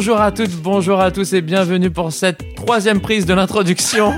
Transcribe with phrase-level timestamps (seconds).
[0.00, 4.14] Bonjour à toutes, bonjour à tous et bienvenue pour cette troisième prise de l'introduction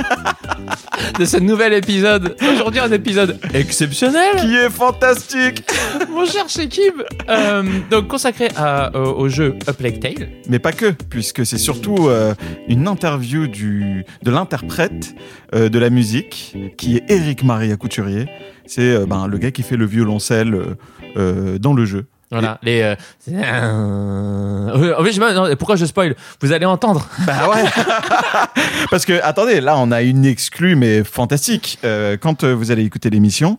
[1.19, 2.37] de ce nouvel épisode.
[2.53, 4.37] Aujourd'hui un épisode exceptionnel.
[4.37, 5.65] Qui est fantastique
[6.09, 10.29] Mon cher Shekib, euh, donc consacré à, euh, au jeu A Plague Tale.
[10.49, 12.33] Mais pas que, puisque c'est surtout euh,
[12.69, 15.17] une interview du, de l'interprète
[15.53, 18.27] de la musique, qui est Eric Maria Couturier.
[18.67, 20.77] C'est ben, le gars qui fait le violoncelle
[21.17, 22.07] dans le jeu.
[22.33, 22.81] Voilà, les.
[22.81, 22.95] euh,
[23.29, 27.07] euh, je pourquoi je spoil Vous allez entendre.
[27.27, 27.65] Bah ouais
[28.91, 31.79] Parce que, attendez, là, on a une exclue, mais fantastique.
[31.85, 33.59] Euh, quand euh, vous allez écouter l'émission,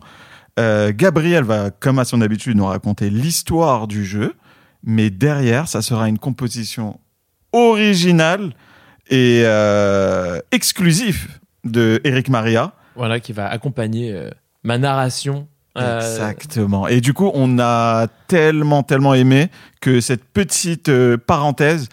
[0.58, 4.34] Gabriel va, comme à son habitude, nous raconter l'histoire du jeu,
[4.84, 7.00] mais derrière, ça sera une composition
[7.52, 8.54] originale
[9.10, 9.44] et
[10.52, 11.28] exclusive
[11.64, 12.72] de Eric Maria.
[12.96, 14.16] Voilà, qui va accompagner
[14.62, 15.48] ma narration.
[15.76, 16.86] Euh, Exactement.
[16.86, 21.88] Et du coup, on a tellement, tellement aimé que cette petite euh, parenthèse,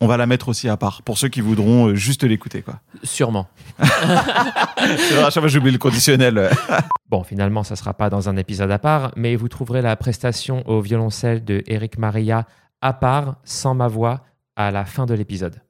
[0.00, 2.80] on va la mettre aussi à part pour ceux qui voudront euh, juste l'écouter, quoi.
[3.02, 3.48] sûrement.
[3.78, 6.50] C'est vrai, à chaque fois, j'oublie le conditionnel.
[7.08, 10.66] Bon, finalement, ça sera pas dans un épisode à part, mais vous trouverez la prestation
[10.66, 12.46] au violoncelle de Eric Maria
[12.80, 14.22] à part, sans ma voix,
[14.56, 15.60] à la fin de l'épisode.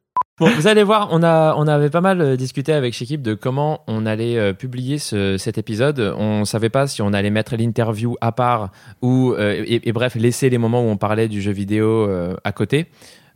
[0.42, 3.34] Bon, vous allez voir, on, a, on avait pas mal euh, discuté avec Shekib de
[3.34, 6.00] comment on allait euh, publier ce- cet épisode.
[6.18, 10.16] On savait pas si on allait mettre l'interview à part ou, euh, et, et bref,
[10.16, 12.86] laisser les moments où on parlait du jeu vidéo euh, à côté.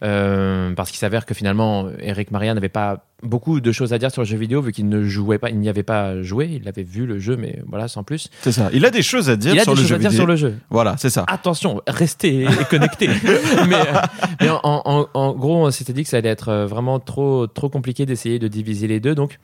[0.04, 4.10] Euh, parce qu'il s'avère que finalement, Eric Maria n'avait pas beaucoup de choses à dire
[4.10, 6.68] sur le jeu vidéo vu qu'il ne jouait pas, il n'y avait pas joué, il
[6.68, 8.28] avait vu le jeu, mais voilà, sans plus.
[8.42, 8.68] C'est ça.
[8.74, 10.10] Il a des choses à dire Il a sur des le choses jeu à dire
[10.10, 10.20] vidéo.
[10.22, 10.54] sur le jeu.
[10.68, 11.24] Voilà, c'est ça.
[11.28, 13.08] Attention, restez connectés.
[13.68, 14.00] mais euh,
[14.42, 17.46] mais en, en- en gros, on s'était dit que ça allait être euh, vraiment trop,
[17.46, 19.14] trop compliqué d'essayer de diviser les deux.
[19.14, 19.38] Donc,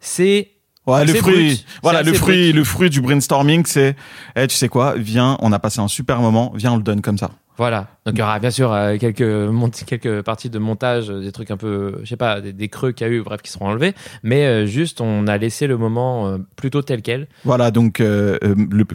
[0.00, 0.48] c'est
[0.86, 1.66] Ouais, le fruit, brut.
[1.82, 3.96] voilà, le fruit, le fruit du brainstorming, c'est,
[4.36, 7.00] eh, tu sais quoi, viens, on a passé un super moment, viens, on le donne
[7.00, 7.30] comme ça.
[7.56, 7.86] Voilà.
[8.04, 11.30] Donc il y aura bien sûr euh, quelques mont- quelques parties de montage, euh, des
[11.30, 13.50] trucs un peu, je sais pas, des, des creux qu'il y a eu, bref, qui
[13.52, 13.94] seront enlevés.
[14.24, 17.28] Mais euh, juste, on a laissé le moment euh, plutôt tel quel.
[17.44, 18.38] Voilà, donc le,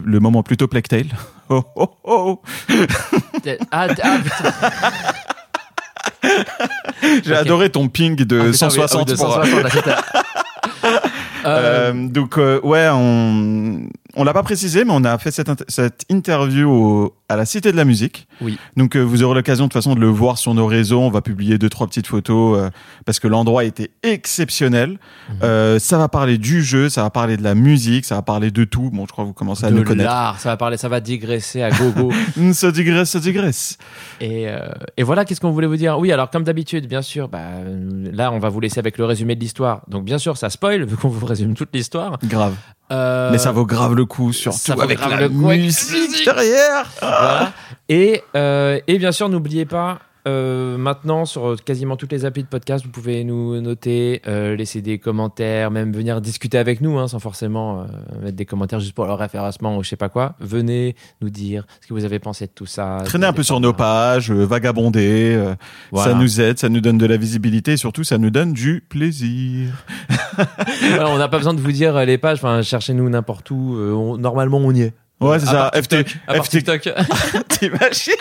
[0.04, 1.06] le moment plutôt Tale.
[1.52, 2.42] Oh, oh, oh.
[3.72, 4.52] Ah, ah, putain.
[7.24, 9.90] J'ai adoré ton ping de Ah, putain, oui, 160 oui, de pour, 160, là, c'était-
[11.46, 15.50] Euh, Euh, donc euh, ouais, on on l'a pas précisé, mais on a fait cette,
[15.70, 18.26] cette interview au- à la Cité de la Musique.
[18.40, 18.58] Oui.
[18.76, 21.00] Donc euh, vous aurez l'occasion de toute façon de le voir sur nos réseaux.
[21.00, 22.70] On va publier deux trois petites photos euh,
[23.06, 24.90] parce que l'endroit était exceptionnel.
[24.90, 25.36] Mhm.
[25.44, 28.50] Euh, ça va parler du jeu, ça va parler de la musique, ça va parler
[28.50, 28.90] de tout.
[28.92, 30.10] Bon, je crois que vous commencez à de le connaître.
[30.10, 32.12] l'art, ça va parler, ça va digresser à gogo.
[32.36, 33.78] Hum, Ça digresse, ça digresse.
[34.20, 34.46] Et,
[34.96, 35.98] et voilà, qu'est-ce qu'on voulait vous dire?
[35.98, 37.38] Oui, alors comme d'habitude, bien sûr, bah,
[38.12, 39.82] là, on va vous laisser avec le résumé de l'histoire.
[39.88, 42.18] Donc, bien sûr, ça spoil, vu qu'on vous résume toute l'histoire.
[42.24, 42.54] Grave.
[42.90, 46.24] Mais ça vaut grave le coup, surtout avec la musique musique.
[46.24, 46.90] derrière.
[47.20, 47.52] Voilà.
[47.88, 49.98] Et, euh, et bien sûr, n'oubliez pas,
[50.28, 54.82] euh, maintenant, sur quasiment toutes les applis de podcast, vous pouvez nous noter, euh, laisser
[54.82, 57.84] des commentaires, même venir discuter avec nous, hein, sans forcément euh,
[58.22, 60.34] mettre des commentaires juste pour le référencement ou je sais pas quoi.
[60.38, 62.98] Venez nous dire ce que vous avez pensé de tout ça.
[63.06, 65.54] Traîner un peu sur nos pages, euh, vagabonder, euh,
[65.90, 66.12] Voilà.
[66.12, 68.84] ça nous aide, ça nous donne de la visibilité et surtout ça nous donne du
[68.88, 69.72] plaisir.
[70.90, 73.74] Voilà, on n'a pas besoin de vous dire euh, les pages, enfin, cherchez-nous n'importe où.
[73.76, 74.92] euh, on- normalement, on y est.
[75.20, 75.70] Ouais, c'est ça.
[75.74, 76.82] FT, FT, TikTok.
[77.48, 78.14] t'imagines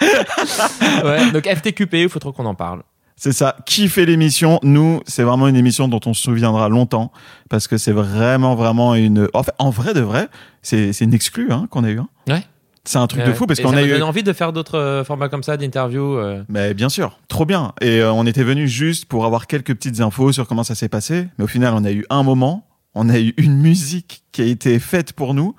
[1.04, 2.82] ouais, donc FTQP, il faut trop qu'on en parle.
[3.16, 3.56] C'est ça.
[3.66, 4.58] Qui fait l'émission?
[4.62, 7.12] Nous, c'est vraiment une émission dont on se souviendra longtemps
[7.50, 9.28] parce que c'est vraiment, vraiment une.
[9.34, 10.28] En fait, en vrai de vrai,
[10.62, 11.98] c'est c'est une exclue hein, qu'on a eu.
[11.98, 12.08] Hein.
[12.28, 12.42] Ouais.
[12.84, 14.00] C'est un truc de fou parce qu'on a eu.
[14.00, 16.16] envie de faire d'autres euh, formats comme ça, d'interviews.
[16.16, 16.42] euh.
[16.48, 17.72] Mais bien sûr, trop bien.
[17.82, 20.88] Et euh, on était venu juste pour avoir quelques petites infos sur comment ça s'est
[20.88, 21.28] passé.
[21.36, 24.46] Mais au final, on a eu un moment, on a eu une musique qui a
[24.46, 25.54] été faite pour nous.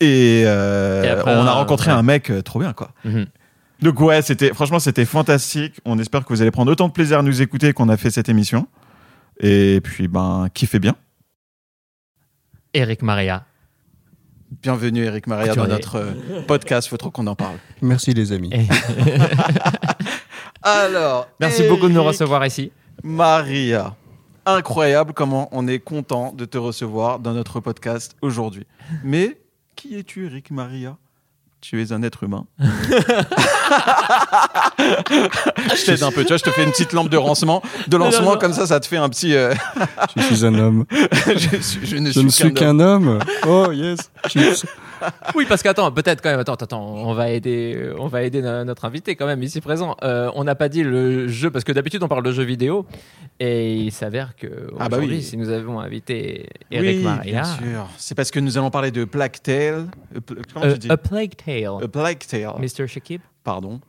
[0.00, 1.96] Et, euh, Et après, on a un- rencontré ouais.
[1.96, 2.90] un mec euh, trop bien, quoi.
[3.04, 3.26] Mhm.
[3.82, 5.80] Donc ouais, c'était franchement c'était fantastique.
[5.84, 8.10] On espère que vous allez prendre autant de plaisir à nous écouter qu'on a fait
[8.10, 8.66] cette émission.
[9.40, 10.96] Et puis ben kiffez bien.
[12.72, 13.44] Eric Maria.
[14.62, 16.06] Bienvenue Eric Maria dans notre,
[16.46, 16.88] podcast.
[16.88, 17.56] Faut trop qu'on en parle.
[17.82, 18.50] Merci les amis.
[20.62, 22.72] Alors, Merci beaucoup de nous recevoir ici.
[23.02, 23.94] Maria,
[24.46, 28.66] incroyable comment on est content de te recevoir dans notre podcast aujourd'hui.
[29.04, 29.38] Mais
[29.76, 30.96] qui es-tu Eric Maria?
[31.60, 32.46] Tu es un être humain.
[32.58, 32.66] je
[35.86, 38.32] t'aide un peu, tu vois, je te fais une petite lampe de lancement, de lancement
[38.34, 38.38] non.
[38.38, 39.34] comme ça, ça te fait un petit.
[39.34, 39.52] euh,
[40.16, 40.84] Je suis un homme.
[40.90, 43.18] je, suis- je ne Je suis qu'un homme.
[43.46, 43.98] Oh yes.
[45.34, 48.64] Oui, parce qu'attends, peut-être quand même, attends, attends, on va aider, on va aider no-
[48.64, 49.96] notre invité quand même ici présent.
[50.02, 52.86] Euh, on n'a pas dit le jeu, parce que d'habitude on parle de jeux vidéo,
[53.40, 55.22] et il s'avère que Ah bah oui.
[55.22, 57.88] si nous avons invité Eric oui, Maria, bien sûr.
[57.96, 59.86] C'est parce que nous allons parler de Plague Tale.
[60.14, 60.20] Euh,
[60.52, 62.52] Comment euh, tu dis A Plague Tale, A Plague Tale.
[62.58, 62.86] Mr.
[62.86, 63.20] Shakib.
[63.44, 63.80] Pardon.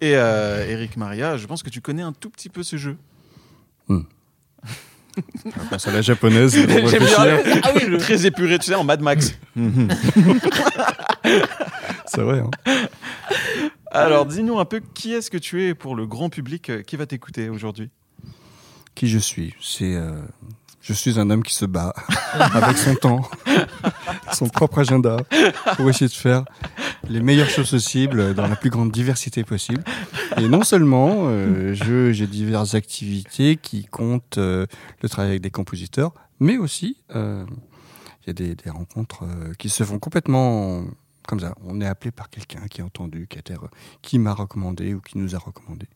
[0.00, 2.96] Et euh, Eric Maria, je pense que tu connais un tout petit peu ce jeu.
[3.88, 4.02] On
[5.70, 6.52] passe à la japonaise.
[6.54, 6.66] J'aime
[7.04, 7.38] bien.
[7.62, 9.34] Ah oui, très épuré, tu sais, en Mad Max.
[12.06, 12.40] C'est vrai.
[12.40, 12.50] hein.
[13.90, 16.96] Alors, dis-nous un peu qui est-ce que tu es pour le grand public euh, qui
[16.96, 17.90] va t'écouter aujourd'hui?
[18.94, 19.54] Qui je suis?
[19.60, 19.94] C'est.
[19.94, 20.20] euh,
[20.80, 21.92] Je suis un homme qui se bat
[22.54, 23.22] avec son temps,
[24.32, 25.18] son propre agenda,
[25.76, 26.44] pour essayer de faire
[27.08, 29.82] les meilleures choses possibles dans la plus grande diversité possible.
[30.38, 34.66] Et non seulement, euh, je- j'ai diverses activités qui comptent euh,
[35.02, 37.44] le travail avec des compositeurs, mais aussi euh,
[38.22, 40.84] il y a des, des rencontres euh, qui se font complètement
[41.26, 41.54] comme ça.
[41.64, 43.42] On est appelé par quelqu'un qui a entendu, qui, a
[44.02, 45.86] qui m'a recommandé ou qui nous a recommandé.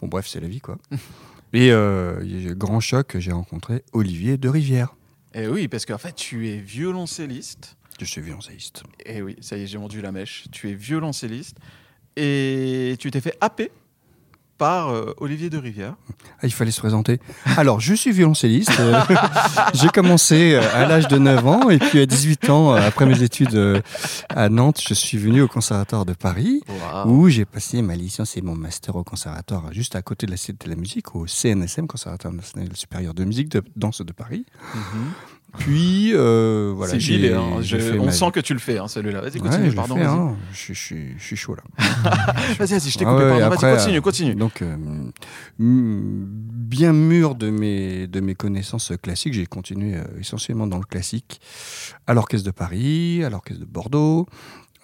[0.00, 0.78] Bon, bref, c'est la vie, quoi.
[1.52, 4.94] Et euh, grand choc, j'ai rencontré Olivier de Rivière.
[5.34, 7.76] Eh oui, parce qu'en fait, tu es violoncelliste.
[8.00, 8.82] Je suis violoncelliste.
[9.06, 10.44] Eh oui, ça y est, j'ai vendu la mèche.
[10.50, 11.58] Tu es violoncelliste.
[12.16, 13.70] Et tu t'es fait happer
[14.58, 15.94] par euh, Olivier de Rivière.
[16.40, 17.18] Ah, il fallait se présenter.
[17.56, 18.78] Alors, je suis violoncelliste.
[18.78, 19.00] Euh,
[19.74, 23.22] j'ai commencé euh, à l'âge de 9 ans et puis à 18 ans, après mes
[23.22, 23.80] études euh,
[24.28, 26.62] à Nantes, je suis venu au Conservatoire de Paris
[27.06, 30.36] où j'ai passé ma licence et mon master au Conservatoire juste à côté de la
[30.36, 34.44] Cité de la Musique, au CNSM, Conservatoire National Supérieur de Musique de Danse de Paris.
[35.58, 36.92] Puis, euh, voilà.
[36.92, 37.60] c'est j'ai- gilet, hein.
[37.60, 39.20] j'ai Je- on ma- sent que tu le fais, hein, celui-là.
[39.20, 39.96] Vas-y, Ouais, continue, je l'ai pardon.
[39.96, 40.36] fait, hein.
[40.52, 41.62] Je, je suis- je suis chaud là.
[42.58, 44.34] Vas-y, vas-y, je t'ai Ah coupé, ouais, Vas-y, continue, euh, continue.
[44.34, 44.76] Donc, euh,
[45.58, 51.40] bien mûr de mes, de mes connaissances classiques, j'ai continué euh, essentiellement dans le classique
[52.06, 54.26] à l'Orchestre de Paris, à l'Orchestre de Bordeaux.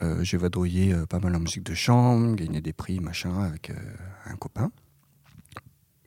[0.02, 3.70] Euh, j'ai vadrouillé euh, pas mal en musique de chambre, gagné des prix, machin, avec
[3.70, 3.74] euh,
[4.26, 4.70] un copain.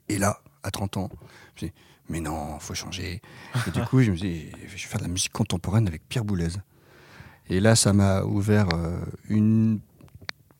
[0.08, 1.10] Et là, à 30 ans,
[1.54, 1.72] je dit,
[2.08, 3.20] mais non, faut changer.
[3.66, 6.24] Et du coup, je me dit, je vais faire de la musique contemporaine avec Pierre
[6.24, 6.48] Boulez.
[7.48, 8.98] Et là, ça m'a ouvert euh,
[9.28, 9.80] une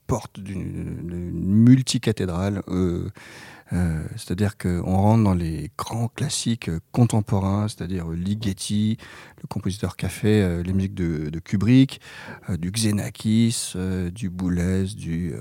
[0.07, 1.31] porte d'une d'une
[1.65, 2.63] multicathédrale.
[2.69, 3.11] euh,
[3.73, 8.99] euh, c'est-à-dire qu'on rentre dans les grands classiques euh, contemporains, c'est-à-dire Ligeti,
[9.43, 12.01] le compositeur qui a fait euh, les musiques de, de Kubrick,
[12.51, 13.73] euh, du Xenakis,
[14.15, 15.35] du Boulez, du,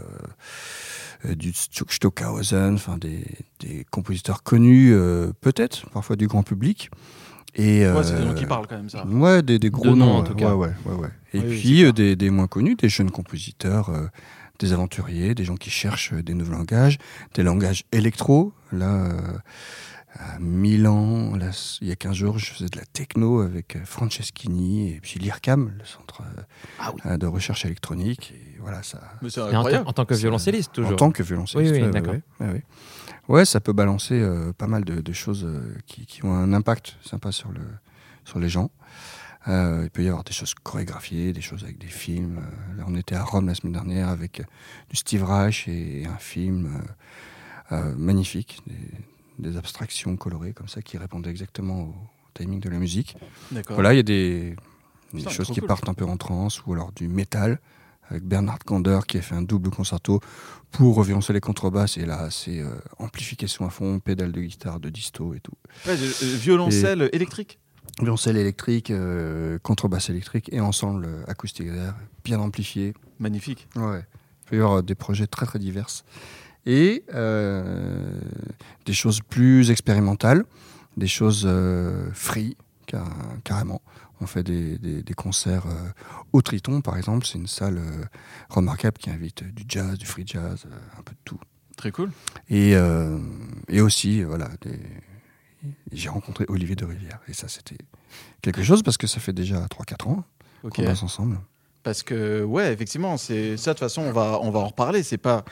[1.35, 3.23] du Sto- Stockhausen, enfin des,
[3.59, 4.93] des compositeurs connus,
[5.41, 6.89] peut-être, parfois du grand public.
[7.55, 9.05] Et, Ouais, c'est des noms qui parlent quand même, ça.
[9.05, 10.55] Ouais, des, des gros De noms, en tout cas.
[10.55, 11.09] Ouais, ouais, ouais.
[11.33, 13.91] Et Oui, puis des, des moins connus, des jeunes compositeurs,
[14.59, 16.97] des aventuriers, des gens qui cherchent euh, des nouveaux langages,
[17.33, 18.53] des langages électro.
[18.71, 19.17] Là, euh,
[20.13, 21.49] à Milan, là,
[21.81, 25.19] il y a 15 jours, je faisais de la techno avec euh, Franceschini et puis
[25.19, 26.21] l'IRCAM, le centre
[26.79, 27.01] Ah oui.
[27.07, 28.31] euh, de recherche électronique.
[28.35, 29.01] Et voilà, ça.
[29.23, 30.93] Mais en, en tant que violoncelliste, toujours.
[30.93, 31.73] En tant que violoncelliste.
[31.73, 32.13] Oui, oui, d'accord.
[32.13, 32.63] Ouais, ouais, ouais.
[33.29, 36.53] Ouais, ça peut balancer euh, pas mal de, de choses euh, qui, qui ont un
[36.53, 37.61] impact sympa sur, le,
[38.25, 38.69] sur les gens.
[39.47, 42.37] Euh, il peut y avoir des choses chorégraphiées, des choses avec des films.
[42.37, 44.43] Euh, là, on était à Rome la semaine dernière avec euh,
[44.89, 46.81] du Steve Reich et, un film
[47.71, 51.95] euh, magnifique, des, des abstractions colorées comme ça qui répondaient exactement au
[52.33, 53.17] timing de la musique.
[53.69, 54.55] Voilà, il y a des,
[55.13, 55.67] des Putain, choses qui cool.
[55.67, 57.59] partent un peu en transe, ou alors du métal,
[58.09, 60.19] avec Bernard Gander qui a fait un double concerto
[60.71, 64.89] pour violonceller les contrebasses, et là c'est euh, amplification à fond, pédale de guitare, de
[64.89, 65.53] disto et tout.
[65.85, 67.59] Ouais, euh, violoncelle électrique.
[67.99, 72.93] Violoncelle électrique, euh, contrebasse électrique et ensemble euh, acoustique derrière, bien amplifié.
[73.19, 73.67] Magnifique.
[73.75, 73.99] Ouais.
[74.45, 75.87] Il peut y avoir des projets très très divers.
[76.65, 78.19] Et euh,
[78.85, 80.43] des choses plus expérimentales,
[80.97, 83.07] des choses euh, free, car-
[83.43, 83.81] carrément.
[84.21, 85.89] On fait des, des- des concerts euh,
[86.31, 87.25] au Triton, par exemple.
[87.25, 88.05] C'est une salle euh,
[88.49, 91.39] remarquable qui invite du jazz, du free jazz, euh, un peu de tout.
[91.75, 92.11] Très cool.
[92.49, 93.19] Et, euh,
[93.67, 94.79] et aussi, voilà, des-
[95.91, 97.19] j'ai rencontré Olivier de Rivière.
[97.27, 97.77] Et ça, c'était
[98.41, 100.23] quelque chose parce que ça fait déjà 3-4 ans
[100.63, 100.81] okay.
[100.81, 101.39] qu'on passe ensemble.
[101.83, 105.03] Parce que, ouais, effectivement, ça, de toute façon, on va, on va en reparler.
[105.03, 105.43] C'est pas.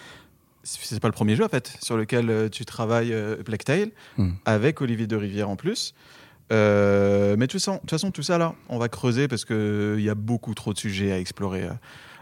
[0.64, 3.92] C'est pas le premier jeu en fait sur lequel euh, tu travailles euh, Black Tail
[4.18, 4.30] hmm.
[4.46, 5.96] avec Olivier de Rivière en plus.
[6.52, 10.10] Euh, mais de toute façon, tout ça là, on va creuser parce que il y
[10.10, 11.68] a beaucoup trop de sujets à explorer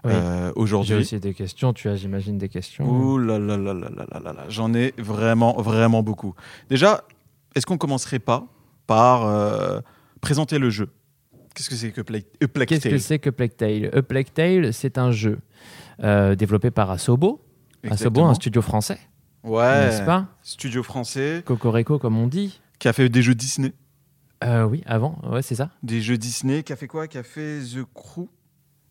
[0.05, 0.53] euh, oui.
[0.55, 0.95] aujourd'hui.
[0.95, 1.73] J'ai aussi des questions.
[1.73, 2.89] Tu as, j'imagine, des questions.
[2.89, 4.33] Ouh là là là là là là là.
[4.33, 4.45] là.
[4.49, 6.35] J'en ai vraiment vraiment beaucoup.
[6.69, 7.03] Déjà,
[7.55, 8.47] est-ce qu'on commencerait pas
[8.87, 9.79] par euh,
[10.21, 10.89] présenter le jeu?
[11.55, 12.99] Qu'est-ce que c'est que Plague, euh, Plague Qu'est-ce que Tale?
[13.01, 13.89] c'est que Plague Tale?
[13.93, 15.39] A Plague Tale, c'est un jeu
[16.03, 17.41] euh, développé par Asobo.
[17.89, 18.99] Asobo, un studio français,
[19.43, 19.85] Ouais.
[19.87, 20.27] n'est-ce pas?
[20.43, 22.59] Studio français Cocorico, comme on dit.
[22.77, 23.73] qui a fait des jeux Disney.
[24.43, 25.69] Euh, oui, avant, ouais, c'est ça.
[25.83, 27.07] Des jeux Disney, qui a fait quoi?
[27.07, 28.27] Qui a fait The Crew.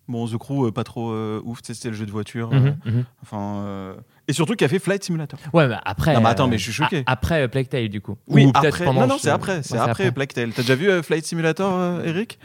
[0.09, 2.51] Bon, The Crew, euh, pas trop euh, ouf, c'était le jeu de voiture.
[2.53, 3.05] euh, Mhm, mhm.
[3.23, 3.95] enfin, euh,
[4.29, 5.41] Et surtout, qui a fait Flight Simulator.
[5.55, 6.15] Ouais, mais après.
[6.15, 6.99] Non, mais attends, euh, mais je suis choqué.
[7.07, 8.17] a- Après euh, Plague Tale, du coup.
[8.29, 8.85] Oui, Ou après.
[8.85, 9.01] pendant.
[9.01, 9.57] Non, non, je- c'est après.
[9.57, 10.53] Ouais, C'est après, Plague Tale.
[10.53, 12.39] T'as déjà vu euh, Flight Simulator, euh, Eric?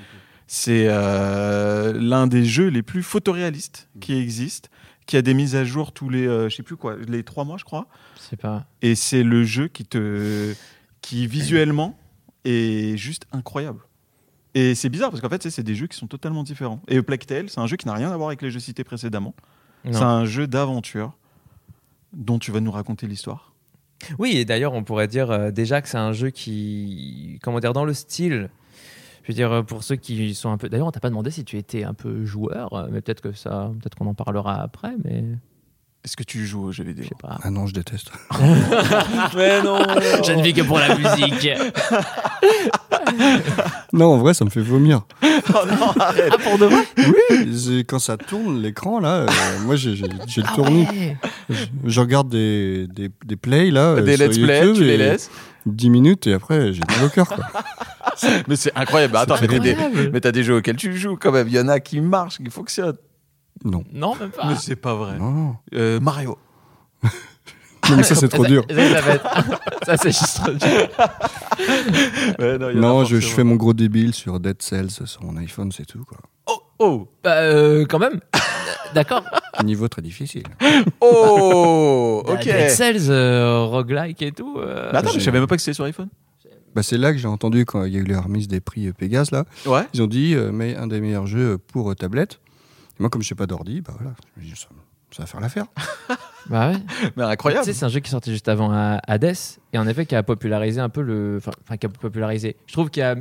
[0.47, 4.69] C'est l'un des jeux les plus photoréalistes qui existent,
[5.05, 7.57] qui a des mises à jour tous les, je sais plus quoi, les trois mois,
[7.57, 7.87] je crois.
[8.19, 8.65] C'est pas.
[8.81, 10.53] Et c'est le jeu qui te,
[11.01, 11.97] qui visuellement
[12.45, 13.79] est juste incroyable.
[14.53, 16.81] Et c'est bizarre parce qu'en fait, sais, c'est des jeux qui sont totalement différents.
[16.87, 18.83] Et Plague Tale, c'est un jeu qui n'a rien à voir avec les jeux cités
[18.83, 19.33] précédemment.
[19.85, 19.93] Non.
[19.93, 21.17] C'est un jeu d'aventure
[22.13, 23.53] dont tu vas nous raconter l'histoire?
[24.19, 27.73] Oui, et d'ailleurs, on pourrait dire euh, déjà que c'est un jeu qui, comment dire,
[27.73, 28.49] dans le style.
[29.23, 30.67] Je veux dire, euh, pour ceux qui sont un peu.
[30.69, 33.31] D'ailleurs, on t'a pas demandé si tu étais un peu joueur, euh, mais peut-être que
[33.31, 35.23] ça, peut-être qu'on en parlera après, mais
[36.03, 37.39] Est-ce que tu joues aux jeux je vidéo sais pas.
[37.41, 38.11] Ah non, je déteste.
[39.35, 39.79] Mais non
[40.25, 41.49] Je ne vis que pour la musique.
[43.93, 45.01] Non, en vrai, ça me fait vomir.
[45.23, 45.27] Oh
[45.67, 46.83] non, arrête ah, pour de vrai?
[46.97, 49.27] Oui, quand ça tourne l'écran, là, euh,
[49.65, 50.07] moi j'ai le
[50.43, 50.85] Ah tournis.
[50.89, 51.17] ouais.
[51.49, 53.89] Je, je regarde des, des, des plays, là.
[53.91, 55.29] euh, Des sur let's play, YouTube tu les laisses
[55.65, 57.37] 10 minutes et après, j'ai mal au cœur, quoi.
[58.47, 59.17] Mais c'est incroyable.
[59.17, 60.09] Attends, mais t'as des, Incroyable.
[60.13, 61.47] mais t'as des jeux auxquels tu joues quand même.
[61.47, 62.97] Il y en a qui marchent, qui fonctionnent.
[63.65, 63.83] Non.
[63.91, 64.45] Non, même pas.
[64.47, 65.17] Mais c'est pas vrai.
[65.17, 65.55] Non, non.
[65.73, 66.37] Euh, Mario.
[67.89, 68.65] Non, mais ça, c'est trop dur.
[69.85, 70.87] Ça, c'est juste trop dur.
[72.39, 76.03] Ouais, non, je, fais mon gros débile sur Dead Cells sur mon iPhone, c'est tout,
[76.05, 76.17] quoi.
[76.47, 78.19] Oh, oh, Bah, euh, quand même.
[78.93, 79.23] D'accord.
[79.63, 80.43] Niveau très difficile.
[81.01, 82.43] oh, ok.
[82.43, 84.57] Dead Cells, euh, roguelike et tout.
[84.57, 86.09] euh, Mais attends, mais je savais même pas que c'était sur iPhone.
[86.75, 88.87] Bah, c'est là que j'ai entendu quand il y a eu la remise des prix
[88.87, 89.45] euh, Pégase, là.
[89.65, 89.81] Ouais.
[89.93, 92.39] Ils ont dit, euh, mais un des meilleurs jeux pour euh, tablette.
[92.97, 94.67] Et moi, comme je sais pas d'ordi, bah voilà, je me dis, ça,
[95.15, 95.65] ça va faire l'affaire.
[96.49, 96.77] Bah ouais.
[97.15, 97.63] Mais Tu incroyable.
[97.63, 99.33] sais, c'est un jeu qui sortait juste avant à Hades
[99.71, 101.37] et en effet qui a popularisé un peu le.
[101.37, 102.57] Enfin, qui a popularisé.
[102.67, 103.15] Je trouve qu'il a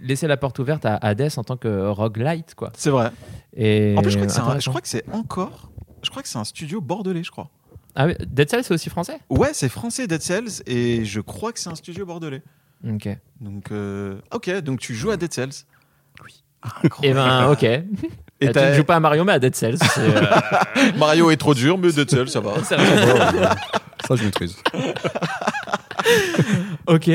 [0.00, 2.72] laissé la porte ouverte à Hades en tant que roguelite, quoi.
[2.76, 3.12] C'est vrai.
[3.54, 4.70] Et En plus, je crois que c'est un- je intéressant.
[4.72, 5.70] crois que c'est encore.
[6.02, 7.48] Je crois que c'est un studio bordelais, je crois.
[7.94, 9.18] Ah oui, Dead Cells, c'est aussi français?
[9.30, 12.42] Ouais, c'est français Dead Cells et je crois que c'est un studio bordelais.
[12.88, 13.08] Ok.
[13.40, 15.64] Donc, euh, ok, donc tu joues à Dead Cells.
[16.24, 16.42] Oui.
[17.04, 17.64] Et ben, ok.
[18.40, 19.78] Et Bah, tu ne joues pas à Mario, mais à Dead Cells.
[19.98, 20.20] euh,
[20.98, 22.62] Mario est trop dur, mais Dead Cells, ça va.
[22.64, 23.56] ça va.
[24.06, 24.56] ça, je maîtrise.
[26.86, 27.08] Ok.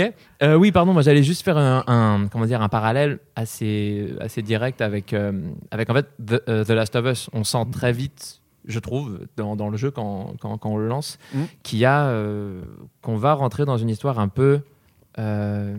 [0.44, 4.42] Euh, oui, pardon, moi j'allais juste faire un, un- comment dire, un parallèle assez, assez
[4.42, 5.32] direct avec, euh,
[5.72, 7.30] avec en fait The, euh, The Last of Us.
[7.32, 10.88] On sent très vite, je trouve, dans, dans le jeu quand, quand, quand on le
[10.88, 11.44] lance, Mm.
[11.64, 12.62] qu'il y a, euh,
[13.02, 14.60] qu'on va rentrer dans une histoire un peu
[15.20, 15.74] euh,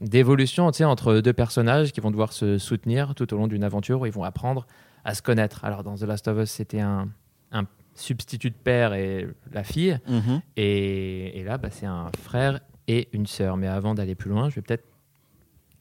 [0.00, 4.06] d'évolution entre deux personnages qui vont devoir se soutenir tout au long d'une aventure où
[4.06, 4.66] ils vont apprendre
[5.04, 5.64] à se connaître.
[5.64, 7.08] Alors dans The Last of Us, c'était un,
[7.52, 7.64] un
[7.94, 9.98] substitut de père et la fille.
[10.08, 10.40] Mhm.
[10.56, 13.56] Et, et là, bah, c'est un frère et une sœur.
[13.56, 14.84] Mais avant d'aller plus loin, je vais peut-être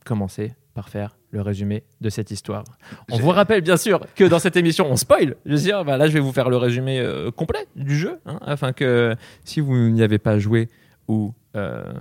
[0.05, 2.63] commencer par faire le résumé de cette histoire.
[3.11, 5.35] On vous rappelle bien sûr que dans cette émission, on spoil.
[5.45, 8.19] Je veux dire, bah, là, je vais vous faire le résumé euh, complet du jeu,
[8.25, 10.69] hein, afin que si vous n'y avez pas joué
[11.07, 11.93] ou euh,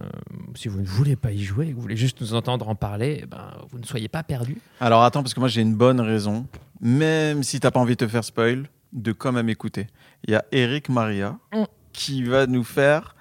[0.55, 3.27] si vous ne voulez pas y jouer, vous voulez juste nous entendre en parler, eh
[3.27, 4.59] ben, vous ne soyez pas perdu.
[4.81, 6.47] Alors attends, parce que moi j'ai une bonne raison,
[6.81, 9.87] même si t'as pas envie de te faire spoil, de quand même écouter.
[10.25, 11.65] Il y a Eric Maria Mm.
[11.93, 13.17] qui va nous faire.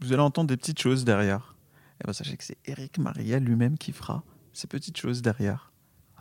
[0.00, 1.54] Vous allez entendre des petites choses derrière.
[2.00, 4.22] Et ben sachez que c'est Eric Maria lui-même qui fera
[4.52, 5.71] ces petites choses derrière.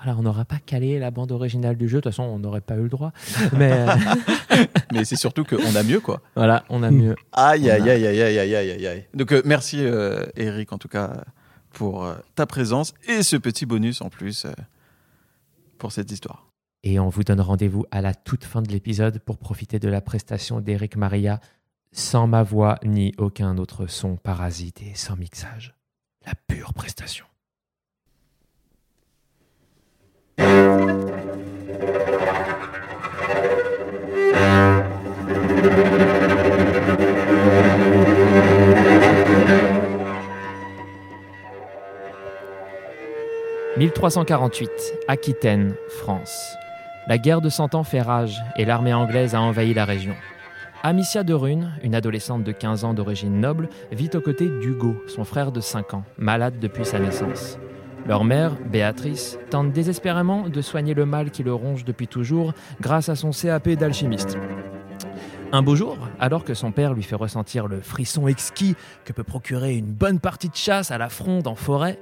[0.04, 1.98] Voilà, on n'aura pas calé la bande originale du jeu.
[1.98, 3.12] De toute façon, on n'aurait pas eu le droit.
[3.58, 3.96] Mais euh,
[4.94, 6.22] Mais c'est surtout qu'on a mieux quoi.
[6.36, 7.16] voilà, on a mieux.
[7.32, 9.06] Aïe aïe a- aïe aïe aïe aïe aïe aïe aïe.
[9.14, 11.24] Donc euh, merci euh, Eric en tout cas
[11.72, 14.52] pour euh, ta présence et ce petit bonus en plus euh,
[15.78, 16.48] pour cette histoire.
[16.84, 20.02] Et on vous donne rendez-vous à la toute fin de l'épisode pour profiter de la
[20.02, 21.40] prestation d'Eric Maria
[21.92, 25.76] sans ma voix ni aucun autre son parasite et sans mixage.
[26.26, 27.26] La pure prestation.
[43.82, 44.70] «1348,
[45.08, 46.56] Aquitaine, France.
[47.08, 50.16] La guerre de Cent Ans fait rage et l'armée anglaise a envahi la région.
[50.84, 55.24] Amicia de Rune, une adolescente de 15 ans d'origine noble, vit aux côtés d'Hugo, son
[55.24, 57.58] frère de 5 ans, malade depuis sa naissance.
[58.08, 63.10] Leur mère, Béatrice, tente désespérément de soigner le mal qui le ronge depuis toujours grâce
[63.10, 64.38] à son CAP d'alchimiste.
[65.54, 69.24] Un beau jour, alors que son père lui fait ressentir le frisson exquis que peut
[69.24, 72.00] procurer une bonne partie de chasse à la fronde en forêt,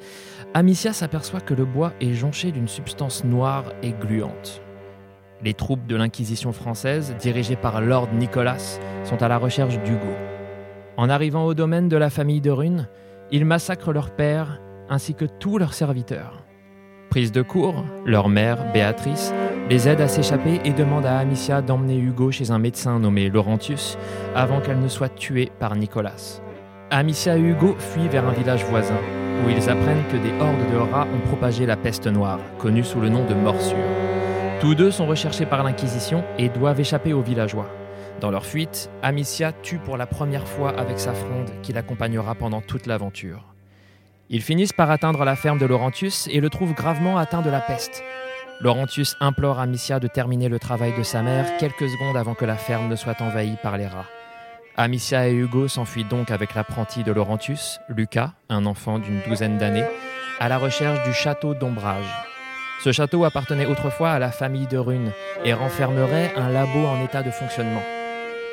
[0.54, 4.62] Amicia s'aperçoit que le bois est jonché d'une substance noire et gluante.
[5.44, 10.14] Les troupes de l'Inquisition française, dirigées par Lord Nicolas, sont à la recherche d'Hugo.
[10.98, 12.88] En arrivant au domaine de la famille de Rune,
[13.32, 16.44] ils massacrent leur père ainsi que tous leurs serviteurs.
[17.10, 19.34] Prise de court, leur mère, Béatrice,
[19.70, 23.98] les aide à s'échapper et demande à Amicia d'emmener Hugo chez un médecin nommé Laurentius
[24.36, 26.42] avant qu'elle ne soit tuée par Nicolas.
[26.92, 28.98] Amicia et Hugo fuient vers un village voisin.
[29.46, 33.00] où ils apprennent que des hordes de rats ont propagé la peste noire, connue sous
[33.00, 33.78] le nom de morsure.
[34.60, 37.70] Tous deux sont recherchés par l'Inquisition et doivent échapper aux villageois.
[38.20, 42.60] Dans leur fuite, Amicia tue pour la première fois avec sa fronde qui l'accompagnera pendant
[42.60, 43.49] toute l'aventure.
[44.32, 47.62] Ils finissent par atteindre la ferme de Laurentius et le trouvent gravement atteint de la
[47.62, 48.04] peste.
[48.62, 52.56] Laurentius implore Amicia de terminer le travail de sa mère quelques secondes avant que la
[52.56, 54.06] ferme ne soit envahie par les rats.
[54.78, 59.86] Amicia et Hugo s'enfuient donc avec l'apprenti de Laurentius, Lucas, un enfant d'une douzaine d'années,
[60.40, 62.14] à la recherche du château d'Ombrage.
[62.84, 65.12] Ce château appartenait autrefois à la famille de Rune
[65.44, 67.84] et renfermerait un labo en état de fonctionnement.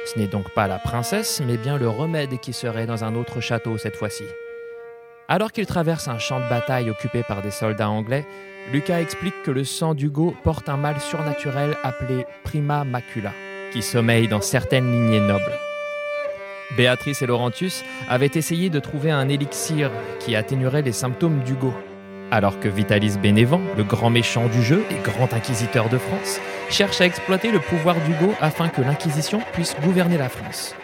[0.07, 3.41] Ce n'est donc pas la princesse, mais bien le remède qui serait dans un autre
[3.41, 4.25] château cette fois-ci.
[5.29, 8.25] Alors qu'il traverse un champ de bataille occupé par des soldats anglais,
[8.73, 13.33] Lucas explique que le sang d'Hugo porte un mal surnaturel appelé prima macula,
[13.73, 15.59] qui sommeille dans certaines lignées nobles.
[16.77, 19.91] Béatrice et Laurentius avaient essayé de trouver un élixir
[20.21, 21.73] qui atténuerait les symptômes d'Hugo.
[22.31, 26.41] Alors que Vitalis Bénévent, le grand méchant du jeu et grand inquisiteur de France,
[26.71, 30.75] cherche à exploiter le pouvoir d'Hugo afin que l'Inquisition puisse gouverner la France.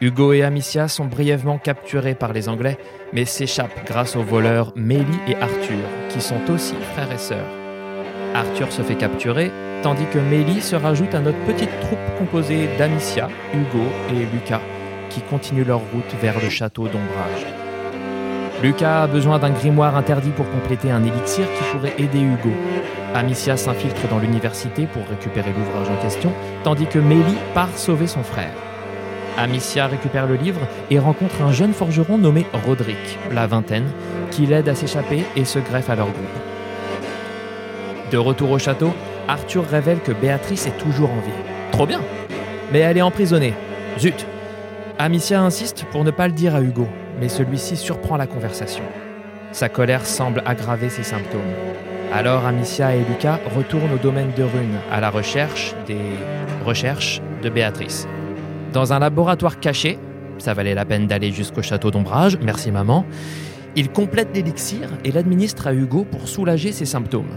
[0.00, 2.78] Hugo et Amicia sont brièvement capturés par les Anglais,
[3.12, 7.46] mais s'échappent grâce aux voleurs Mélie et Arthur, qui sont aussi frères et sœurs.
[8.34, 13.28] Arthur se fait capturer, tandis que Mélie se rajoute à notre petite troupe composée d'Amicia,
[13.54, 14.60] Hugo et Lucas,
[15.10, 17.46] qui continuent leur route vers le château d'Ombrage.
[18.62, 22.50] Lucas a besoin d'un grimoire interdit pour compléter un élixir qui pourrait aider Hugo.
[23.14, 26.32] Amicia s'infiltre dans l'université pour récupérer l'ouvrage en question,
[26.64, 28.54] tandis que Mélie part sauver son frère.
[29.36, 30.60] Amicia récupère le livre
[30.90, 33.90] et rencontre un jeune forgeron nommé Roderick, la vingtaine,
[34.30, 36.24] qui l'aide à s'échapper et se greffe à leur groupe.
[38.10, 38.92] De retour au château,
[39.26, 41.32] Arthur révèle que Béatrice est toujours en vie.
[41.72, 42.00] Trop bien
[42.72, 43.54] Mais elle est emprisonnée.
[43.98, 44.26] Zut
[44.98, 46.86] Amicia insiste pour ne pas le dire à Hugo,
[47.20, 48.84] mais celui-ci surprend la conversation.
[49.50, 51.40] Sa colère semble aggraver ses symptômes.
[52.12, 55.98] Alors Amicia et Lucas retournent au domaine de Rune à la recherche des
[56.64, 58.06] recherches de Béatrice.
[58.74, 60.00] Dans un laboratoire caché,
[60.38, 63.06] ça valait la peine d'aller jusqu'au château d'Ombrage, merci maman,
[63.76, 67.36] ils complètent l'élixir et l'administrent à Hugo pour soulager ses symptômes.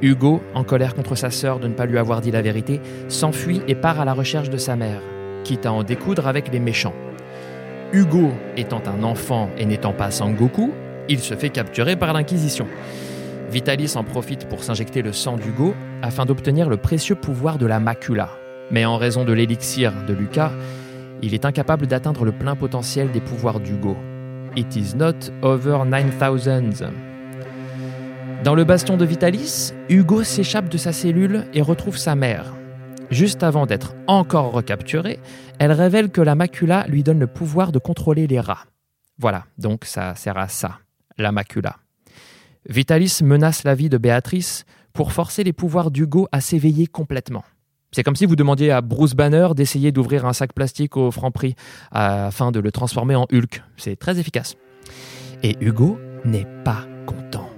[0.00, 3.60] Hugo, en colère contre sa sœur de ne pas lui avoir dit la vérité, s'enfuit
[3.68, 5.02] et part à la recherche de sa mère,
[5.44, 6.94] quitte à en découdre avec les méchants.
[7.92, 10.72] Hugo étant un enfant et n'étant pas Sangoku,
[11.10, 12.66] il se fait capturer par l'Inquisition.
[13.50, 17.78] Vitalis en profite pour s'injecter le sang d'Hugo afin d'obtenir le précieux pouvoir de la
[17.78, 18.37] macula.
[18.70, 20.52] Mais en raison de l'élixir de Lucas,
[21.22, 23.96] il est incapable d'atteindre le plein potentiel des pouvoirs d'Hugo.
[24.56, 26.92] It is not over 9000.
[28.44, 32.54] Dans le bastion de Vitalis, Hugo s'échappe de sa cellule et retrouve sa mère.
[33.10, 35.18] Juste avant d'être encore recapturée,
[35.58, 38.66] elle révèle que la macula lui donne le pouvoir de contrôler les rats.
[39.18, 40.78] Voilà, donc ça sert à ça,
[41.16, 41.76] la macula.
[42.68, 47.44] Vitalis menace la vie de Béatrice pour forcer les pouvoirs d'Hugo à s'éveiller complètement.
[47.90, 51.30] C'est comme si vous demandiez à Bruce Banner d'essayer d'ouvrir un sac plastique au franc
[51.30, 51.54] prix
[51.90, 53.62] afin de le transformer en Hulk.
[53.76, 54.56] C'est très efficace.
[55.42, 57.48] Et Hugo n'est pas content.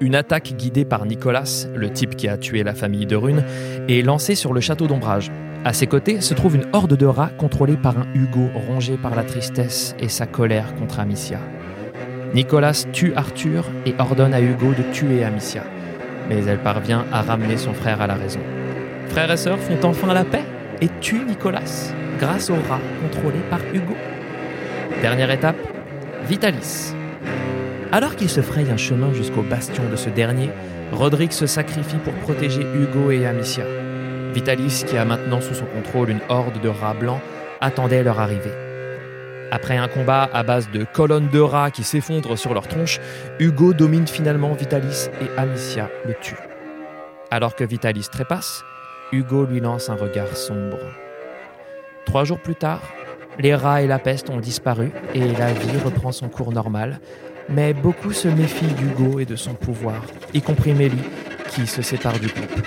[0.00, 3.44] Une attaque guidée par Nicolas, le type qui a tué la famille de Rune,
[3.88, 5.30] est lancée sur le château d'Ombrage.
[5.64, 9.14] À ses côtés se trouve une horde de rats contrôlée par un Hugo rongé par
[9.14, 11.40] la tristesse et sa colère contre Amicia.
[12.34, 15.64] Nicolas tue Arthur et ordonne à Hugo de tuer Amicia,
[16.28, 18.40] mais elle parvient à ramener son frère à la raison.
[19.14, 20.42] Frères et sœurs font enfin la paix
[20.80, 21.60] et tuent Nicolas
[22.18, 23.94] grâce au rat contrôlé par Hugo.
[25.02, 25.54] Dernière étape,
[26.24, 26.92] Vitalis.
[27.92, 30.50] Alors qu'il se fraye un chemin jusqu'au bastion de ce dernier,
[30.90, 33.62] Roderick se sacrifie pour protéger Hugo et Amicia.
[34.32, 37.20] Vitalis, qui a maintenant sous son contrôle une horde de rats blancs,
[37.60, 38.50] attendait leur arrivée.
[39.52, 42.98] Après un combat à base de colonnes de rats qui s'effondrent sur leur tronche,
[43.38, 46.34] Hugo domine finalement Vitalis et Amicia le tue.
[47.30, 48.64] Alors que Vitalis trépasse,
[49.14, 50.78] Hugo lui lance un regard sombre.
[52.04, 52.82] Trois jours plus tard,
[53.38, 56.98] les rats et la peste ont disparu et la vie reprend son cours normal,
[57.48, 60.98] mais beaucoup se méfient d'Hugo et de son pouvoir, y compris Mélie,
[61.50, 62.66] qui se sépare du groupe.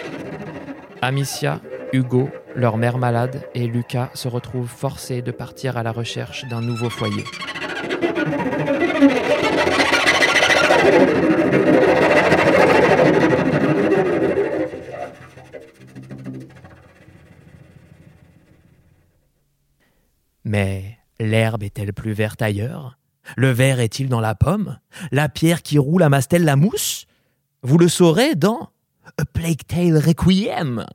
[1.02, 1.60] Amicia,
[1.92, 6.62] Hugo, leur mère malade et Lucas se retrouvent forcés de partir à la recherche d'un
[6.62, 7.26] nouveau foyer.
[21.48, 22.98] L'herbe est-elle plus verte ailleurs?
[23.38, 24.80] Le verre est-il dans la pomme?
[25.14, 27.06] La pierre qui roule amasse-t-elle la mousse?
[27.64, 28.68] Vous le saurez dans
[29.18, 30.86] A Plague Tale Requiem.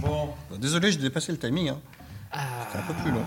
[0.00, 0.28] Bon,
[0.60, 1.70] désolé, j'ai dépassé le timing.
[1.70, 1.78] Hein.
[2.30, 2.38] Ah.
[2.68, 3.24] C'était un peu plus long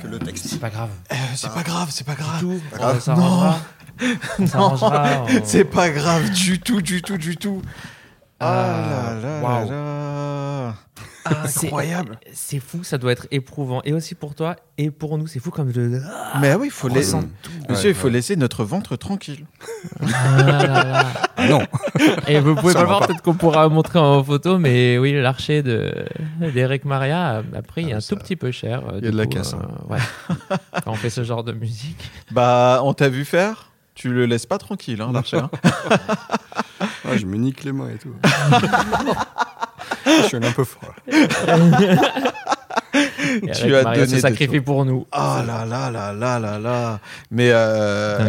[0.00, 0.46] que le texte.
[0.46, 0.90] C'est pas grave.
[1.10, 1.54] Euh, c'est ah.
[1.56, 2.38] pas, grave, c'est pas grave.
[2.38, 2.62] Du tout.
[2.80, 3.54] Oh, non,
[4.54, 4.76] non.
[4.80, 5.40] Oh.
[5.42, 7.60] c'est pas grave du tout, du tout, du tout.
[8.40, 9.70] Ah Ah, là là waouh.
[9.70, 10.74] là.
[11.46, 12.18] C'est- Incroyable.
[12.32, 13.82] C'est fou, ça doit être éprouvant.
[13.84, 15.26] Et aussi pour toi, et pour nous.
[15.26, 16.00] C'est fou comme le.
[16.40, 17.16] Mais oui, il faut laisser.
[17.68, 19.44] Monsieur, Ouais, il faut laisser notre ventre tranquille.
[20.02, 21.06] Ah là là.
[21.36, 21.60] Ah non,
[22.26, 25.62] Et vous pouvez Ça pas voir, peut-être qu'on pourra montrer en photo, mais oui, l'archer
[25.62, 25.92] de
[26.40, 28.82] d'Eric Maria a- pris Ah, un ça- tout petit peu cher.
[28.88, 29.84] euh, il y a de la casse, euh, hein.
[29.90, 29.98] ouais.
[30.84, 32.10] Quand on fait ce genre de musique.
[32.32, 33.69] Bah, on t'a vu faire?
[33.94, 35.38] Tu le laisses pas tranquille, hein, l'archer.
[35.38, 35.50] hein.
[37.04, 38.14] Ah, je me nique les mains et tout.
[40.06, 40.64] je suis un peu.
[43.42, 45.06] Et Tu as donné se de sacrifie pour nous.
[45.12, 47.00] Ah là là là là là là.
[47.30, 48.28] Mais euh,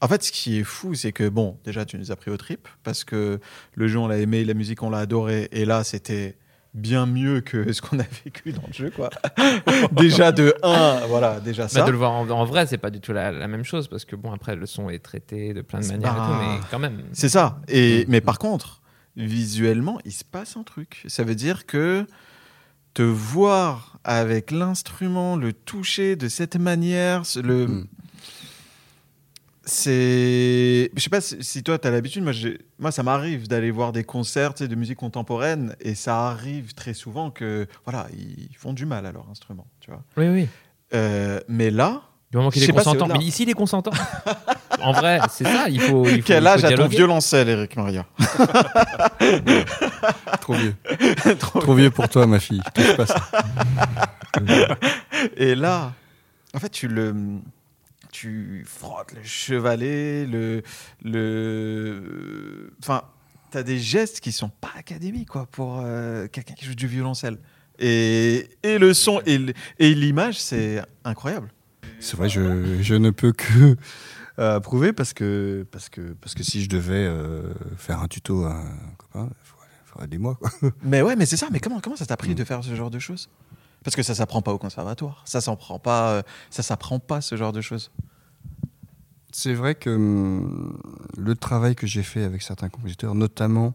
[0.00, 2.36] en fait, ce qui est fou, c'est que bon, déjà, tu nous as pris au
[2.36, 3.40] trip parce que
[3.74, 6.36] le jeu, on l'a aimé, la musique, on l'a adoré, et là, c'était
[6.76, 9.10] bien mieux que ce qu'on a vécu dans le jeu, quoi.
[9.92, 11.84] déjà de 1, voilà, déjà Bah, ça.
[11.84, 14.04] de le voir en, en vrai, c'est pas du tout la, la même chose parce
[14.04, 16.78] que bon, après, le son est traité de plein de manières et tout, mais quand
[16.78, 17.02] même.
[17.12, 17.58] C'est ça.
[17.68, 18.82] Et, mais par contre,
[19.16, 21.02] visuellement, il se passe un truc.
[21.08, 22.06] Ça veut dire que
[22.94, 27.66] te voir avec l'instrument, le toucher de cette manière, le.
[27.66, 27.86] Mm.
[29.68, 30.90] C'est.
[30.96, 32.22] Je sais pas si si toi, tu as l'habitude.
[32.22, 36.72] Moi, j'ai- moi, ça m'arrive d'aller voir des concerts de musique contemporaine et ça arrive
[36.74, 37.66] très souvent que.
[37.84, 39.66] Voilà, ils font du mal à leur instrument.
[39.80, 40.02] Tu vois.
[40.16, 40.48] Oui, oui.
[40.94, 42.02] Euh, mais là.
[42.30, 43.18] Du moment qu'il Je est sais pas, c'est consentant.
[43.18, 43.92] Mais ici, il est consentant.
[44.80, 45.68] en vrai, c'est ça.
[45.68, 46.04] Il faut.
[46.06, 46.96] Il faut Quel il faut âge a ton dialoguer.
[46.96, 48.06] violoncelle, Eric Maria?
[50.40, 50.74] Trop vieux.
[51.40, 52.62] Trop vieux pour toi, ma fille.
[52.74, 53.20] Touche pas ça.
[55.36, 55.92] Et là,
[56.54, 57.14] en fait, tu le,
[58.18, 60.62] tu frottes le chevalet, le,
[61.04, 63.02] le, enfin,
[63.50, 67.38] t'as des gestes qui sont pas académiques quoi pour euh, quelqu'un qui joue du violoncelle.
[67.78, 71.52] Et, et le son et, l'image, c'est incroyable.
[72.00, 73.76] C'est vrai, je, je ne peux que
[74.38, 78.44] euh, approuver parce que, parce, que, parce que si je devais euh, faire un tuto
[78.44, 80.36] à un copain, il faudrait, des mois.
[80.36, 80.50] Quoi.
[80.82, 81.48] Mais ouais, mais c'est ça.
[81.50, 83.28] Mais comment, comment ça t'a pris de faire ce genre de choses?
[83.86, 85.22] Parce que ça s'apprend pas au conservatoire.
[85.26, 86.10] Ça s'apprend pas.
[86.10, 87.92] euh, ça s'apprend pas ce genre de choses.
[89.30, 90.76] C'est vrai que hum,
[91.16, 93.74] le travail que j'ai fait avec certains compositeurs, notamment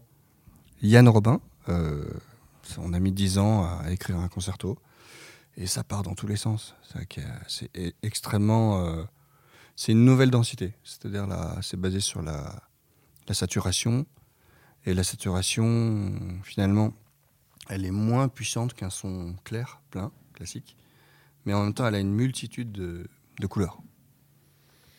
[0.82, 2.04] Yann Robin, euh,
[2.76, 4.78] on a mis 10 ans à écrire un concerto
[5.56, 6.74] et ça part dans tous les sens.
[7.48, 8.84] C'est e- extrêmement.
[8.84, 9.04] euh,
[9.76, 10.74] c'est une nouvelle densité.
[10.84, 12.60] C'est-à-dire là, c'est basé sur la
[13.30, 14.04] saturation
[14.84, 16.12] et la saturation,
[16.44, 16.92] finalement,
[17.68, 20.76] elle est moins puissante qu'un son clair, plein, classique,
[21.44, 23.06] mais en même temps, elle a une multitude de,
[23.40, 23.78] de couleurs.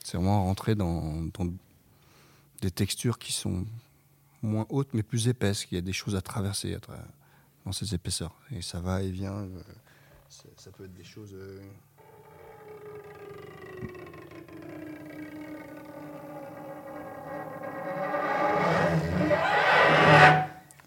[0.03, 1.53] C'est vraiment rentrer dans, dans
[2.61, 3.65] des textures qui sont
[4.41, 7.05] moins hautes mais plus épaisses, qu'il y a des choses à traverser à tra-
[7.65, 8.35] dans ces épaisseurs.
[8.51, 9.33] Et ça va et vient.
[9.33, 9.63] euh,
[10.27, 11.31] ça, ça peut être des choses.
[11.33, 11.61] euh,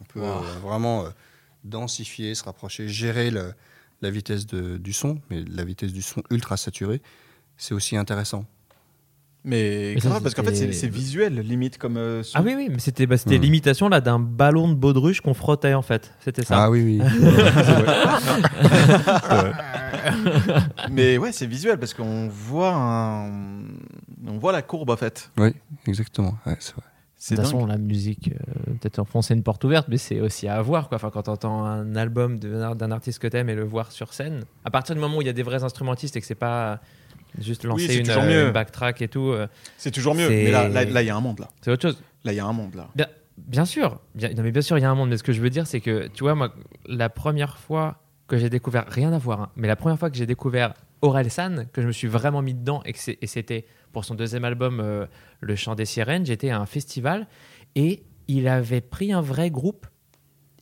[0.01, 1.05] On peut euh, vraiment
[1.67, 3.53] densifier, se rapprocher, gérer le-
[4.03, 7.01] la vitesse de- du son, mais la vitesse du son ultra saturé,
[7.57, 8.45] c'est aussi intéressant.
[9.49, 11.97] Mais, Mais ça, grave, parce qu'en fait, c'est visuel, limite comme.
[11.99, 12.21] euh.
[12.35, 13.43] Ah oui, oui, mais c'était bah, c'était Hmm.
[13.43, 16.13] l'imitation là d'un ballon de baudruche qu'on frottait en fait.
[16.25, 16.65] C'était ça.
[16.65, 17.01] Ah oui, oui.
[20.91, 23.31] Mais ouais, c'est visuel parce qu'on voit un...
[24.27, 25.31] on voit la courbe en fait.
[25.39, 25.55] oui,
[25.87, 26.37] exactement.
[26.47, 26.85] Ouais, c'est vrai.
[27.19, 30.57] De toute façon, la musique, euh, peut-être enfoncer une porte ouverte, mais c'est aussi à
[30.57, 30.89] avoir.
[30.89, 30.97] Quoi.
[30.97, 34.45] Enfin, quand tu entends un album d'un artiste que t'aimes et le voir sur scène,
[34.65, 36.81] à partir du moment où il y a des vrais instrumentistes et que c'est pas
[37.39, 39.47] juste lancer une, euh, une backtrack et tout, euh,
[39.79, 40.29] C'est toujours mieux.
[40.29, 41.49] Mais là, là, là, il y a un monde là.
[41.63, 41.99] c'est autre chose.
[42.25, 42.89] Là, il y a un monde là.
[42.95, 43.07] Bien,
[43.39, 45.09] bien sûr, bien, non, mais bien sûr, il y a un monde.
[45.09, 46.53] Mais ce que je veux dire, c'est que, tu vois, moi,
[46.87, 47.97] la première fois
[48.29, 51.31] que j'ai découvert, rien à voir, hein, mais la première fois que j'ai découvert Aurel
[51.31, 55.07] San, que je me suis vraiment mis dedans et c'était pour son deuxième album, euh,
[55.41, 57.27] Le Chant des Sirènes, j'étais à un festival
[57.75, 59.87] et il avait pris un vrai groupe.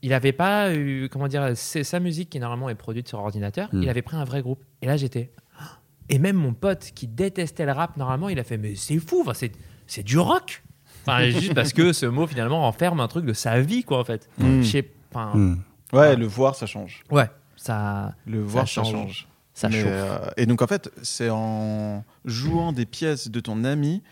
[0.02, 3.70] Il n'avait pas eu, comment dire, c'est sa musique qui normalement est produite sur ordinateur.
[3.72, 3.82] Hmm.
[3.82, 4.62] Il avait pris un vrai groupe.
[4.82, 5.32] Et là, j'étais.
[6.10, 9.22] Et même mon pote qui détestait le rap, normalement, il a fait Mais c'est fou,
[9.22, 9.52] enfin, c'est
[9.86, 10.62] c'est du rock.
[11.06, 14.04] Enfin, juste parce que ce mot finalement renferme un truc de sa vie, quoi, en
[14.04, 14.28] fait.
[14.38, 14.62] Mm.
[14.62, 15.32] Je sais pas.
[15.34, 15.56] Hmm.
[15.92, 17.02] Ouais, le voir, ça change.
[17.10, 18.92] Ouais, ça, Le voir, ça change.
[18.92, 19.28] change.
[19.54, 19.90] Ça Mais, chauffe.
[19.90, 24.02] euh, et donc, en fait, c'est en jouant des pièces de ton ami.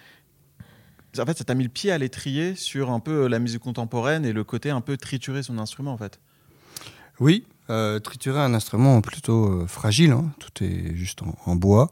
[1.19, 4.25] En fait, ça t'a mis le pied à l'étrier sur un peu la musique contemporaine
[4.25, 6.21] et le côté un peu triturer son instrument, en fait.
[7.21, 10.33] Oui, euh, triturer un instrument plutôt euh, fragile, hein.
[10.39, 11.91] tout est juste en, en bois.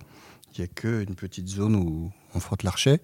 [0.55, 3.01] Il n'y a qu'une petite zone où on frotte l'archet.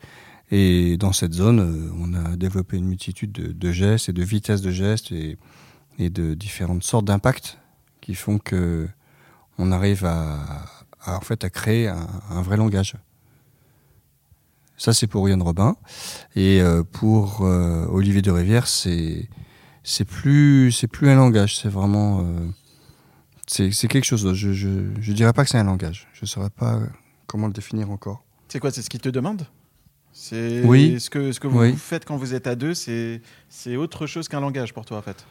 [0.50, 4.22] Et dans cette zone, euh, on a développé une multitude de, de gestes et de
[4.24, 5.36] vitesses de gestes et,
[5.98, 7.58] et de différentes sortes d'impacts
[8.00, 8.88] qui font que
[9.58, 10.38] on arrive à,
[11.00, 12.94] à, en fait à créer un, un vrai langage.
[14.76, 15.76] Ça c'est pour Yann Robin
[16.34, 19.28] et euh, pour euh, Olivier de Rivière c'est
[19.82, 22.48] c'est plus c'est plus un langage c'est vraiment euh,
[23.46, 24.36] c'est quelque chose d'autre.
[24.36, 24.68] Je, je
[25.00, 26.80] je dirais pas que c'est un langage je saurais pas
[27.26, 28.22] comment le définir encore.
[28.48, 29.46] C'est quoi C'est ce qu'il te demande?
[30.12, 30.98] C'est Oui.
[31.00, 31.74] ce que, ce que vous Oui.
[31.76, 35.02] faites quand vous êtes à deux, c'est c'est autre chose qu'un langage pour toi en
[35.02, 35.24] fait?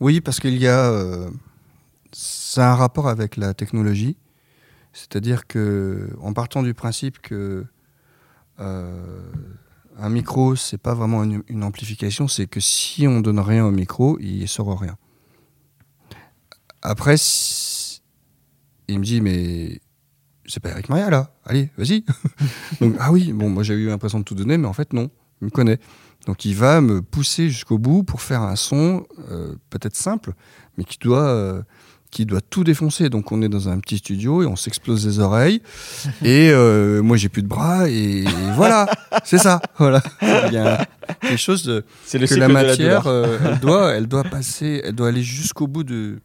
[0.00, 0.90] Oui, parce qu'il y a.
[2.16, 4.16] ça a un rapport avec la technologie.
[4.94, 7.66] C'est-à-dire que, en partant du principe que
[8.58, 9.32] euh,
[9.98, 14.18] un micro, c'est pas vraiment une, amplification, c'est que si on donne rien au micro,
[14.18, 14.96] il sort rien.
[16.80, 17.16] Après,
[18.88, 19.82] il me dit, mais
[20.46, 22.02] c'est pas Eric Maria là, allez, vas-y.
[22.80, 25.10] Donc, ah oui, bon, moi j'ai eu l'impression de tout donner, mais en fait, non,
[25.42, 25.78] il me connaît.
[26.26, 30.32] Donc il va me pousser jusqu'au bout pour faire un son euh, peut-être simple,
[30.76, 31.62] mais qui doit, euh,
[32.10, 33.08] qui doit tout défoncer.
[33.10, 35.60] Donc on est dans un petit studio et on s'explose les oreilles.
[36.22, 38.86] et euh, moi j'ai plus de bras et, et voilà,
[39.24, 39.60] c'est ça.
[39.78, 40.02] Voilà.
[40.22, 40.86] Il y a
[41.20, 44.24] quelque chose de, C'est le que la de la matière, euh, elle doit, elle doit
[44.24, 46.20] passer, elle doit aller jusqu'au bout de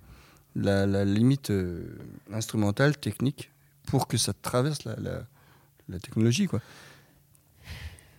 [0.55, 1.83] la, la limite euh,
[2.33, 3.51] instrumentale, technique,
[3.87, 5.11] pour que ça traverse la, la,
[5.89, 6.59] la technologie, quoi.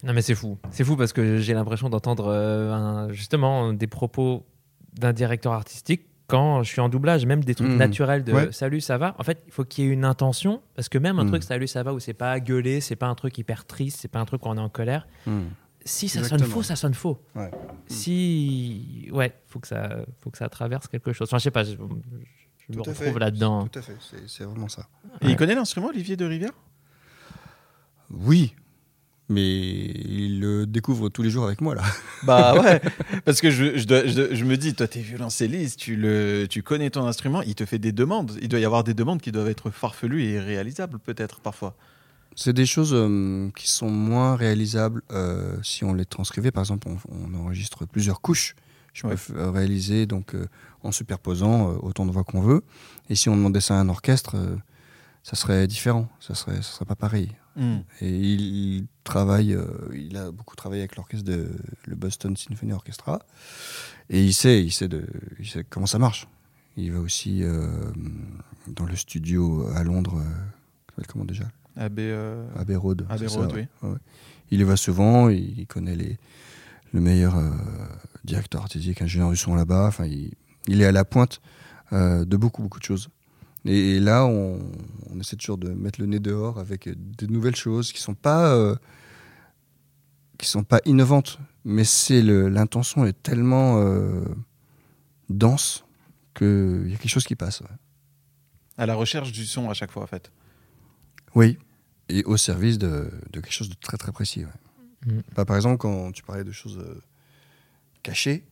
[0.04, 0.58] Non, mais c'est fou.
[0.72, 4.44] C'est fou parce que j'ai l'impression d'entendre euh, un- justement des propos
[4.94, 7.76] d'un directeur artistique quand je suis en doublage, même des trucs Mhm.
[7.76, 8.52] naturels de Ouais.
[8.52, 9.14] salut, ça va.
[9.18, 11.30] En fait, il faut qu'il y ait une intention parce que même un Mhm.
[11.30, 14.08] truc salut, ça va où c'est pas gueuler, c'est pas un truc hyper triste, c'est
[14.08, 15.06] pas un truc où on est en colère.
[15.84, 17.20] Si ça sonne faux, ça sonne faux.
[17.34, 17.50] Ouais.
[17.88, 19.08] Si.
[19.12, 21.28] Ouais, faut que, ça, faut que ça traverse quelque chose.
[21.28, 21.76] Enfin, je sais pas, je, je
[22.72, 23.66] me à retrouve là-dedans.
[23.66, 24.86] Tout à fait, c'est- c'est vraiment ça.
[25.22, 26.52] Et il connaît l'instrument, Olivier de Rivière?
[28.10, 28.54] Oui,
[29.32, 31.82] mais il le découvre tous les jours avec moi là.
[32.24, 32.80] Bah ouais,
[33.24, 36.46] parce que je, je, dois- je dois- je me dis, toi t'es violoncelliste, tu, le,
[36.48, 38.38] tu connais ton instrument, il te fait des demandes.
[38.40, 41.74] Il doit y avoir des demandes qui doivent être farfelues et réalisables peut-être parfois.
[42.36, 46.50] C'est des choses euh, qui sont moins réalisables euh, si on les transcrivait.
[46.50, 46.96] Par exemple, on,
[47.34, 48.54] on enregistre plusieurs couches.
[48.94, 49.14] Je Ouais.
[49.16, 50.46] peux réaliser donc euh,
[50.82, 52.62] en superposant euh, autant de voix qu'on veut.
[53.10, 54.54] Et si on demandait ça à un orchestre, euh,
[55.22, 56.08] ça serait différent.
[56.20, 57.32] Ça serait, ça serait pas pareil.
[58.00, 61.50] Et il, il travaille, euh, il a beaucoup travaillé avec l'orchestre de
[61.84, 63.20] le Boston Symphony Orchestra.
[64.08, 65.06] Et il sait, il sait, de,
[65.38, 66.26] il sait comment ça marche.
[66.78, 67.68] Il va aussi euh,
[68.68, 70.18] dans le studio à Londres.
[70.18, 71.44] euh, comment déjà?
[71.76, 73.04] Abbey, euh, Abbey Road.
[73.10, 73.66] Abbey Road, ça, oui.
[73.82, 73.90] ouais.
[73.90, 73.98] Ouais.
[74.50, 76.18] Il y va souvent, il, il connaît les,
[76.94, 77.34] le meilleur
[78.24, 79.88] directeur artistique, ingénieur du son là-bas.
[79.88, 80.32] Enfin, il,
[80.68, 81.42] il est à la pointe
[81.92, 83.10] de beaucoup, beaucoup de choses.
[83.64, 84.58] Et, et là, on,
[85.10, 88.52] on essaie toujours de mettre le nez dehors avec des nouvelles choses qui sont pas
[88.54, 88.74] euh,
[90.38, 94.24] qui sont pas innovantes, mais c'est l'intention est tellement euh,
[95.28, 95.84] dense
[96.34, 97.60] qu'il y a quelque chose qui passe.
[97.60, 97.66] ouais.
[98.78, 100.32] à la recherche du son à chaque fois en fait.
[101.34, 101.58] Oui,
[102.08, 104.44] et au service de, de quelque chose de très très précis.
[104.44, 104.50] ouais.
[105.06, 105.20] Mm.
[105.34, 107.00] Bah, par exemple, quand tu parlais de choses euh,
[108.02, 108.44] cachées,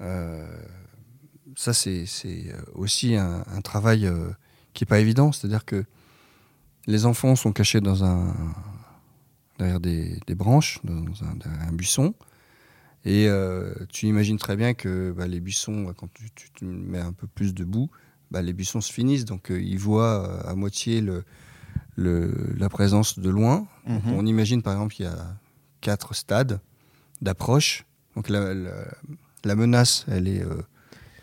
[0.00, 0.46] euh,
[1.56, 4.28] ça c'est euh, aussi un, un travail euh,
[4.72, 5.32] qui n'est pas évident.
[5.32, 5.84] C'est-à-dire que
[6.86, 8.34] les enfants sont cachés dans un,
[9.58, 12.14] derrière des, des branches, dans un, derrière un buisson.
[13.06, 17.00] Et euh, tu imagines très bien que bah, les buissons, quand tu, tu- tu mets
[17.00, 17.90] un peu plus de boue,
[18.30, 19.24] bah, les buissons se finissent.
[19.26, 21.24] Donc euh, ils voient à moitié le,
[21.96, 23.66] le- la présence de loin.
[23.86, 24.12] Mhm.
[24.14, 25.36] On imagine par exemple qu'il y a
[25.82, 26.60] quatre stades
[27.20, 27.84] d'approche.
[28.16, 28.86] Donc la, la-
[29.44, 30.62] la menace, elle est euh,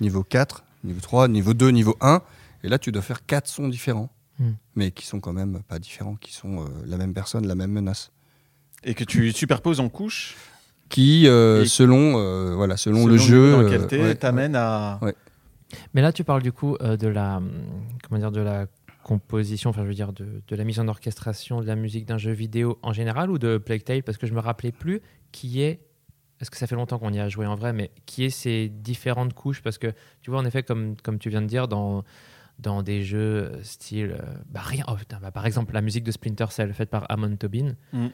[0.02, 2.22] niveau 4, niveau 3, niveau 2, niveau 1.
[2.64, 4.10] Et là, tu dois faire quatre sons différents.
[4.40, 4.52] Mm.
[4.76, 7.72] Mais qui sont quand même pas différents, qui sont euh, la même personne, la même
[7.72, 8.12] menace.
[8.84, 10.36] Et que tu superposes en couches
[10.90, 15.00] Qui, euh, selon, euh, voilà, selon, le jeu, dans euh, ouais, t'amènes à.
[15.02, 15.16] Ouais.
[15.94, 17.42] Mais là, tu parles du coup euh, de la,
[18.04, 18.66] comment dire, de la
[19.04, 22.18] composition, enfin, je veux dire, de, de la mise en orchestration de la musique d'un
[22.18, 25.62] jeu vidéo en général ou de Plague Tale, parce que je me rappelais plus qui
[25.62, 25.80] est.
[26.42, 28.68] Est-ce que ça fait longtemps qu'on y a joué en vrai, mais qui est ces
[28.70, 29.62] différentes couches?
[29.62, 32.04] Parce que tu vois, en effet, comme, comme tu viens de dire, dans,
[32.60, 34.16] dans des jeux euh, style.
[34.20, 34.84] euh, bah rien.
[34.88, 38.08] oh, putain, bah, par exemple, la musique de Splinter Cell faite par Amon Tobin, Mm.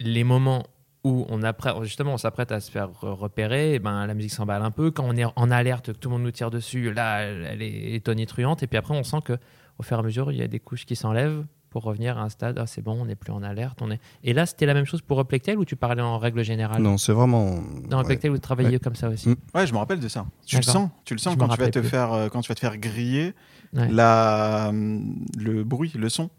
[0.00, 0.64] les moments
[1.04, 4.32] où on apprête, justement on s'apprête à se faire re- repérer, eh ben, la musique
[4.32, 4.90] s'emballe un peu.
[4.90, 7.62] Quand on est en alerte, que tout le monde nous tire dessus, là, elle, elle
[7.62, 8.62] est tonitruante.
[8.62, 9.34] Et puis après, on sent que
[9.78, 11.44] au fur et à mesure, il y a des couches qui s'enlèvent
[11.74, 12.56] pour revenir à un stade.
[12.60, 13.80] Ah, c'est bon, on n'est plus en alerte.
[13.82, 13.98] On est...
[14.22, 16.80] Et là, c'était la même chose pour Replectel ou tu parlais en règle générale?
[16.80, 17.58] Non, c'est vraiment.
[17.88, 18.02] Dans ouais.
[18.04, 18.78] Replectel, vous travaillez Ouais.
[18.78, 19.30] comme ça aussi.
[19.30, 19.34] Mm.
[19.56, 20.24] Ouais, je me rappelle de ça.
[20.46, 21.88] Tu le sens, tu le sens Je quand tu vas te plus.
[21.88, 23.34] faire euh, quand tu vas te faire griller
[23.72, 23.88] Ouais.
[23.90, 26.30] la le bruit, le son.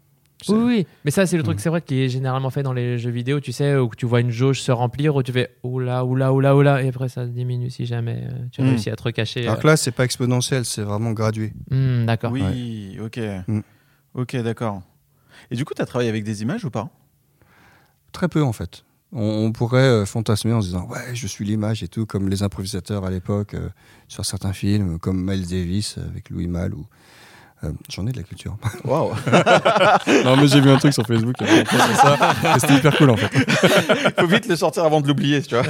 [0.48, 1.60] Oui, oui, mais ça, c'est le truc, Mm.
[1.60, 4.20] c'est vrai, qui est généralement fait dans les jeux vidéo, tu sais, où tu vois
[4.20, 7.68] une jauge se remplir, où tu fais oula, oula, oula, oula, et après ça diminue
[7.70, 8.68] si jamais euh, tu Mm.
[8.68, 9.42] réussis à te recacher.
[9.42, 9.60] Alors euh.
[9.60, 11.52] que là, c'est pas exponentiel, c'est vraiment gradué.
[11.70, 12.32] Hmm, D'accord.
[12.32, 13.18] Oui, ok.
[13.48, 13.60] Mm.
[14.14, 14.80] Ok, d'accord.
[15.50, 16.88] Et du coup, tu as travaillé avec des images ou pas?
[18.12, 18.84] Très peu en fait.
[19.12, 22.28] On, on pourrait euh, fantasmer en se disant ouais, je suis l'image et tout, comme
[22.28, 23.68] les improvisateurs à l'époque euh,
[24.08, 26.86] sur certains films, comme Miles Davis avec Louis Malle ou
[27.64, 28.56] euh, J'en ai de la culture.
[28.84, 29.10] Waouh
[30.24, 33.28] non, mais j'ai vu un truc sur Facebook il C'était hyper cool en fait.
[34.20, 35.64] Faut vite le sortir avant de l'oublier, tu vois.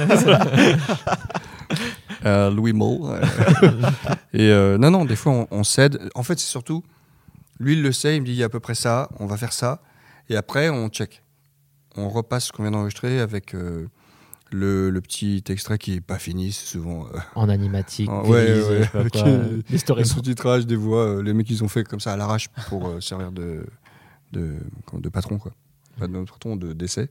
[2.25, 3.21] Euh, Louis euh.
[4.33, 6.09] et euh, non, non, des fois on, on cède.
[6.15, 6.83] En fait, c'est surtout,
[7.59, 9.25] lui il le sait, il me dit il y a à peu près ça, on
[9.25, 9.81] va faire ça.
[10.29, 11.23] Et après, on check.
[11.95, 13.87] On repasse ce qu'on vient d'enregistrer avec euh,
[14.51, 17.05] le, le petit extrait qui est pas fini, c'est souvent.
[17.07, 19.11] euh, En animatique, Ah, ouais, grisé, ouais, je sais pas ok.
[19.11, 20.13] quoi, euh, des le storyboards.
[20.15, 23.01] sous-titrage des voix, euh, les mecs ils ont fait comme ça à l'arrache pour euh,
[23.01, 23.65] servir de,
[24.33, 25.53] de, patron quoi.
[25.97, 27.09] Pas de patron, de d'essai,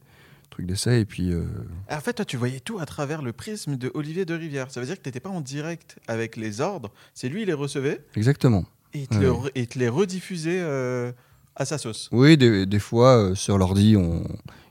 [0.50, 1.44] truc d'essai et puis euh,
[1.90, 4.70] En fait, toi, tu voyais tout à travers le prisme de Olivier de Rivière.
[4.70, 6.92] Ça veut dire que tu n'étais pas en direct avec les ordres.
[7.14, 8.04] C'est lui, il les recevait?
[8.14, 8.64] Exactement.
[8.94, 9.20] Et te, Ouais.
[9.20, 11.12] le, re- et il te les rediffusait euh,
[11.54, 12.08] à sa sauce.
[12.12, 14.24] Oui, des, des fois euh, sur l'ordi, on,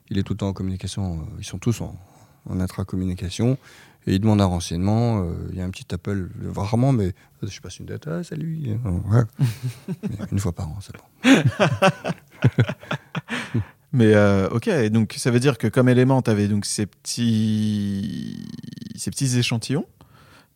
[0.09, 1.19] il est tout le temps en communication.
[1.19, 1.95] euh, ils sont tous en,
[2.49, 3.57] en intra-communication
[4.07, 5.21] et il demande un renseignement.
[5.23, 8.07] euh, Il y a un petit appel rarement, mais je passe une date.
[8.07, 8.77] Ah salut.
[9.11, 9.23] ouais.
[10.31, 11.03] Une fois par an, c'est bon.
[13.93, 18.45] Mais euh, ok, donc ça veut dire que comme élément, tu avais donc ces petits,
[18.95, 19.85] ces petits échantillons.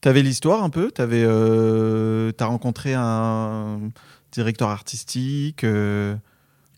[0.01, 3.79] Tu avais l'histoire un peu, tu as rencontré un
[4.31, 5.63] directeur artistique.
[5.63, 6.15] euh,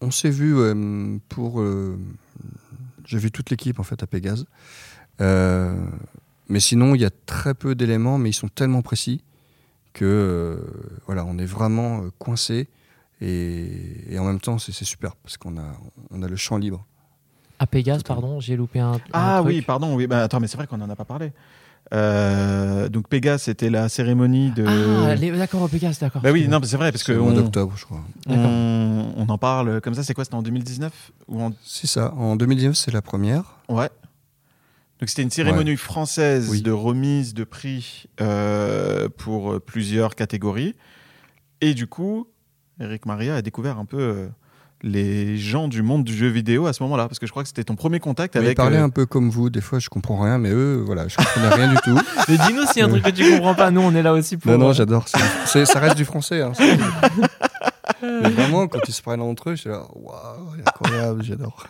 [0.01, 1.61] On s'est vu euh, pour.
[1.61, 1.99] euh,
[3.05, 4.45] J'ai vu toute l'équipe en fait à Pégase.
[5.21, 5.75] Euh,
[6.49, 9.23] mais sinon, il y a très peu d'éléments, mais ils sont tellement précis
[9.93, 10.57] que euh,
[11.05, 12.69] voilà, on est vraiment euh, coincé.
[13.21, 13.69] Et,
[14.09, 15.73] et en même temps, c'est super parce qu'on a,
[16.09, 16.87] on a le champ libre.
[17.59, 18.93] Ah, Pégase, pardon, j'ai loupé un.
[18.93, 19.47] un Ah truc.
[19.53, 19.93] oui, pardon.
[19.95, 21.31] Oui, bah, attends, mais c'est vrai qu'on n'en a pas parlé.
[21.93, 24.65] Euh, donc Pégase, c'était la cérémonie de.
[24.65, 26.21] Ah, les- d'accord, Pégase, d'accord.
[26.21, 28.01] Bah oui, non, mais c'est vrai parce que au mois on, d'octobre, je crois.
[28.27, 30.03] on, on en parle comme ça.
[30.03, 31.51] C'est quoi C'était en 2019 ou en...
[31.65, 32.13] C'est ça.
[32.13, 33.57] En 2019, c'est la première.
[33.67, 33.89] Ouais.
[34.99, 36.61] Donc c'était une cérémonie française Oui.
[36.61, 40.75] de remise de prix euh, pour plusieurs catégories.
[41.59, 42.27] Et du coup,
[42.79, 44.27] Eric Maria a découvert un peu euh,
[44.83, 47.47] les gens du monde du jeu vidéo à ce moment-là, parce que je crois que
[47.49, 48.51] c'était ton premier contact Mais avec.
[48.53, 49.49] il parlait euh, un peu comme vous.
[49.49, 51.95] Des fois, je comprends rien, mais eux, voilà, je comprenais rien du tout.
[52.27, 53.69] Mais dis-nous s'il y a un truc que tu comprends pas.
[53.71, 54.51] Nous, on est là aussi pour.
[54.51, 55.07] Non, non, euh, j'adore.
[55.07, 56.41] C'est- c'est- ça reste du français.
[56.41, 56.51] hein,
[58.03, 61.67] Mais vraiment, quand ils se prennent entre eux, je suis là, waouh, incroyable, j'adore.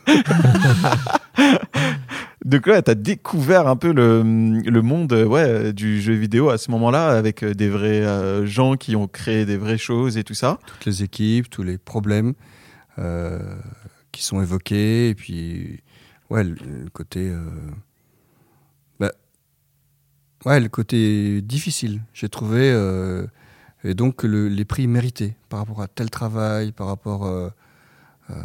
[2.45, 6.49] Donc là, tu as découvert un peu le, le monde euh, ouais, du jeu vidéo
[6.49, 10.23] à ce moment-là, avec des vrais euh, gens qui ont créé des vraies choses et
[10.23, 10.57] tout ça?
[10.65, 12.33] Toutes les équipes, tous les problèmes
[14.11, 15.81] qui sont évoqués, et puis,
[16.29, 17.29] ouais, le, côté.
[17.29, 17.43] euh,
[18.99, 19.11] bah,
[20.45, 22.71] ouais, le côté difficile, j'ai trouvé.
[22.71, 23.25] euh,
[23.83, 27.25] et donc, le- les prix mérités par rapport à tel travail, par rapport.
[27.25, 27.49] euh,
[28.29, 28.43] euh,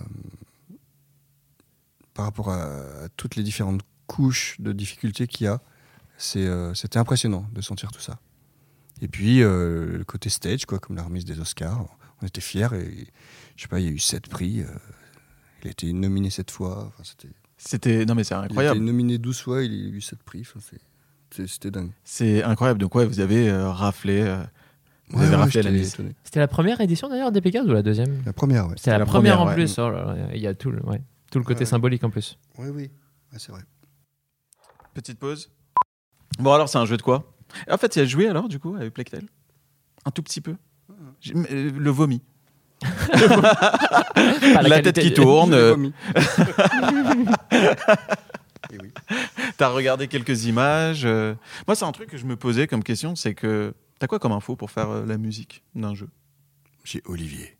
[2.15, 5.61] par rapport à, toutes les différentes couches de difficultés qu'il y a,
[6.37, 8.19] euh, c'était impressionnant de sentir tout ça.
[9.03, 11.85] Et puis euh, le côté stage, quoi, comme la remise des Oscars,
[12.23, 12.69] on était fiers
[13.57, 14.61] je sais pas, il y a eu sept prix.
[14.63, 14.67] euh,
[15.63, 16.85] il a été nominé sept fois.
[16.89, 18.81] Enfin, c'était, C'était non mais c'est il a été incroyable.
[18.81, 20.43] nominé 12 fois, il a eu sept prix.
[20.43, 20.61] Enfin,
[21.47, 21.91] c'était dingue.
[22.05, 22.79] C'est incroyable.
[22.81, 24.21] Donc ouais, vous avez euh, raflé.
[24.23, 24.43] euh,
[25.09, 25.95] vous Ouais, avez ouais, raflé la j'étais mise.
[25.95, 26.15] étonné.
[26.25, 28.23] C'était la première édition d'ailleurs des Pégases ou la deuxième?
[28.27, 28.75] La première, ouais.
[28.77, 29.67] C'est la, la première, première, en ouais.
[29.67, 29.79] plus.
[29.79, 31.67] Oh là il y a tout le, ouais, tout le côté Ouais.
[31.67, 32.39] symbolique en plus.
[32.59, 32.91] Oui, oui,
[33.33, 33.63] Ouais, c'est vrai.
[34.95, 35.51] Petite pause.
[36.39, 37.33] Bon alors c'est un jeu de quoi?
[37.71, 39.27] En fait, il a joué alors du coup avec Plectel?
[40.05, 40.57] Un tout petit peu.
[40.91, 42.23] Euh, Le vomi.
[44.69, 45.55] La tête qui tourne.
[48.73, 48.91] Et oui.
[49.57, 51.03] T'as regardé quelques images.
[51.05, 51.35] euh.
[51.67, 54.33] Moi, c'est un truc que je me posais comme question, c'est que t'as quoi comme
[54.33, 56.09] info pour faire euh, la musique d'un jeu?
[56.85, 57.57] J'ai Olivier.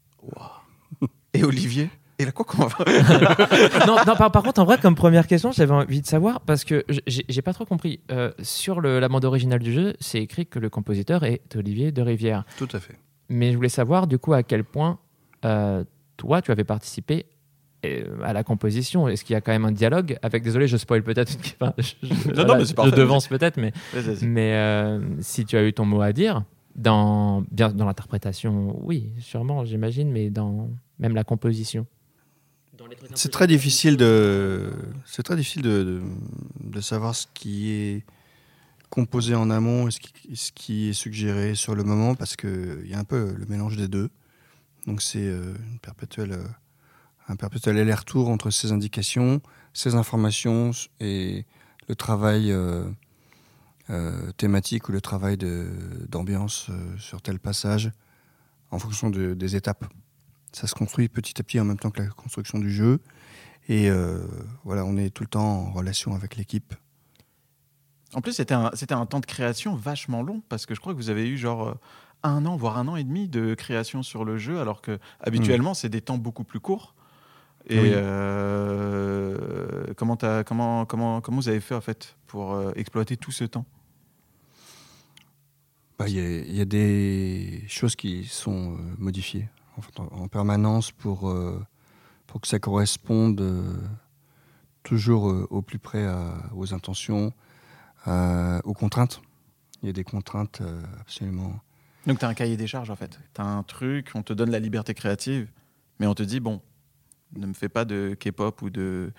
[1.33, 1.91] Et Olivier?
[2.19, 2.83] Il a quoi comme info
[3.87, 6.65] non, non par, par contre, en vrai, comme première question, j'avais envie de savoir, parce
[6.65, 8.01] que j'ai pas trop compris.
[8.11, 11.93] Euh, sur le- la bande originale du jeu, c'est écrit que le compositeur est Olivier
[11.93, 12.45] de Rivière.
[12.59, 12.99] Tout à fait.
[13.29, 14.99] Mais je voulais savoir, du coup, à quel point
[16.17, 17.27] toi, tu avais participé
[17.85, 19.07] euh, à la composition.
[19.09, 20.43] Est-ce qu'il y a quand même un dialogue avec.
[20.43, 21.37] Désolé, je spoil peut-être.
[21.61, 22.97] Enfin, je, je- Non, non, mais c'est je parfait.
[22.97, 23.73] devance peut-être, mais,
[24.55, 26.45] euh, si tu as eu ton mot à dire,
[26.75, 30.69] dans, bien, dans l'interprétation, oui, sûrement, j'imagine, mais dans
[30.99, 31.87] même la composition.
[33.15, 34.71] C'est très difficile de,
[35.07, 36.03] c'est très difficile de, de,
[36.71, 38.05] de savoir ce qui est
[38.91, 42.81] composé en amont et ce qui, ce qui est suggéré sur le moment parce que
[42.85, 44.09] il y a un peu le mélange des deux.
[44.87, 46.47] Donc c'est euh, une perpétuelle euh,
[47.29, 49.41] un perpétuel aller-retour entre ces indications,
[49.73, 50.71] ces informations
[51.01, 51.45] et
[51.89, 52.89] le travail euh,
[54.37, 55.37] thématique ou le travail
[56.09, 57.91] d'ambiance sur tel passage
[58.71, 59.87] en fonction de, des étapes.
[60.53, 63.01] Ça se construit petit à petit en même temps que la construction du jeu.
[63.69, 63.91] Et
[64.63, 66.73] voilà, on est tout le temps en relation avec l'équipe.
[68.15, 70.99] En plus, c'était un, un, temps de création vachement long parce que je crois que
[70.99, 71.77] vous avez eu genre
[72.29, 75.73] un an, voire un an et demi de création sur le jeu, alors que habituellement,
[75.73, 75.77] hmm.
[75.77, 76.95] c'est des temps beaucoup plus courts.
[77.69, 79.37] Et euh,
[79.97, 80.17] comment,
[80.47, 83.67] comment, comment, comment vous avez fait en fait pour euh, exploiter tout ce temps?
[85.99, 89.49] Bah, Il y, a des choses qui sont euh, modifiées
[89.97, 91.35] en, permanence pour,
[92.27, 93.43] pour que ça corresponde
[94.83, 96.07] toujours au plus près
[96.55, 97.33] aux intentions,
[98.07, 99.21] aux contraintes.
[99.83, 100.63] Il y a des contraintes
[101.01, 101.61] absolument.
[102.07, 103.19] Donc tu as un cahier des charges en fait.
[103.35, 105.49] Tu as un truc, on te donne la liberté créative,
[105.99, 106.61] mais on te dit, bon,
[107.35, 109.13] ne me fais pas de K-pop ou de,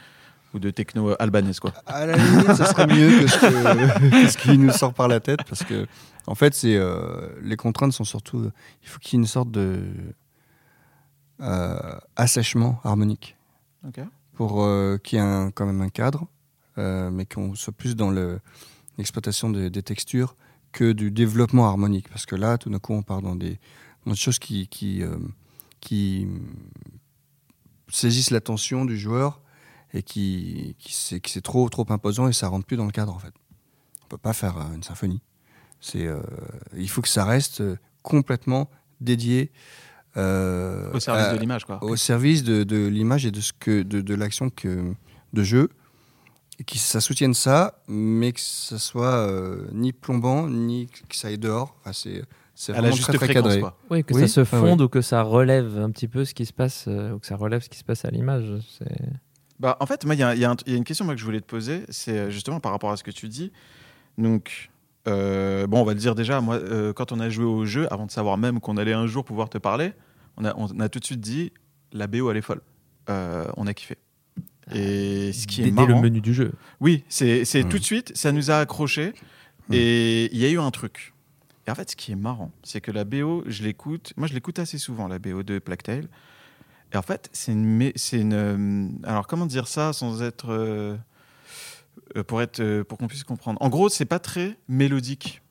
[0.53, 1.59] ou de techno albanaise.
[1.59, 1.73] Quoi.
[1.85, 5.63] À la limite, ça serait mieux que ce, qui nous sort par la tête parce
[5.63, 5.85] que,
[6.27, 8.49] en fait, c'est euh, les contraintes sont surtout.
[8.83, 9.81] Il faut qu'il y ait une sorte de
[11.41, 13.35] euh, assèchement harmonique
[14.33, 16.25] pour euh, qu'il y ait quand même un cadre,
[16.77, 18.11] mais qu'on soit plus dans
[18.97, 20.35] l'exploitation des textures
[20.78, 22.07] que du développement harmonique.
[22.09, 23.59] Parce que là, tout d'un coup, on part dans des,
[24.05, 25.01] dans des choses qui, qui,
[25.82, 26.28] qui
[27.89, 29.41] saisissent l'attention du joueur
[29.93, 33.19] et qui, qui c'est trop, trop imposant et ça rentre plus dans le cadre en
[33.19, 33.34] fait.
[34.03, 35.21] On peut pas faire euh, une symphonie.
[35.80, 36.21] C'est, euh,
[36.75, 38.69] il faut que ça reste euh, complètement
[39.01, 39.51] dédié
[40.15, 41.84] au service de l'image, quoi.
[41.84, 44.95] Au service de, de l'image et de ce que de, de l'action que
[45.34, 45.69] de jeu,
[46.60, 49.30] et que ça soutienne ça, mais que ça soit
[49.74, 51.76] ni plombant ni que ça aille dehors.
[51.82, 52.24] Enfin, c'est
[52.60, 53.62] c'est à la juste très, cadré.
[53.91, 56.53] Oui, que ça se fonde ou que ça relève un petit peu ce qui se
[56.53, 58.51] passe, euh, ou que ça relève ce qui se passe à l'image.
[59.60, 61.84] Bah, en fait, moi, il y, a une question moi, que je voulais te poser,
[61.89, 63.51] c'est euh, justement par rapport à ce que tu dis.
[64.18, 64.72] Donc,
[65.08, 66.60] euh, bon, on va le dire déjà, moi,
[66.95, 69.49] quand on a joué au jeu, avant de savoir même qu'on allait un jour pouvoir
[69.49, 69.93] te parler,
[70.36, 71.53] on a, on a tout de suite dit
[71.91, 72.62] la BO, elle est folle.
[73.08, 73.99] on a kiffé.
[74.74, 76.51] Et ce qui est marrant, le menu du jeu.
[76.80, 77.70] Oui, c'est mmh.
[77.70, 79.13] tout de suite, ça nous a accroché.
[79.70, 79.74] Mmh.
[79.74, 81.13] Et il y a eu un truc.
[81.68, 84.13] Et en fait, ce qui est marrant, c'est que la BO, je l'écoute.
[84.15, 86.07] Moi, je l'écoute assez souvent, la BO de Plague Tale.
[86.93, 88.34] Et en fait, c'est une, une.
[88.34, 90.49] Euh, alors, comment dire ça sans être.
[90.49, 90.95] Euh,
[92.15, 93.61] euh, pour être, pour qu'on puisse comprendre?
[93.61, 95.41] En gros, c'est pas très mélodique.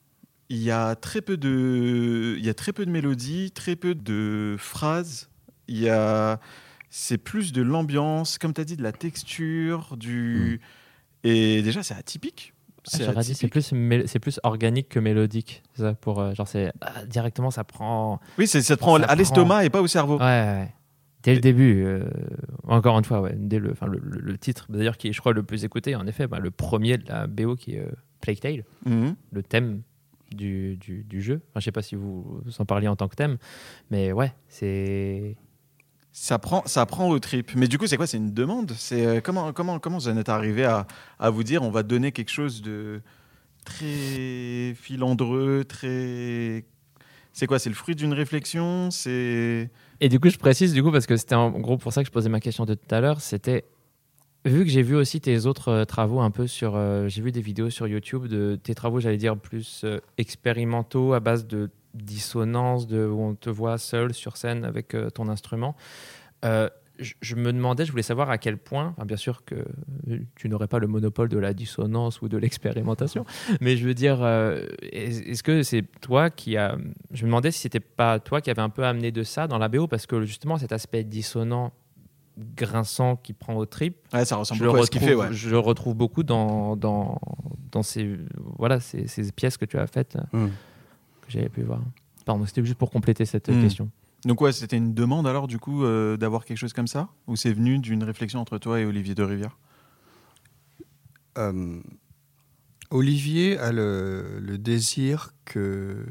[0.49, 3.95] Il y a très peu de, il y a très peu de mélodies, très peu
[3.95, 5.29] de phrases.
[5.69, 6.41] Il y a,
[6.99, 10.61] c'est plus de l'ambiance, comme tu as dit, de la texture, du.
[10.63, 11.29] Hmm.
[11.29, 12.55] Et déjà, c'est atypique
[12.93, 13.75] ah, c'est plus,
[14.07, 15.65] c'est plus organique que mélodique.
[15.75, 18.21] Ça, pour, euh, genre, c'est ah, directement, ça prend.
[18.39, 20.21] Oui, ça te prend à l'estomac et pas au cerveau.
[20.21, 20.73] Ouais,
[21.25, 22.09] Dès le début, euh,
[22.69, 25.43] encore une fois, ouais, dès le, le, le, titre, d'ailleurs, qui est, je crois, le
[25.43, 27.91] plus écouté, en effet, bah, le premier de la BO qui est euh,
[28.21, 29.17] Plague Tale, mhm.
[29.33, 29.83] le thème
[30.33, 31.41] du, du, du jeu.
[31.51, 33.39] Enfin, je sais pas si vous, vous en parliez en tant que thème,
[33.91, 35.37] mais ouais, c'est
[36.19, 37.53] ça prend, ça prend au trip.
[37.57, 38.07] Mais du coup, c'est quoi?
[38.07, 38.73] C'est une demande?
[38.79, 40.87] C'est euh, comment, comment, comment vous en êtes arrivé à,
[41.19, 43.03] à, vous dire on va donner quelque chose de
[43.67, 46.64] très filandreux, très.
[47.35, 47.59] C'est quoi?
[47.59, 48.91] C'est le fruit d'une réflexion?
[48.91, 49.71] C'est.
[50.01, 52.07] Et du coup, je précise du coup parce que c'était en gros pour ça que
[52.07, 53.21] je posais ma question de tout à l'heure.
[53.21, 53.67] C'était
[54.47, 57.31] vu que j'ai vu aussi tes autres euh, travaux un peu sur, euh, j'ai vu
[57.31, 59.85] des vidéos sur YouTube de tes travaux, j'allais dire plus
[60.17, 61.69] expérimentaux à base de
[62.03, 65.77] dissonance de, où on te voit seul sur scène avec euh, ton instrument.
[66.45, 66.69] Euh,
[66.99, 69.57] je, me demandais, je voulais savoir à quel point, bien sûr que
[70.35, 73.25] tu n'aurais pas le monopole de la dissonance ou de l'expérimentation,
[73.61, 76.77] mais je veux dire, euh, est-ce que c'est toi qui a.
[77.11, 79.59] Je me demandais si c'était pas toi qui avait un peu amené de ça dans
[79.59, 81.73] la BO, parce que justement, cet aspect dissonant,
[82.57, 85.17] grinçant qui prend au trip, ça ressemble beaucoup à ce qu'il fait.
[85.33, 87.21] Je le retrouve beaucoup dans, dans,
[87.73, 88.19] dans ces,
[88.59, 90.17] voilà, ces, ces, pièces que tu as faites.
[90.33, 90.47] Mmh
[91.29, 91.81] j'avais pu voir.
[92.24, 93.62] Pardon, c'était juste pour compléter cette hmm.
[93.62, 93.91] question.
[94.27, 97.09] Donc ouais, c'était une demande alors du coup euh, d'avoir quelque chose comme ça?
[97.29, 99.57] Ou c'est venu d'une réflexion entre toi et Olivier de Rivière?
[101.39, 101.81] Euh,
[102.91, 106.05] Olivier a le, désir que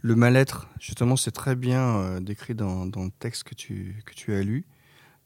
[0.00, 4.32] le mal-être, justement c'est très bien euh, décrit dans, le texte que tu, que tu
[4.32, 4.64] as lu,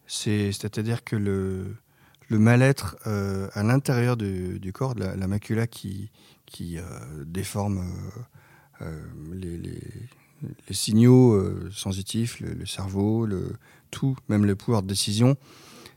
[0.08, 1.76] c'est-à-dire que le,
[2.28, 6.10] le mal-être à l'intérieur du, corps, la, la, macula qui,
[6.46, 6.78] qui
[7.24, 7.84] déforme
[8.82, 9.00] euh,
[9.32, 9.80] les,
[10.70, 13.52] signaux euh, sensitifs, le, cerveau, le,
[13.90, 15.36] tout, même le pouvoir de décision.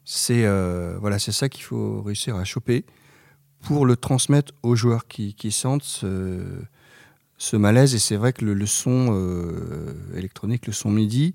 [0.06, 2.86] C'est euh, voilà, ça qu'il faut réussir à choper
[3.62, 7.94] pour le transmettre aux joueurs qui, sentent ce, malaise.
[7.94, 9.14] Et c'est vrai que le, son
[10.16, 11.34] électronique, le son MIDI,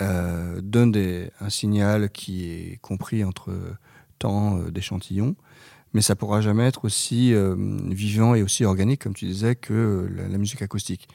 [0.00, 3.52] donne des- un signal qui est compris entre
[4.18, 5.36] tant euh, d'échantillons,
[5.92, 7.54] mais ça pourra jamais être aussi euh,
[7.88, 11.08] vivant et aussi organique, comme tu disais, que euh, la, musique acoustique.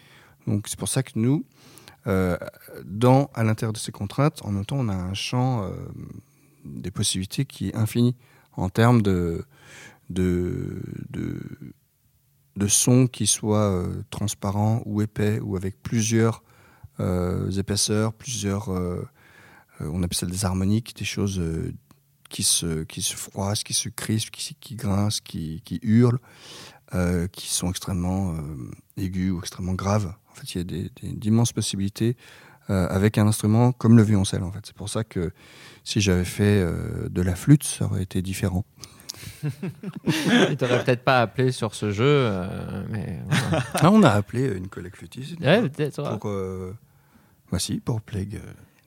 [0.47, 1.45] Donc c'est pour ça que nous,
[2.07, 2.38] euh,
[2.84, 5.72] dans, à l'intérieur de ces contraintes, en même temps, on a un champ
[6.65, 8.15] des possibilités qui est infini
[8.53, 9.45] en termes de,
[10.09, 11.39] de, de,
[12.55, 16.43] de sons qui soient transparents ou épais ou avec plusieurs
[17.55, 18.69] épaisseurs, plusieurs,
[19.80, 21.39] on appelle ça des harmoniques, des choses
[22.32, 26.20] qui, se, qui se froissent, qui se crispent, qui, qui grincent, qui, qui hurlent,
[26.96, 28.42] euh, qui sont extrêmement euh,
[28.98, 30.14] aigus ou extrêmement graves.
[30.32, 32.16] En fait, il y a des- des- d'immenses possibilités
[32.70, 34.44] euh, avec un instrument comme le violoncelle.
[34.44, 35.32] En fait, c'est pour ça que
[35.84, 38.64] si j'avais fait euh, de la flûte, ça aurait été différent.
[39.44, 43.64] Il t'aurait peut-être pas appelé sur ce jeu, euh, mais voilà.
[43.76, 45.62] Ah, on a appelé une collègue flûtiste Ouais,
[46.18, 46.74] pour, euh,
[47.52, 48.40] bah si, pour Plague.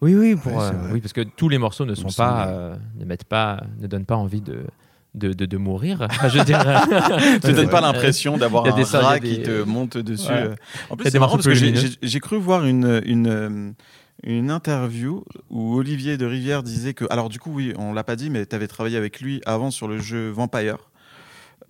[0.05, 2.09] Euh, Oui, oui, pour, Ouais, c'est euh, oui, parce que tous les morceaux ne sont
[2.17, 4.65] pas, euh, ne mettent pas, ne donnent pas envie de,
[5.15, 6.07] de, de, de mourir.
[6.29, 7.67] Je veux dire, te donne Ouais.
[7.71, 10.29] pas l'impression d'avoir un des rat des- qui te monte dessus.
[10.31, 10.49] Ouais.
[10.49, 10.55] euh.
[10.91, 13.71] En plus, c'est marrant parce que j'ai- cru voir une, une, euh,
[14.23, 17.05] une interview où Olivier de Rivière disait que.
[17.11, 19.71] Alors, du coup, oui, on l'a pas dit, mais tu avais travaillé avec lui avant
[19.71, 20.79] sur le jeu Vampire.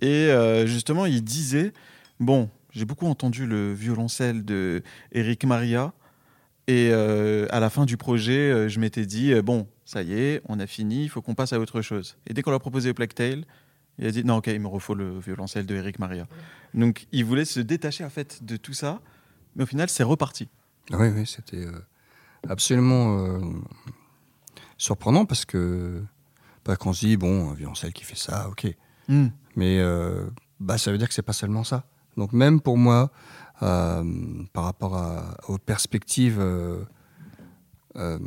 [0.01, 1.73] Et euh, justement, il disait
[2.21, 4.83] Bon, j'ai beaucoup entendu le violoncelle de
[5.13, 5.93] Eric Maria.
[6.67, 10.15] Et euh, à la fin du projet, euh, je m'étais dit euh, Bon, ça y
[10.15, 12.17] est, on a fini, il faut qu'on passe à autre chose.
[12.27, 13.45] Et dès qu'on l'a proposé Plague Tale,
[13.99, 16.27] il a dit non, ok, il me refaut le violoncelle de Eric Maria.
[16.73, 19.01] Donc il voulait se détacher en fait de tout ça,
[19.57, 20.49] mais au final c'est reparti.
[20.91, 21.67] Ah Oui, oui, c'était
[22.49, 23.41] absolument euh,
[24.79, 26.03] surprenant parce que
[26.65, 28.67] bah, quand on se dit, bon, un violoncelle qui fait ça, ok.
[29.09, 30.25] Mais euh,
[30.61, 31.85] bah, ça veut dire que c'est pas seulement ça.
[32.17, 33.11] Donc même pour moi,
[34.53, 34.95] par rapport
[35.49, 36.85] aux perspectives euh,
[37.97, 38.19] euh,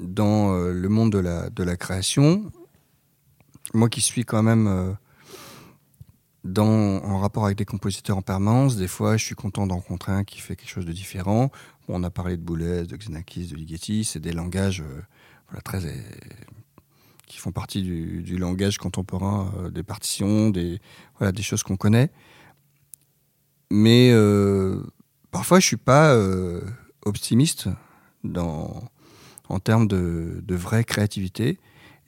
[0.00, 2.50] dans euh, le monde de la, de la création,
[3.74, 4.92] moi qui suis quand même euh,
[6.44, 10.12] dans, en rapport avec des compositeurs en permanence, des fois je suis content d'en rencontrer
[10.12, 11.50] un qui fait quelque chose de différent.
[11.88, 16.00] On a parlé de Boulez, de Xenakis, de Ligeti, c'est des langages euh, très euh,
[17.26, 20.80] qui font partie du, langage contemporain, euh, des partitions, des,
[21.18, 22.10] voilà, des choses qu'on connaît.
[23.74, 24.82] Mais euh,
[25.30, 26.60] parfois, je suis pas euh,
[27.06, 27.68] optimiste
[28.22, 28.84] dans,
[29.48, 31.58] en termes de, de vraie créativité.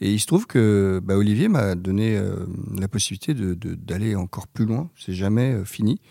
[0.03, 2.45] Et il se trouve que bah, Olivier m'a donné euh,
[2.79, 4.91] la possibilité de- de- d'aller encore plus loin.
[4.95, 6.03] C'est jamais fini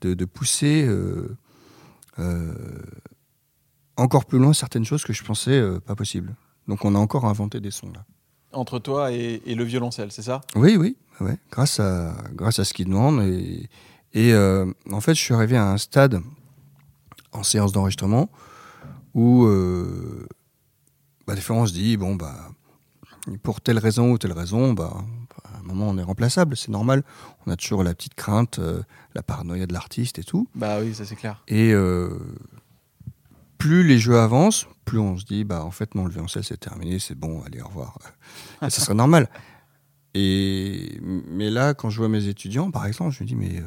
[0.00, 0.88] de, pousser
[3.98, 6.34] encore plus loin certaines choses que je pensais pas possibles.
[6.68, 8.04] Donc, on a encore inventé des sons là.
[8.52, 10.40] Entre toi et, et le violoncelle, c'est ça?
[10.54, 13.68] Oui, oui, ouais, grâce à grâce à ce qu'il demande et,
[14.12, 16.20] et euh, en fait, je suis arrivé à un stade
[17.32, 18.30] en séance d'enregistrement
[19.16, 20.26] où euh,
[21.26, 22.50] bah, des fois on se dit bon bah
[23.42, 25.04] pour telle raison ou telle raison, bah
[25.44, 27.02] à un moment on est remplaçable, c'est normal.
[27.46, 28.82] On a toujours la petite crainte, euh,
[29.14, 30.46] la paranoïa de l'artiste et tout.
[30.54, 31.42] Bah oui, ça c'est clair.
[31.48, 32.10] Et euh,
[33.58, 36.60] plus les jeux avancent, plus on se dit, bah en fait non, le violoncelle c'est
[36.60, 37.98] terminé, c'est bon, allez au revoir.
[38.62, 39.28] Et ça serait normal.
[40.14, 43.62] Et mais là, quand je vois mes étudiants, par exemple, je me dis, mais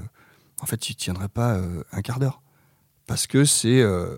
[0.62, 2.42] en fait, ils tiendraient pas euh, un quart d'heure,
[3.08, 4.16] parce que c'est euh,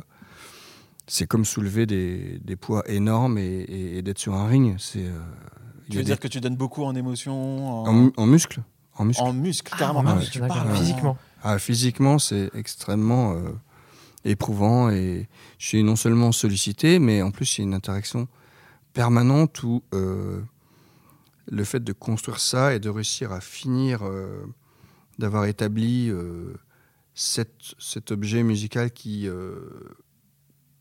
[1.08, 4.76] c'est comme soulever des, des poids énormes et, et- et d'être sur un ring.
[4.80, 5.12] C'est euh,
[5.89, 8.62] Tu veux des- dire que tu donnes beaucoup en émotion, en, en, en muscle,
[8.96, 9.22] en muscle.
[9.24, 10.18] en muscle, Ah, carrément.
[10.20, 11.18] Tu parles physiquement.
[11.44, 13.50] Ah, physiquement, c'est extrêmement euh,
[14.26, 15.28] éprouvant et
[15.58, 18.28] je suis non seulement sollicité, mais en plus, il y a une interaction
[18.94, 20.42] permanente où euh,
[21.50, 24.46] le fait de construire ça et de réussir à finir, euh,
[25.22, 26.53] d'avoir établi euh,
[27.13, 29.59] cet, cet objet musical qui, euh,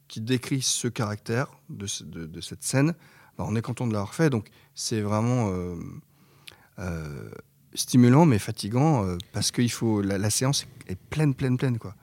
[0.09, 2.95] qui décrit ce caractère de, ce- de- de cette scène,
[3.39, 4.31] bah, on est content de l'avoir fait.
[4.31, 5.51] Donc, c'est vraiment.
[5.51, 7.31] euh,
[7.75, 11.95] stimulant mais fatigant parce que il faut la, la séance est pleine pleine pleine quoi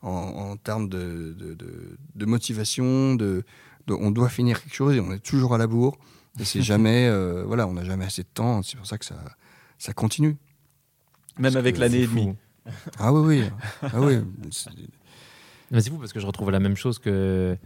[0.00, 1.36] en, en termes de,
[2.24, 3.44] motivation de,
[3.88, 5.98] on doit finir quelque chose et on est toujours à la bourre
[6.40, 7.10] et c'est jamais
[7.44, 9.16] voilà on n'a jamais assez de temps c'est pour ça que ça
[9.76, 10.36] ça continue
[11.38, 12.34] Même Parce avec l'année et demie.
[12.98, 13.50] ah oui oui
[13.82, 14.18] ah oui
[14.50, 14.70] c'est-
[15.70, 17.56] Mais c'est fou parce que je retrouve la même chose que.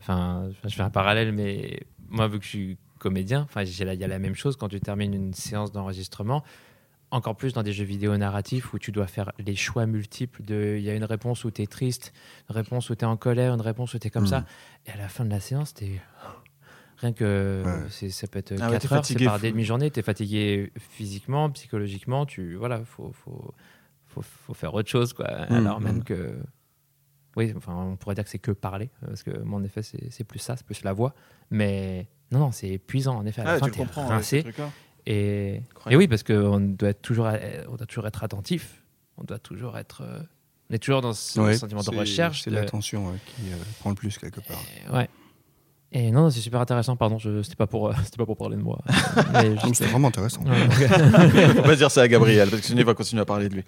[0.00, 3.70] Enfin, je fais un parallèle, mais moi, vu que je suis comédien, enfin, il
[4.00, 6.42] y a la même chose quand tu termines une séance d'enregistrement.
[7.10, 10.76] Encore plus dans des jeux vidéo narratifs où tu dois faire les choix multiples de.
[10.78, 12.12] Il y a une réponse où tu es triste,
[12.50, 14.28] une réponse où tu es en colère, une réponse où tu es comme Mm.
[14.28, 14.44] ça.
[14.86, 16.00] Et à la fin de la séance, tu
[16.98, 18.10] Rien que Ouais.
[18.10, 20.72] ça peut être Ah ouais, 4 t'es heures, c'est par des demi-journées, tu es fatigué
[20.78, 23.54] physiquement, psychologiquement, tu voilà, faut, faut,
[24.08, 25.26] faut, faut faire autre chose quoi.
[25.48, 26.04] Mm, Alors même mm.
[26.04, 26.36] que
[27.36, 29.82] Oui, enfin, on pourrait dire que c'est que parler, euh, parce que moi, en effet,
[29.82, 31.14] c'est plus ça, c'est plus la voix.
[31.50, 33.42] Mais non, non, c'est épuisant, en effet.
[33.42, 34.08] À la Ah, fin, tu comprends.
[34.08, 34.42] rincé.
[34.44, 34.52] ouais.
[35.06, 37.28] Et, et oui, parce qu'on doit, être toujours,
[37.68, 38.82] on doit toujours être attentif.
[39.18, 40.02] On doit toujours être.
[40.02, 40.20] euh,
[40.68, 42.42] on est toujours dans ce Ouais, sentiment de recherche.
[42.42, 44.60] C'est de- l'attention ouais, qui euh, prend le plus quelque part.
[44.88, 45.08] Et Ouais.
[45.90, 46.96] Et non, c'est super intéressant.
[46.96, 48.78] Pardon, je, c'était pas pour, euh, c'était pas pour parler de moi.
[49.32, 50.42] Mais juste- C'était vraiment intéressant.
[50.42, 53.24] Ouais, donc- On va dire ça à Gabriel, parce que sinon il va continuer à
[53.24, 53.64] parler de lui.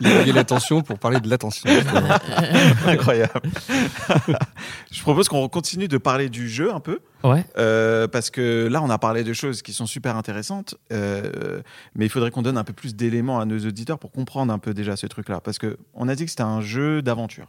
[0.00, 1.68] Il a l'attention pour parler de l'attention.
[2.86, 3.50] Incroyable.
[4.90, 7.00] Je propose qu'on continue de parler du jeu un peu.
[7.24, 7.44] ouais.
[7.58, 11.60] Euh, parce que là, on a parlé de choses qui sont super intéressantes, euh,
[11.94, 14.58] mais il faudrait qu'on donne un peu plus d'éléments à nos auditeurs pour comprendre un
[14.58, 15.40] peu déjà ce truc-là.
[15.40, 17.46] Parce que on a dit que c'était un jeu d'aventure,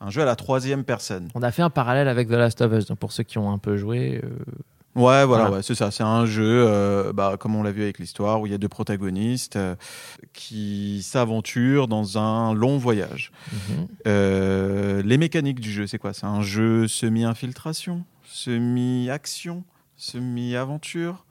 [0.00, 1.28] un jeu à la troisième personne.
[1.34, 2.86] On a fait un parallèle avec The Last of Us.
[2.86, 4.28] Donc pour ceux qui ont un peu joué, euh,
[4.96, 5.50] Ouais, voilà, Voilà.
[5.56, 5.90] ouais, c'est ça.
[5.90, 8.58] C'est un jeu, euh, bah, comme on l'a vu avec l'histoire, où il y a
[8.58, 9.74] deux protagonistes euh,
[10.32, 13.32] qui s'aventurent dans un long voyage.
[13.52, 13.88] mhm.
[14.06, 16.12] Euh, les mécaniques du jeu, c'est quoi?
[16.12, 19.64] C'est un jeu semi-infiltration, semi-action,
[19.96, 21.24] semi-aventure?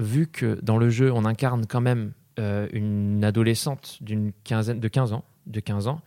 [0.00, 5.12] vu que dans le jeu, on incarne quand même une adolescente d'une quinzaine de 15
[5.12, 6.00] ans, de 15 ans,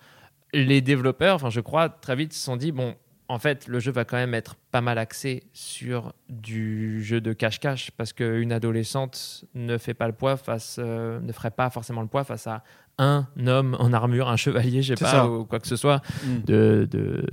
[0.53, 2.95] les développeurs, enfin je crois, très vite se sont dit bon,
[3.29, 7.33] en fait, le jeu va quand même être pas mal axé sur du jeu de
[7.33, 12.01] cache-cache parce qu'une adolescente ne fait pas le poids face, euh, ne ferait pas forcément
[12.01, 12.63] le poids face à
[12.97, 15.29] un homme en armure, un chevalier, je sais pas, ça.
[15.29, 16.01] ou quoi que ce soit
[16.45, 17.25] de, de,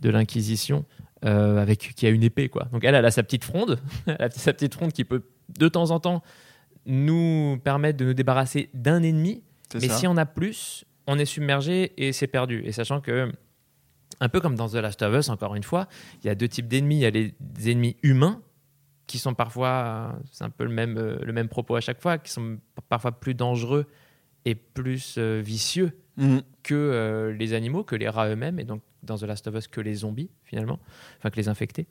[0.00, 0.84] de l'Inquisition
[1.24, 2.68] euh, avec qui a une épée quoi.
[2.72, 5.24] Donc elle, elle a sa petite fronde, elle a sa petite fronde qui peut
[5.58, 6.22] de temps en temps
[6.86, 9.42] nous permettre de nous débarrasser d'un ennemi.
[9.74, 9.94] Mais ça.
[9.94, 12.62] si on a plus, on est submergé et c'est perdu.
[12.64, 13.30] Et sachant que
[14.20, 15.88] un peu comme dans The Last of Us, encore une fois,
[16.22, 16.96] il y a deux types d'ennemis.
[16.96, 17.34] Il y a les
[17.70, 18.42] ennemis humains
[19.06, 22.18] qui sont parfois, c'est un peu le même, euh, le même propos à chaque fois,
[22.18, 23.86] qui sont parfois plus dangereux
[24.44, 26.42] et plus euh, vicieux Mhm.
[26.64, 29.68] que euh, les animaux, que les rats eux-mêmes, et donc dans The Last of Us
[29.68, 30.78] que les zombies finalement,
[31.18, 31.86] enfin que les infectés.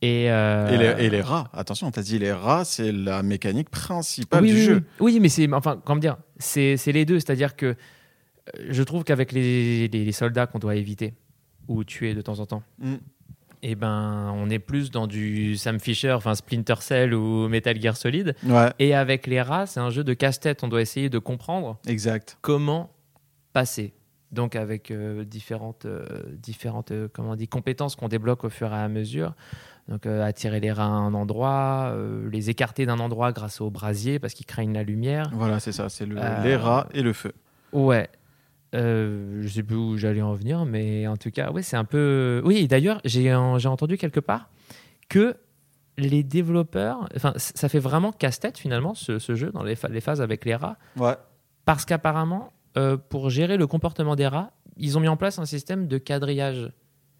[0.00, 3.22] Et, euh, Et, les, et les rats, attention, on t'a dit les rats, c'est la
[3.22, 4.84] mécanique principale oui, du oui, jeu.
[5.00, 5.20] oui.
[5.20, 7.76] Mais c'est enfin comment dire, c'est c'est les deux, c'est-à-dire que
[8.68, 11.14] je trouve qu'avec les, les- les soldats qu'on doit éviter
[11.68, 12.94] ou tuer de temps en temps, Mm.
[13.62, 17.96] eh ben on est plus dans du Sam Fisher, enfin Splinter Cell ou Metal Gear
[17.96, 18.34] Solid.
[18.44, 20.64] Ouais, Et avec les rats, c'est un jeu de casse-tête.
[20.64, 22.38] On doit essayer de comprendre exact.
[22.40, 22.90] comment
[23.52, 23.94] passer.
[24.32, 28.72] Donc avec euh, différentes, euh, différentes euh, comment on dit, compétences qu'on débloque au fur
[28.72, 29.34] et à mesure.
[29.88, 33.68] Donc euh, attirer les rats à un endroit, euh, les écarter d'un endroit grâce au
[33.70, 35.30] brasier parce qu'ils craignent la lumière.
[35.34, 37.32] Voilà, c'est ça, c'est le- Euh, les rats et le feu.
[37.72, 38.08] Ouais.
[38.74, 41.84] Euh, je sais plus où j'allais en venir, mais en tout cas, ouais, c'est un
[41.84, 42.40] peu.
[42.44, 44.48] Oui, d'ailleurs, j'ai en- j'ai entendu quelque part
[45.08, 45.36] que
[45.98, 50.00] les développeurs, enfin, ça fait vraiment casse-tête finalement ce, ce jeu dans les, pha- les
[50.00, 51.14] phases avec les rats, Ouais.
[51.66, 55.44] parce qu'apparemment, euh, pour gérer le comportement des rats, ils ont mis en place un
[55.44, 56.72] système de quadrillage.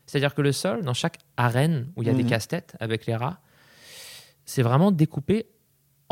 [0.07, 2.31] C'est-à-dire que le sol, dans chaque arène où il y a des Mhm.
[2.31, 3.41] casse-têtes avec les rats,
[4.47, 5.47] c'est vraiment découpé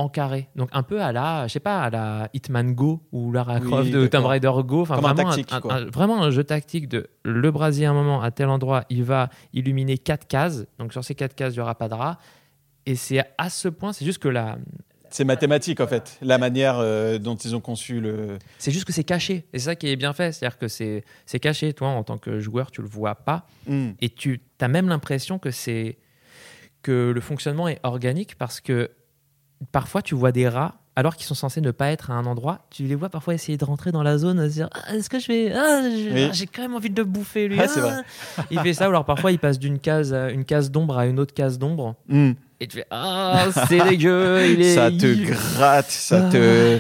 [0.01, 0.49] en carré.
[0.57, 3.67] Donc un peu à la, je sais pas, à la Hitman Go ou Lara Oui,
[3.67, 4.25] Croft de Tomb.
[4.25, 4.83] Raider Go.
[4.83, 8.31] Enfin, Comme un vraiment vraiment un jeu tactique de le brasier à un moment à
[8.31, 10.67] tel endroit, il va illuminer quatre cases.
[10.79, 12.19] Donc sur ces quatre cases, il n'y aura pas de rat.
[12.87, 14.57] Et c'est à ce point, c'est juste que la,
[15.11, 18.39] C'est mathématique en fait, la manière euh, dont ils ont conçu le.
[18.59, 19.45] c'est juste que c'est caché.
[19.53, 20.33] Et c'est ça qui est bien fait.
[20.33, 21.75] C'est-à-dire que c'est c'est caché.
[21.75, 23.47] Toi, en tant que joueur, tu le vois pas.
[23.67, 23.91] Mm.
[24.01, 25.99] Et tu as même l'impression que c'est
[26.83, 28.91] que le fonctionnement est organique parce que
[29.73, 32.59] parfois tu vois des rats alors qu'ils sont censés ne pas être à un endroit,
[32.71, 35.19] tu les vois parfois essayer de rentrer dans la zone, se dire ah, est-ce que
[35.21, 36.27] je vais ah, Oui.
[36.29, 37.59] ah, j'ai quand même envie de le bouffer lui.
[37.61, 38.03] Ah, vrai.
[38.51, 41.07] Il fait ça ou alors parfois il passe d'une case à- une case d'ombre à
[41.07, 42.33] une autre case d'ombre Mm.
[42.61, 46.79] et tu fais ah c'est dégueu, il est Ça te gratte, ça te.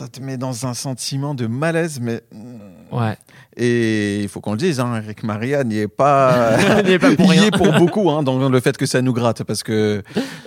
[0.00, 2.22] Ça te met dans un sentiment de malaise, mais.
[2.90, 3.18] Ouais.
[3.54, 7.14] Et il faut qu'on le dise, hein, Eric Maria n'y est pas, n'y est pas
[7.14, 7.48] pour Il y rien.
[7.48, 10.02] est pour beaucoup hein, dans le fait que ça nous gratte parce que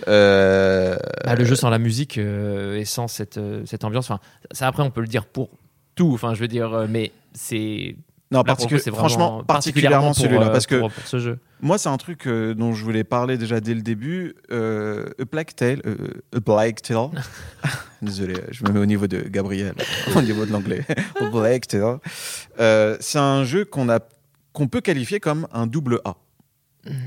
[0.08, 4.20] euh, Bah, le jeu sans la musique euh, et sans cette, euh, cette ambiance, enfin,
[4.50, 5.52] ça après on peut le dire pour
[5.94, 7.96] tout, enfin je veux dire, mais c'est
[8.34, 11.40] non coup, particu- c'est vraiment franchement particulièrement celui-là euh, parce que pour, pour ce jeu.
[11.62, 15.26] moi c'est un truc euh, dont je voulais parler déjà dès le début euh, A
[15.26, 15.96] Black Tale euh,
[16.36, 17.10] A Black Tale
[18.02, 19.74] désolé je me mets au niveau de Gabriel
[20.16, 20.86] au niveau de l'anglais.
[21.22, 22.00] A Black Tale
[23.00, 24.00] c'est un jeu qu'on a
[24.52, 26.16] qu'on peut qualifier comme un double A.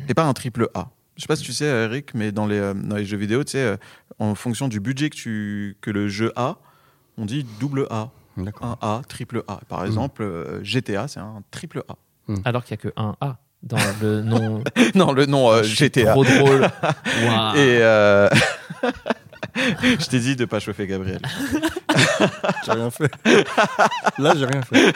[0.09, 0.89] Et pas un triple A.
[1.17, 3.53] Je sais pas si tu sais Eric mais dans les, dans les jeux vidéo tu
[3.53, 3.77] sais
[4.19, 6.57] en fonction du budget que tu que le jeu a
[7.19, 8.11] on dit double A.
[8.61, 9.61] un A, triple A.
[9.69, 9.87] Par Mm.
[9.87, 11.95] exemple, euh, GTA, c'est un triple A.
[12.45, 14.63] Alors qu'il n'y a que un A dans le nom.
[14.95, 16.13] non, le nom euh, GTA.
[16.13, 16.65] Trop drôle.
[17.55, 18.29] Et, euh,
[19.57, 21.21] Je t'ai dit de pas chauffer Gabriel.
[22.65, 23.11] J'ai rien fait.
[24.19, 24.95] Là, j'ai rien fait.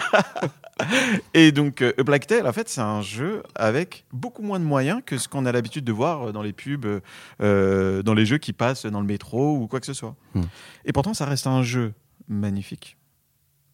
[1.35, 4.65] Et donc, euh, A Black Tail, en fait, c'est un jeu avec beaucoup moins de
[4.65, 7.01] moyens que ce qu'on a l'habitude de voir dans les pubs,
[7.43, 10.15] euh, dans les jeux qui passent dans le métro ou quoi que ce soit.
[10.35, 10.43] Hmm.
[10.85, 11.93] Et pourtant, ça reste un jeu
[12.29, 12.97] magnifique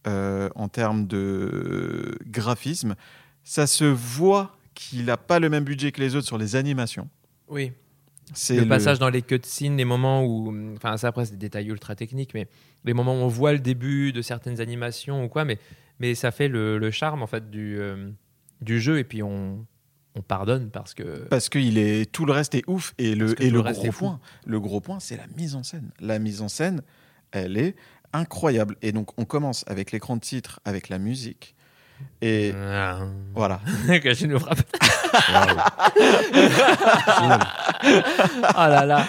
[0.07, 2.94] euh, en termes de graphisme.
[3.44, 7.09] Ça se voit qu'il n'a pas le même budget que les autres sur les animations.
[7.48, 7.72] Oui.
[8.34, 10.52] C'est Le, passage dans les cutscenes, les moments où.
[10.74, 12.48] Enfin, ça après, c'est des détails ultra techniques, mais
[12.84, 15.59] les moments où on voit le début de certaines animations ou quoi, mais,
[16.00, 18.11] mais ça fait le, le charme, en fait, du, euh,
[18.61, 19.64] du jeu, et puis on,
[20.16, 21.24] on pardonne parce que.
[21.28, 22.94] Parce que il est, tout le reste est ouf.
[22.98, 25.92] Et le, et le, gros point, le gros point, c'est la mise en scène.
[26.00, 26.82] La mise en scène,
[27.30, 27.76] elle est
[28.12, 28.76] incroyable.
[28.82, 31.54] Et donc, on commence avec l'écran de titre, avec la musique.
[32.20, 33.00] Et Ah.
[33.34, 33.61] voilà.
[34.02, 34.61] que je nous frappe.
[38.54, 39.07] Ah là là.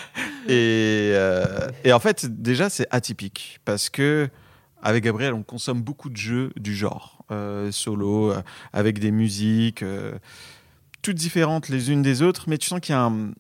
[0.48, 3.60] Et, euh, et en fait, déjà, c'est atypique.
[3.66, 4.30] Parce que,
[4.82, 7.14] avec Gabriel, on consomme beaucoup de jeux du genre.
[7.30, 8.42] euh, solo, euh,
[8.72, 9.84] avec des musiques,
[11.02, 12.46] toutes différentes les unes des autres.
[12.48, 13.32] Mais tu sens qu'il y a, un-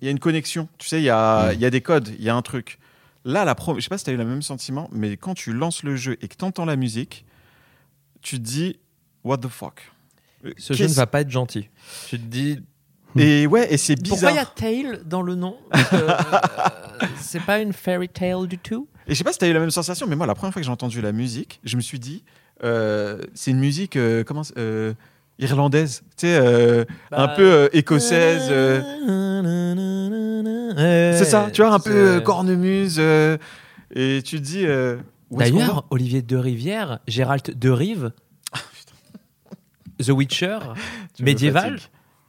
[0.00, 0.68] il y a une connexion.
[0.78, 2.78] Tu sais, il y a, il y a des codes, il y a un truc.
[3.24, 3.76] Là, la pro...
[3.76, 5.96] je sais pas si tu as eu le même sentiment, mais quand tu lances le
[5.96, 7.24] jeu et que tu entends la musique,
[8.20, 8.78] tu te dis,
[9.24, 9.92] what the fuck?
[10.58, 11.68] Ce jeu ne va pas être gentil.
[12.08, 12.60] Tu te dis.
[13.16, 14.54] Et ouais, et c'est Pourquoi il y a bizarre.
[14.54, 15.56] Tale dans le nom?
[15.92, 16.16] Euh,
[17.20, 18.88] C'est pas une fairy tale du tout?
[19.06, 20.52] Et je sais pas si tu as eu la même sensation, mais moi, la première
[20.52, 22.24] fois que j'ai entendu la musique, je me suis dit,
[22.64, 24.94] euh, c'est une musique euh, comment, euh,
[25.42, 28.46] irlandaise, tu sais, euh, un Bah, peu euh, écossaise.
[28.50, 28.80] euh,
[31.18, 32.98] c'est ça, tu vois, un peu cornemuse.
[32.98, 34.66] et tu te dis.
[35.30, 38.12] D'ailleurs, Olivier de Rivière, Gérald de Rive,
[40.04, 40.58] The Witcher,
[41.16, 41.78] Tu médiéval.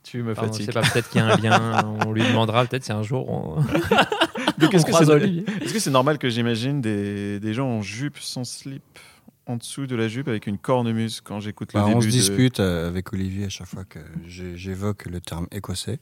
[0.04, 0.66] Tu me fatigues.
[0.66, 1.96] sais pas, peut-être qu'il y a un lien.
[2.06, 3.56] On lui demandera peut-être si un jour on,
[4.58, 7.82] Donc, on est-ce que c'est est-ce que c'est normal que j'imagine des, des gens en
[7.82, 8.84] jupe sans slip?
[9.46, 12.06] En dessous de la jupe avec une cornemuse quand j'écoute le Bah, début on se
[12.08, 16.00] de- dispute euh, avec Olivier à chaque fois que j'évoque le terme écossais.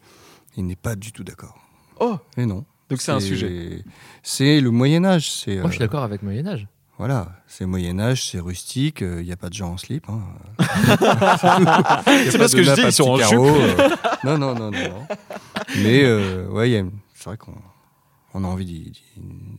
[0.58, 1.58] Il n'est pas du tout d'accord.
[2.00, 2.66] Oh, Et non.
[2.90, 3.84] donc c'est un sujet.
[4.22, 5.32] C'est le Moyen Âge.
[5.32, 6.68] C'est Moi, je suis euh, d'accord avec Moyen Âge.
[6.98, 9.02] voilà, c'est Moyen Âge, c'est rustique.
[9.02, 10.08] Il n'y a pas de gens en slip.
[10.10, 10.22] hein.
[12.30, 13.40] C'est pas ce que je dis, ils sont en jupe.
[13.40, 13.90] euh.
[14.24, 14.90] non, non, non, non.
[14.90, 15.08] non.
[15.78, 16.86] Mais euh, ouais, il y a-
[17.16, 17.56] c'est vrai qu'on
[18.34, 18.94] on a envie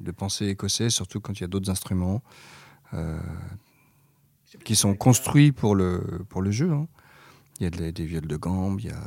[0.01, 2.22] de penser écossais, surtout quand il y a d'autres instruments
[2.95, 3.18] euh,
[4.64, 6.70] qui sont construits pour le, pour le jeu.
[6.72, 6.86] hein.
[7.60, 9.00] Il y a de la- des viols de gambe, il y a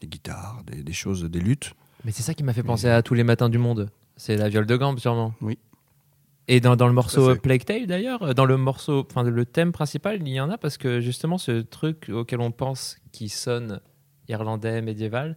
[0.00, 1.74] des guitares, des, des choses, des luttes.
[2.04, 3.90] Mais c'est ça qui m'a fait penser à tous les matins du monde.
[4.16, 5.34] C'est la viole de gambe, sûrement.
[5.40, 5.58] Oui.
[6.48, 7.36] Et dans, dans le morceau.
[7.36, 10.76] Plague Tale, d'ailleurs, dans le morceau, enfin le thème principal, il y en a parce
[10.76, 13.80] que justement ce truc auquel on pense qui sonne
[14.28, 15.36] irlandais, médiéval,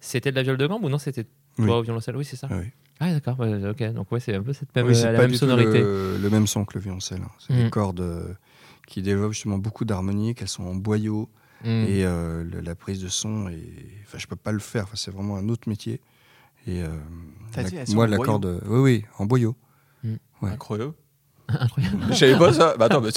[0.00, 1.70] c'était de la viole de gambe ou non C'était toi Oui.
[1.70, 2.16] au violoncelle?
[2.16, 2.48] Oui, c'est ça.
[2.50, 2.66] Ah oui.
[3.00, 3.40] Ah, d'accord.
[3.40, 3.82] ouais, ok.
[3.94, 5.80] Donc, ouais, c'est un peu cette même, Oui, c'est la pas même du tout sonorité.
[5.80, 7.22] le, le même son que le violoncelle.
[7.24, 7.30] hein.
[7.38, 7.64] C'est Mm.
[7.64, 8.34] des cordes euh,
[8.86, 11.28] qui développent justement beaucoup d'harmonie, qu'elles sont en boyau.
[11.64, 11.68] Mm.
[11.68, 13.58] Et euh, le- la prise de son, est...
[14.04, 14.84] enfin, je peux pas le faire.
[14.84, 16.00] Enfin, c'est vraiment un autre métier.
[16.66, 16.88] Et euh,
[17.56, 19.56] la- dit, moi, la boyau corde, oui, oui, en boyau.
[20.04, 20.50] Ouais.
[20.50, 20.94] Incroyable.
[21.58, 21.96] Incroyable.
[22.10, 22.74] Je savais pas ça.
[22.78, 23.10] Bah attends, mais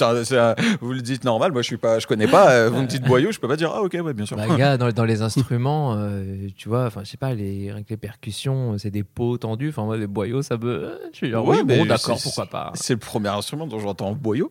[0.80, 1.52] vous le dites normal.
[1.52, 2.50] Moi, je suis pas, je connais pas.
[2.50, 4.36] euh, Vous me dites boyau, je peux pas dire ah ok, ouais, bien sûr.
[4.36, 7.82] Bah, gars, dans, dans les instruments, euh, tu vois, enfin, je sais pas, les, rien
[7.82, 9.68] que les percussions, c'est des pots tendus.
[9.68, 10.66] Enfin, moi, les boyaux, ça me.
[10.66, 12.72] euh, Je suis genre, Ouais, oui, mais bon, d'accord, pourquoi pas.
[12.74, 14.50] C'est le premier instrument dont j'entends boyau.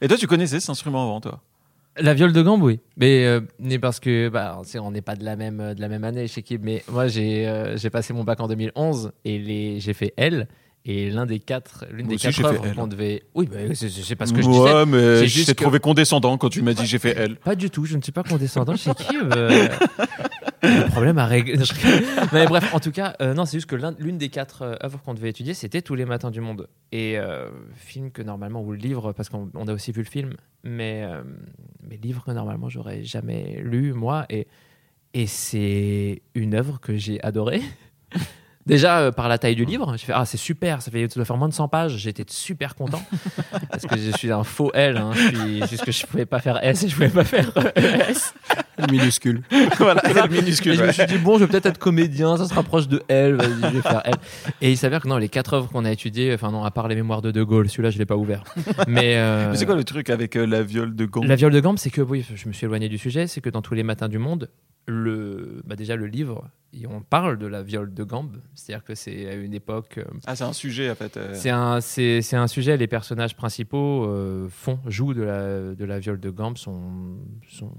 [0.00, 1.40] Et toi, tu connaissais cet instrument avant, toi?
[1.98, 2.78] La viole de gambe, oui.
[2.96, 6.04] Mais, euh, mais parce que, bah, on n'est pas de la même, de la même
[6.04, 6.56] année chez qui.
[6.56, 10.46] Mais moi, j'ai euh, j'ai passé mon bac en 2011 et j'ai fait L.
[10.86, 13.22] Et l'un des quatre, l'une des aussi, quatre œuvres qu'on devait.
[13.34, 14.86] Oui, bah, c'est c'est pas ce que je ouais, disais.
[14.86, 17.36] mais C'est je t'ai que- trouvé condescendant quand tu m'as dit j'ai fait elle.
[17.36, 19.14] Pas du tout, je ne suis pas condescendant chez qui.
[19.14, 19.68] euh,
[20.62, 21.58] Le problème à régler.
[21.58, 21.64] Non,
[22.32, 24.74] mais bref, en tout cas, euh, non, c'est juste que l'un- l'une des quatre euh,
[24.82, 26.66] œuvres qu'on devait étudier, c'était Tous les matins du monde.
[26.92, 30.08] Et euh, film que normalement, ou le livre, parce qu'on on a aussi vu le
[30.08, 30.32] film,
[30.64, 31.22] mais, euh,
[31.86, 34.24] mais livre que normalement j'aurais jamais lu, moi.
[34.30, 34.46] Et,
[35.12, 37.60] et c'est une œuvre que j'ai adorée.
[38.70, 41.16] Déjà, euh, par la taille du livre, j'ai fait Ah, c'est super, ça, fait, ça
[41.16, 41.96] doit faire moins de 100 pages.
[41.96, 43.02] J'étais super content.
[43.70, 44.96] parce que je suis un faux L.
[44.96, 45.10] Hein.
[45.12, 48.32] Je suis, juste que je pouvais pas faire S et je pouvais pas faire ES.
[48.90, 49.42] minuscule.
[49.78, 50.74] voilà, elle Et minuscule.
[50.74, 53.34] je me suis dit, bon, je vais peut-être être comédien, ça se rapproche de L,
[53.34, 54.14] vas-y, je vais faire L.
[54.60, 56.86] Et il s'avère que non, les quatre œuvres qu'on a étudiées, enfin non, à part
[56.86, 58.44] les mémoires de De Gaulle, celui-là, je l'ai pas ouvert.
[58.86, 61.52] Mais, euh, Mais c'est quoi le truc avec euh, la viole de gant la viole
[61.52, 63.74] de gambe, c'est que, oui, je me suis éloigné du sujet, c'est que dans tous
[63.74, 64.48] les matins du monde,
[64.90, 68.94] le, bah déjà le livre, et on parle de la viole de gambe, c'est-à-dire que
[68.94, 69.98] c'est à une époque.
[69.98, 71.16] euh, Ah, c'est un sujet en fait.
[71.16, 71.32] euh.
[71.34, 75.84] c'est un, c'est, c'est un sujet, les personnages principaux euh, font, jouent de la, de
[75.84, 76.80] la viole de gambe, sont,
[77.48, 77.72] sont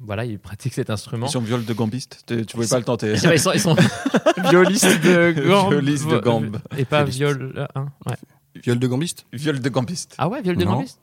[0.00, 1.26] voilà, ils pratiquent cet instrument.
[1.26, 2.24] Ils sont viol de gambiste.
[2.26, 3.12] Tu, tu pouvais Ils pas le tenter.
[3.32, 3.76] Ils sont, ils sont
[4.50, 5.70] violistes de gambe.
[5.72, 6.58] Violistes de gambe.
[6.78, 7.68] Et pas viol.
[7.74, 8.16] hein, ouais.
[8.62, 9.26] Viol de gambiste?
[9.32, 10.14] Viol de gambiste.
[10.18, 10.72] Ah ouais, viol de Non.
[10.74, 11.00] gambiste?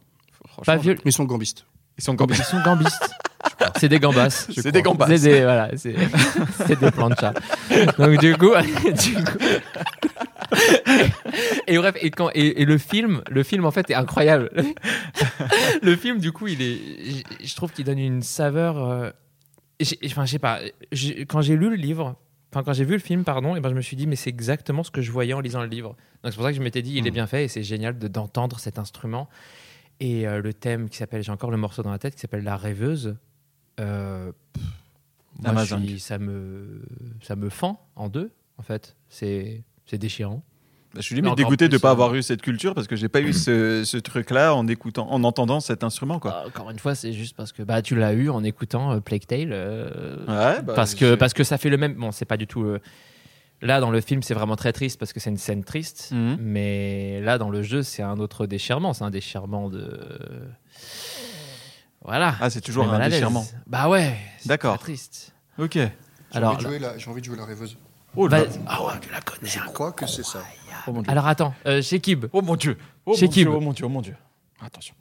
[0.65, 0.97] Pas viol.
[1.05, 1.65] Ils sont gambistes.
[1.97, 2.43] Ils sont Ils gambistes.
[2.45, 3.09] sont gambistes.
[3.77, 4.29] C'est des gambas.
[4.29, 5.07] C'est des gambas.
[5.07, 5.95] C'est des, voilà, c'est
[6.67, 7.33] c'est des planchas.
[7.97, 8.51] Donc du coup,
[9.03, 9.37] du coup-
[11.67, 14.51] et bref, et, quand, et, et le film, le film en fait est incroyable.
[15.81, 16.77] le film, du coup, il est,
[17.43, 18.77] je- trouve qu'il donne une saveur.
[18.83, 19.09] euh,
[20.05, 20.59] Enfin, je sais pas.
[21.27, 22.15] Quand j'ai lu le livre,
[22.53, 24.29] enfin quand j'ai vu le film, pardon, et ben je me suis dit mais c'est
[24.29, 25.97] exactement ce que je voyais en lisant le livre.
[26.23, 27.97] Donc c'est pour ça que je m'étais dit il est bien fait et c'est génial
[27.99, 29.27] de d'entendre cet instrument
[29.99, 32.43] et euh, le thème qui s'appelle j'ai encore le morceau dans la tête qui s'appelle
[32.45, 33.17] la rêveuse.
[33.79, 34.63] Euh, pff,
[35.39, 35.87] moi, je Amazon.
[35.87, 36.81] suis- ça me
[37.21, 38.95] ça me fend en deux en fait.
[39.09, 40.43] C'est c'est déchirant.
[40.93, 42.95] Bah, je suis limite dégoûté de ne pas euh, avoir eu cette culture parce que
[42.95, 46.43] j'ai pas eu ce, ce truc-là en écoutant, en entendant cet instrument, quoi.
[46.43, 48.99] Ah, encore une fois, c'est juste parce que bah tu l'as eu en écoutant euh,
[49.01, 49.49] Plague Tale.
[49.51, 51.95] euh, Ouais, bah, parce que parce que ça fait le même.
[51.95, 52.63] Bon, c'est pas du tout.
[52.63, 52.79] euh,
[53.61, 56.11] Là, dans le film, c'est vraiment très triste parce que c'est une scène triste.
[56.13, 56.37] Mhm.
[56.39, 58.93] Mais là, dans le jeu, c'est un autre déchirement.
[58.93, 59.99] C'est un déchirement de.
[62.05, 62.35] Voilà.
[62.39, 63.45] Ah, c'est toujours un déchirement.
[63.65, 64.15] Bah ouais.
[64.39, 64.77] c'est D'accord.
[64.77, 65.33] triste.
[65.57, 65.73] Ok.
[65.73, 65.91] J'ai
[66.33, 67.77] Alors, envie, de jouer la- j'ai envie de jouer la rêveuse.
[68.15, 68.45] Oh, bah- là.
[68.67, 69.47] ah ouais, tu la connais.
[69.49, 70.39] Je crois que c'est ça.
[70.87, 71.11] oh mon dieu.
[71.11, 72.25] Alors attends, euh, chez Kib.
[72.31, 72.77] Oh mon dieu.
[73.05, 73.43] Oh Chez mon dieu.
[73.45, 73.53] Kib.
[73.53, 73.85] Oh mon dieu.
[73.85, 74.15] Oh mon dieu.
[74.61, 74.93] Attention.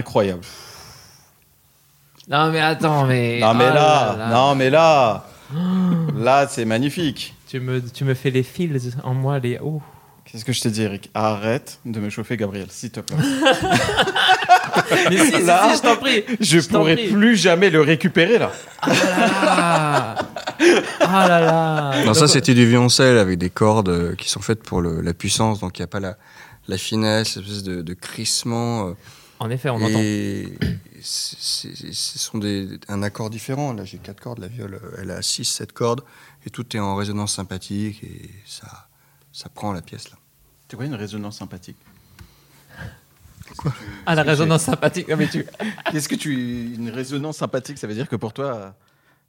[0.00, 0.42] Incroyable.
[2.28, 3.38] Non mais attends, mais.
[3.40, 4.28] Non mais oh là, là.
[4.30, 5.26] non mais là,
[6.16, 7.34] là c'est magnifique.
[7.48, 9.58] Tu me, tu me fais les fils en moi, les.
[9.62, 9.82] Oh.
[10.24, 11.10] Qu'est-ce que je t'ai dit, Eric?
[11.12, 13.16] Arrête de me chauffer, Gabriel, s'il te plaît.
[15.10, 16.24] Mais si, si, Là, si, je t'en prie.
[16.38, 17.08] Je t'en pourrais prie.
[17.10, 18.52] plus jamais le récupérer là.
[18.82, 20.14] Ah,
[21.00, 22.04] ah là là.
[22.04, 25.14] Non, ça c'était du violoncelle avec des cordes euh, qui sont faites pour le- la
[25.14, 26.16] puissance, donc il n'y a pas la,
[26.68, 28.94] la finesse, espèce de, de crissement.
[29.40, 29.98] En effet, on entend.
[29.98, 30.52] et
[31.02, 33.72] ce sont des, un accord différent.
[33.72, 36.02] Là, j'ai quatre cordes, la viole, euh, elle a 6, 7 cordes,
[36.44, 38.88] et tout est en résonance sympathique, et ça,
[39.32, 40.18] ça prend la pièce là.
[40.68, 41.78] C'est quoi une résonance sympathique?
[44.06, 45.08] Ah, la résonance sympathique.
[45.08, 45.44] Non, mais tu.
[45.90, 48.76] Qu'est-ce que tu une résonance sympathique Ça veut dire que pour toi,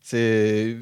[0.01, 0.77] c'est.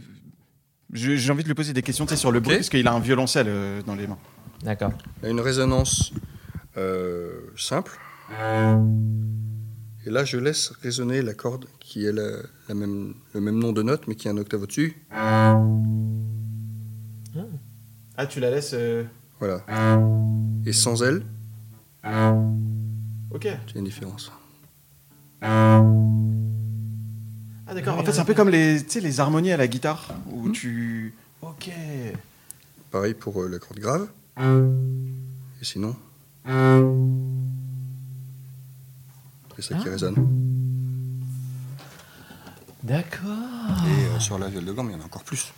[0.91, 2.91] J'ai envie de lui poser des questions tu sais, sur le bruit, parce qu'il a
[2.91, 4.17] un violoncelle euh, dans les mains.
[4.63, 4.91] D'accord.
[5.23, 6.11] Une résonance
[6.77, 7.97] euh, simple.
[10.05, 12.30] Et là, je laisse résonner la corde qui est la,
[12.67, 14.95] la même, le même nom de note, mais qui a un octave au-dessus.
[18.17, 18.71] Ah, tu la laisses.
[18.73, 19.03] euh,
[19.39, 19.63] Voilà.
[20.65, 21.23] Et sans elle,
[23.32, 23.45] Ok.
[23.45, 24.32] il y a une différence.
[25.41, 25.82] Ah,
[27.73, 27.97] d'accord.
[27.97, 30.49] En fait, c'est un peu comme les, tu sais, les harmonies à la guitare, où
[30.49, 31.13] tu.
[31.41, 31.69] Ok.
[32.91, 34.07] Pareil pour euh, la corde grave.
[35.61, 35.95] Et sinon.
[39.62, 39.91] C'est ça qui Ah.
[39.91, 40.16] résonne.
[42.84, 43.30] D'accord.
[43.88, 45.53] Et euh, sur la viole de gamme, il y en a encore plus.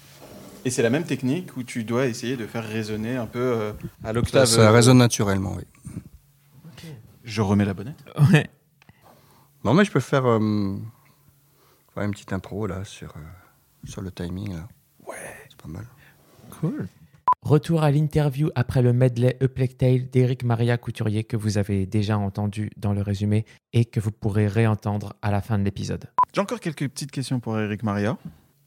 [0.66, 3.74] Et c'est la même technique où tu dois essayer de faire résonner un peu euh,
[4.04, 4.46] à l'octave.
[4.46, 5.64] ça euh, résonne naturellement, oui.
[7.24, 8.04] Je remets la bonnette.
[8.34, 8.50] Ouais.
[9.64, 13.20] Non, mais je peux faire, euh, une petite impro là sur, euh,
[13.86, 14.54] sur le timing.
[14.56, 14.68] Là.
[15.08, 15.16] Ouais.
[15.48, 15.86] C'est pas mal.
[16.60, 16.88] Cool.
[17.44, 21.88] Retour à l'interview après le medley A Plague Tale d'Éric Maria Couturier que vous avez
[21.88, 26.06] déjà entendu dans le résumé et que vous pourrez réentendre à la fin de l'épisode.
[26.34, 28.16] J'ai encore quelques petites questions pour Eric Maria.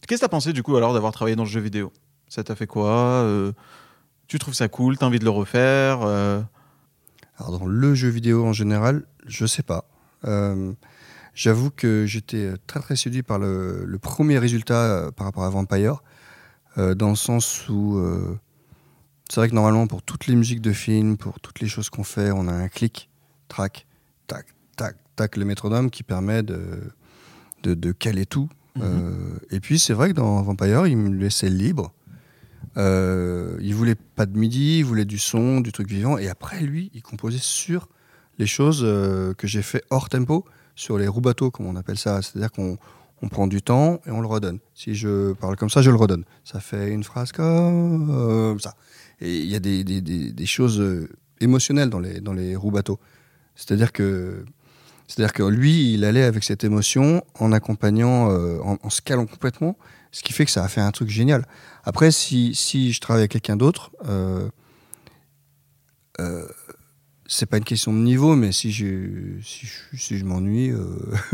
[0.07, 1.93] Qu'est-ce que t'as pensé du coup alors d'avoir travaillé dans le jeu vidéo?
[2.29, 2.91] Ça t'a fait quoi?
[2.91, 3.53] Euh,
[4.27, 4.99] Tu trouves ça cool?
[4.99, 6.03] T'as envie de le refaire?
[6.03, 6.43] Euh,
[7.39, 9.85] Alors, dans le jeu vidéo en général, je sais pas.
[10.25, 10.73] Euh,
[11.33, 16.03] J'avoue que j'étais très très séduit par le, le premier résultat par rapport à Vampire,
[16.79, 18.39] euh, dans le sens où euh,
[19.29, 22.05] c'est vrai que normalement pour toutes les musiques de films, pour toutes les choses qu'on
[22.05, 23.09] fait, on a un clic,
[23.49, 23.87] track,
[24.27, 24.47] tac,
[24.77, 26.93] tac, tac, le métronome qui permet de,
[27.63, 28.49] de, de caler tout.
[28.83, 31.93] Euh, et puis c'est vrai que dans Vampire, il me laissait libre.
[32.77, 36.19] Euh, il voulait pas de midi, il voulait du son, du truc vivant.
[36.19, 37.89] Et après, lui, il composait sur
[38.39, 40.45] les choses euh, que j'ai fait hors tempo,
[40.75, 42.21] sur les roubateaux, comme on appelle ça.
[42.21, 42.77] C'est-à-dire qu'on
[43.23, 44.59] on prend du temps et on le redonne.
[44.75, 46.25] Si je parle comme ça, je le redonne.
[46.43, 48.75] Ça fait une phrase comme ça.
[49.21, 51.09] Et il y a des, des, des, des choses euh,
[51.41, 52.99] émotionnelles dans les, dans les roues bateaux.
[53.55, 54.45] C'est-à-dire que,
[55.07, 59.27] c'est-à-dire que lui, il allait avec cette émotion en accompagnant, euh, en, en se calant
[59.27, 59.77] complètement,
[60.13, 61.47] ce qui fait que ça a fait un truc génial.
[61.85, 64.49] Après, si, si je travaille avec quelqu'un d'autre, euh,
[66.21, 66.47] euh,
[67.27, 70.85] c'est pas une question de niveau, mais si je, si je, si je m'ennuie, euh,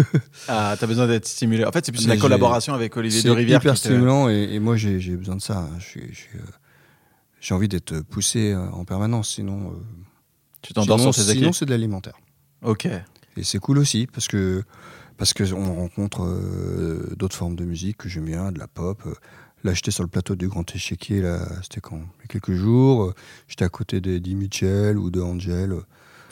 [0.49, 1.65] Ah, t'as besoin d'être stimulé.
[1.65, 3.61] En fait, c'est plus Mais la collaboration avec Olivier c'est de Rivière.
[3.61, 5.59] hyper qui te- stimulant et, et moi j'ai besoin de ça.
[5.59, 5.71] hein.
[5.79, 6.43] Je suis- je euh,
[7.41, 9.75] J'ai envie d'être poussé euh, en permanence, sinon, euh,
[10.63, 11.59] Tu t'endors sinon, sur tes sinon acquis.
[11.59, 12.15] c'est de l'alimentaire.
[12.63, 12.87] Ok.
[13.37, 14.63] Et c'est cool aussi parce que
[15.17, 19.03] parce que on rencontre euh, d'autres formes de musique que j'aime bien, de la pop.
[19.63, 21.97] Là, j'étais sur le plateau du Grand Échiquier, là, c'était quand?
[21.99, 23.13] Il y a quelques jours.
[23.47, 25.75] J'étais à côté d'Eddie Mitchell ou de Angel.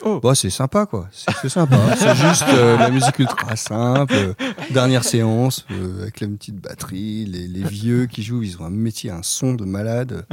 [0.03, 0.19] Oh.
[0.21, 1.09] Bah, c'est sympa, quoi.
[1.11, 1.77] C'est sympa.
[1.95, 4.13] c'est juste euh, la musique ultra simple.
[4.13, 4.33] euh,
[4.71, 9.11] dernière séance, avec la petite batterie, les, les vieux qui jouent, ils ont un métier,
[9.11, 10.25] un son de malade.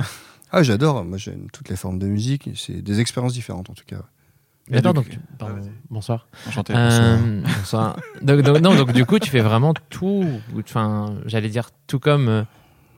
[0.52, 1.04] Ah, j'adore.
[1.04, 2.50] Moi, j'aime toutes les formes de musique.
[2.54, 4.02] C'est des expériences différentes, en tout cas.
[4.68, 5.70] Mais attends, donc- pardon, Ah, vas-y.
[5.90, 6.26] bonsoir.
[6.48, 6.72] Enchanté.
[6.76, 7.96] Euh, bonsoir.
[8.22, 10.24] donc, donc- non, donc du coup, tu fais vraiment tout.
[10.54, 12.28] ou- Enfin, j'allais dire tout comme.
[12.28, 12.42] euh,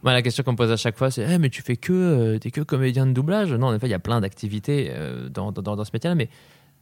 [0.03, 1.93] moi, la question qu'on me pose à chaque fois, c'est Eh, mais tu fais que,
[1.93, 5.29] euh, t'es que comédien de doublage Non, en effet, il y a plein d'activités euh,
[5.29, 6.29] dans, dans, dans ce métier-là, mais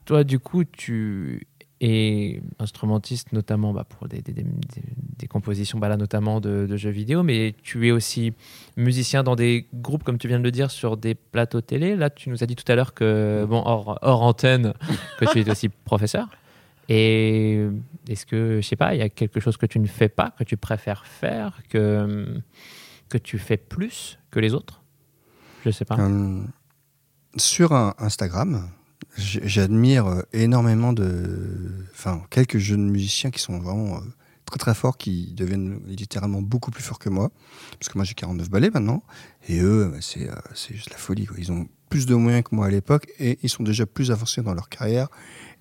[0.05, 1.47] toi, du coup, tu
[1.81, 4.83] es instrumentiste notamment bah, pour des, des, des- des-
[5.19, 8.33] des compositions, bah, là, notamment de, de jeux vidéo, mais tu es aussi
[8.77, 11.97] musicien dans des groupes, comme tu viens de le dire, sur des plateaux télé.
[11.97, 14.73] Là, tu nous as dit tout à l'heure que, bon, hors, hors antenne,
[15.19, 16.29] que tu es aussi professeur.
[16.89, 17.67] Et
[18.09, 20.31] est-ce que, je sais pas, il y a quelque chose que tu ne fais pas,
[20.39, 22.41] que tu préfères faire, que,
[23.09, 24.83] que tu fais plus que les autres?
[25.65, 25.97] Je sais pas.
[25.99, 26.43] Euh,
[27.37, 28.71] sur un- Instagram,
[29.17, 31.87] j'admire euh, énormément de.
[31.93, 34.01] Enfin, quelques jeunes musiciens qui sont vraiment euh,
[34.45, 37.31] très très forts, qui deviennent littéralement beaucoup plus forts que moi.
[37.79, 39.03] Parce que moi j'ai 49 ballets maintenant.
[39.49, 41.27] Et eux, bah, c'est euh, c'est juste la folie.
[41.27, 41.37] quoi.
[41.39, 44.43] Ils ont plus de moyens que moi à l'époque et ils sont déjà plus avancés
[44.43, 45.09] dans leur carrière.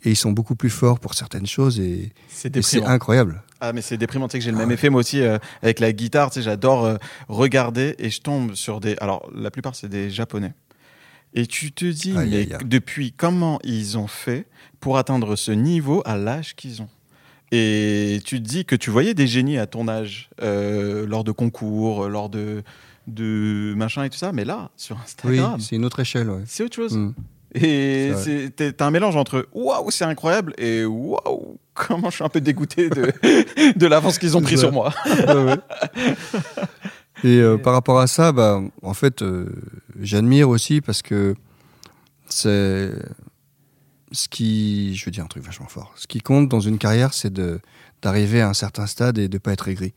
[0.03, 1.79] Et ils sont beaucoup plus forts pour certaines choses.
[1.79, 2.87] Et, C'est et c'est déprimant.
[2.93, 3.43] incroyable.
[3.61, 4.27] Ah, mais c'est déprimant.
[4.27, 4.73] Tu sais que j'ai le Ah même ouais.
[4.75, 6.29] effet, moi aussi, euh, avec la guitare.
[6.29, 6.97] Tu sais, j'adore euh,
[7.29, 8.95] regarder et je tombe sur des.
[8.99, 10.53] Alors, la plupart, c'est des japonais.
[11.35, 14.45] Et tu te dis, mais depuis comment ils ont fait
[14.79, 16.87] pour atteindre ce niveau à l'âge qu'ils ont?
[17.51, 21.31] Et tu te dis que tu voyais des génies à ton âge, euh, lors de
[21.31, 22.63] concours, lors de,
[23.07, 24.31] de machin et tout ça.
[24.31, 25.01] Mais là, sur Oui,
[25.37, 26.29] Instagram, c'est une autre échelle.
[26.29, 26.41] ouais.
[26.45, 26.97] c'est autre chose.
[26.97, 27.13] Mm.
[27.57, 32.41] Et C'est un mélange entre waouh, c'est incroyable et waouh, comment je suis un peu
[32.41, 33.13] dégoûté de,
[33.77, 34.59] de l'avance qu'ils ont pris Ouais.
[34.59, 34.93] sur moi.
[35.05, 35.55] Ouais.
[37.23, 39.47] Et euh, par rapport à ça, bah, en fait, euh,
[39.99, 41.35] j'admire aussi parce que
[42.27, 42.91] c'est
[44.11, 45.93] ce qui, je veux dire un truc vachement fort.
[45.95, 47.33] Ce qui compte dans une carrière, c'est
[48.01, 49.93] d'arriver à un certain stade et de pas être aigri.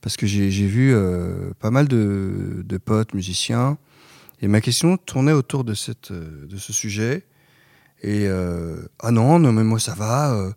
[0.00, 3.78] Parce que j'ai vu euh, pas mal de, potes musiciens
[4.42, 7.24] et ma question tournait autour de de ce sujet.
[8.02, 10.52] Et ah non, non mais moi ça va.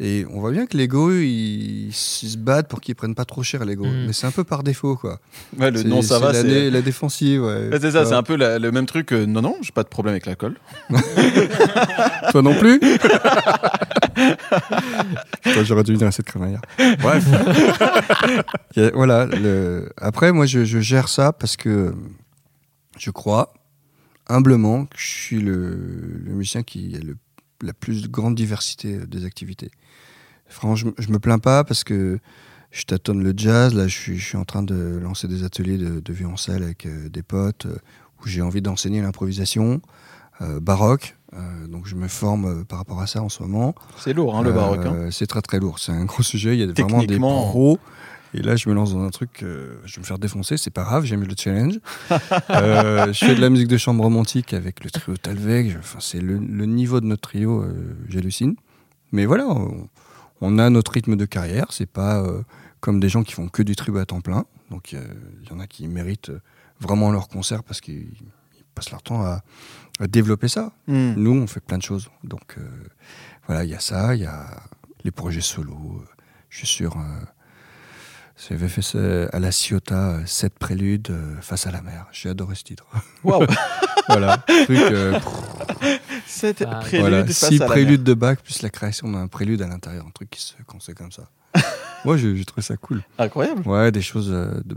[0.00, 3.24] Euh, et on voit bien que l'ego, ils, ils se battent pour qu'ils prennent pas
[3.24, 3.84] trop cher l'ego.
[3.86, 4.06] Mm.
[4.06, 5.20] Mais c'est un peu par défaut, quoi.
[5.58, 7.68] Ouais, le C'est- non, ça va, la, dé- la défensive, ouais.
[7.68, 9.06] Ouais, c'est ça, c'est un peu la- le même truc.
[9.06, 10.56] que, non, non, j'ai pas de problème avec l'alcool.
[12.32, 12.80] Toi non plus
[15.64, 16.60] J'aurais dû venir à cette crémaillère.
[17.00, 17.24] Bref.
[18.94, 19.26] Voilà.
[19.26, 21.94] le- Après, moi, je, je gère ça parce que
[22.98, 23.52] je crois
[24.28, 25.76] humblement que je suis le,
[26.24, 27.16] le musicien qui a le-
[27.62, 29.70] la plus grande diversité des activités.
[30.54, 32.18] Franchement, je, je me plains pas parce que
[32.70, 33.74] je tâtonne le jazz.
[33.74, 36.86] Là, je suis, je suis en train de lancer des ateliers de, de violoncelle avec
[36.86, 37.76] euh, des potes euh,
[38.22, 39.80] où j'ai envie d'enseigner l'improvisation
[40.40, 41.16] euh, baroque.
[41.68, 43.74] Donc, je me forme par rapport à ça en ce moment.
[43.98, 44.86] C'est lourd, hein, le baroque.
[44.86, 45.08] hein.
[45.10, 45.80] C'est très très lourd.
[45.80, 46.56] C'est un gros sujet.
[46.56, 47.80] Il y a vraiment des pros.
[48.34, 50.70] Et là, je me lance dans un truc, euh, je vais me faire défoncer, c'est
[50.70, 51.80] pas grave, j'aime le challenge.
[52.50, 55.76] Euh, je fais de la musique de chambre romantique avec le trio Talveg.
[55.78, 58.54] Enfin, c'est le, le niveau de notre trio, euh, j'hallucine.
[59.12, 59.88] Mais voilà, on,
[60.40, 61.66] on a notre rythme de carrière.
[61.70, 62.42] C'est pas euh,
[62.80, 64.44] comme des gens qui font que du trio à temps plein.
[64.70, 65.06] Donc, euh,
[65.42, 66.32] il y en a qui méritent
[66.80, 68.12] vraiment leur concert parce qu'ils
[68.58, 69.42] ils passent leur temps à,
[70.00, 70.72] à développer ça.
[70.88, 71.14] Hmm.
[71.16, 72.08] Nous, on fait plein de choses.
[72.24, 72.68] Donc, euh,
[73.46, 74.62] voilà, il y a ça, il y a
[75.04, 75.74] les projets solo.
[75.74, 76.04] euh,
[76.50, 76.96] Je suis sur.
[78.36, 82.06] Euh, J'avais fait à la Ciotat, euh, sept préludes euh, face à la mer.
[82.12, 82.84] J'ai adoré ce titre.
[83.22, 83.46] Waouh,
[84.08, 84.38] voilà.
[84.64, 85.18] Truc, euh,
[86.26, 89.28] cette Ah, prélude voilà, face six à la préludes de Bach plus la création d'un
[89.28, 91.28] prélude à l'intérieur, un truc qui se construit comme ça.
[92.04, 93.02] Moi, j'ai j'ai trouvé ça cool.
[93.18, 93.66] Incroyable.
[93.68, 94.76] Ouais, des choses euh, de-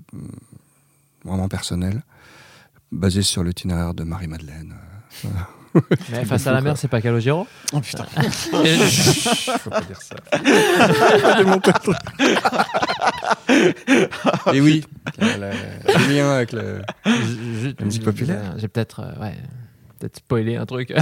[1.25, 2.03] vraiment personnelles,
[2.91, 4.73] basées sur l'itinéraire de Marie-Madeleine.
[4.73, 5.49] euh, voilà.
[6.11, 8.03] Mais face à la mer, c'est pas Calogero Oh putain.
[8.21, 10.15] Faut pas dire ça.
[11.83, 11.97] Truc.
[14.53, 14.83] Et oui,
[15.19, 16.81] le lien avec le.
[17.05, 18.55] La musique populaire.
[18.57, 19.35] J'ai peut-être euh, ouais,
[19.99, 20.93] peut-être spoilé un truc.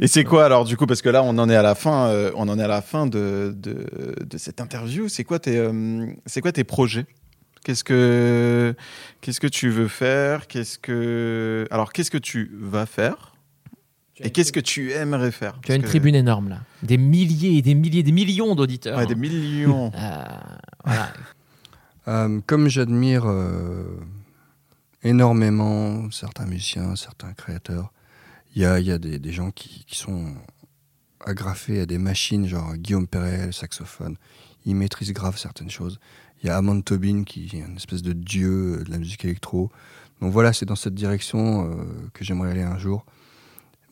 [0.00, 2.06] Et c'est quoi alors du coup parce que là on en est à la fin,
[2.08, 5.08] euh, on en est à la fin de, de, de cette interview.
[5.08, 7.06] C'est quoi tes euh, c'est quoi tes projets?
[7.68, 8.74] Qu'est-ce que
[9.20, 10.46] qu'est-ce que tu veux faire?
[10.46, 13.34] Qu'est-ce que alors qu'est-ce que tu vas faire?
[14.20, 15.60] Et qu'est-ce que tu aimerais faire?
[15.62, 18.96] Tu as une que- tribune énorme là, des milliers et des milliers, des millions d'auditeurs.
[18.96, 19.92] Ouais, des millions.
[19.98, 20.24] Euh,
[20.86, 21.12] voilà.
[22.08, 24.00] Euh, comme j'admire euh,
[25.02, 27.92] énormément certains musiciens, certains créateurs,
[28.56, 30.34] il y a, il y a des, des gens qui, qui sont
[31.22, 34.16] agrafés à des machines, genre Guillaume Perret, saxophone.
[34.64, 36.00] Il maîtrise grave certaines choses.
[36.42, 39.70] Il y a Amand Tobin qui est une espèce de dieu de la musique électro.
[40.20, 41.74] Donc voilà, c'est dans cette direction euh,
[42.12, 43.04] que j'aimerais aller un jour.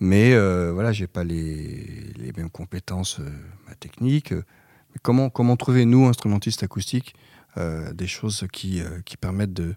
[0.01, 4.33] Mais euh, voilà, j'ai pas les, les mêmes compétences euh, techniques.
[4.33, 7.15] Mais comment, comment trouver, nous, instrumentistes acoustiques,
[7.57, 9.75] euh, des choses qui, euh, qui permettent de,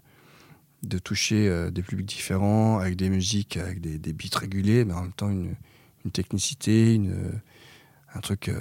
[0.82, 4.92] de toucher euh, des publics différents, avec des musiques, avec des, des beats réguliers, mais
[4.92, 5.54] en même temps une,
[6.04, 7.32] une technicité, une, euh,
[8.14, 8.60] un truc euh,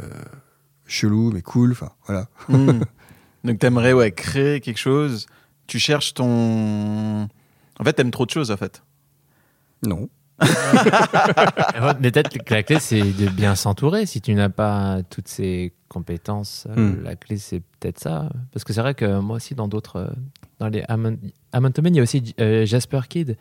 [0.85, 1.71] chelou mais cool.
[1.71, 2.29] Enfin, voilà.
[2.47, 2.81] Hmm.
[3.43, 5.27] Donc t'aimerais ouais créer quelque chose.
[5.67, 7.23] Tu cherches ton.
[7.79, 8.83] En fait, t'aimes trop de choses en fait.
[9.85, 10.09] Non.
[11.99, 14.05] Mais peut-être que la clé, c'est de bien s'entourer.
[14.05, 17.03] Si tu n'as pas toutes ces compétences, euh, Hmm.
[17.03, 18.29] la clé, c'est peut-être ça.
[18.51, 19.97] Parce que c'est vrai que moi aussi, dans d'autres.
[19.97, 20.07] euh,
[20.59, 20.83] Dans les
[21.73, 23.37] Tobin, il y a aussi euh, Jasper Kidd.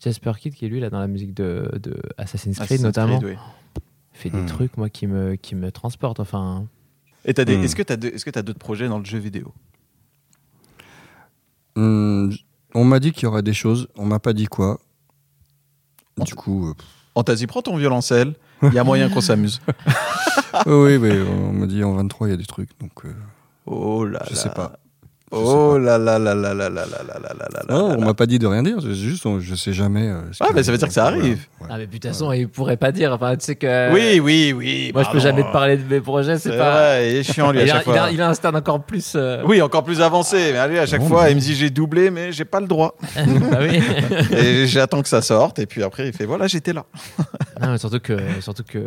[0.00, 3.18] Jasper Kidd, qui est lui, là, dans la musique de, de Assassin's Creed, Assassin's notamment,
[3.20, 3.82] Creed, oui.
[4.12, 4.46] fait des Hmm.
[4.46, 6.20] trucs, moi, qui me, qui me transportent.
[6.20, 6.66] Enfin.
[7.24, 7.56] Et t'as des...
[7.56, 7.64] Hmm.
[7.64, 7.82] est-ce que
[8.14, 9.52] est-ce que t'as d'autres projets dans le jeu vidéo?
[11.76, 12.32] Hum,
[12.74, 14.80] on m'a dit qu'il y aurait des choses, on m'a pas dit quoi.
[16.18, 16.74] Du coup, euh,
[17.14, 18.34] Fantasy, prends ton violoncelle.
[18.62, 19.60] Il y a moyen qu'on s'amuse.
[20.66, 23.12] oui, oui, on m'a dit en 23 il y a des trucs, donc euh,
[23.66, 24.40] Oh là je là.
[24.40, 24.78] sais pas.
[25.30, 28.00] Oh là là là là là là là là là là là Non, là on
[28.00, 28.06] là.
[28.06, 30.08] m'a pas dit de rien dire, c'est juste on- je sais jamais.
[30.08, 31.40] euh, Ah, mais ça veut dire que ça arrive.
[31.58, 31.74] voilà.
[31.74, 33.12] Ah, mais de toute façon, il pourrait pas dire.
[33.12, 33.92] Enfin, tu sais que.
[33.92, 34.90] Oui, oui, oui.
[34.94, 36.70] Moi, je peux jamais te parler de mes projets, c'est pas.
[36.72, 38.10] vrai, il est chiant lui à il, a, chaque il, a, fois.
[38.12, 39.12] il a un stade encore plus.
[39.16, 40.50] euh, Oui, encore plus avancé.
[40.52, 42.94] Mais allez, à chaque fois, il me dit j'ai doublé, mais j'ai pas le droit.
[43.16, 43.82] bah oui.
[44.36, 45.58] Et j'attends que ça sorte.
[45.58, 46.84] Et puis après, il fait voilà, j'étais là.
[47.60, 48.78] Non, mais surtout que, surtout que,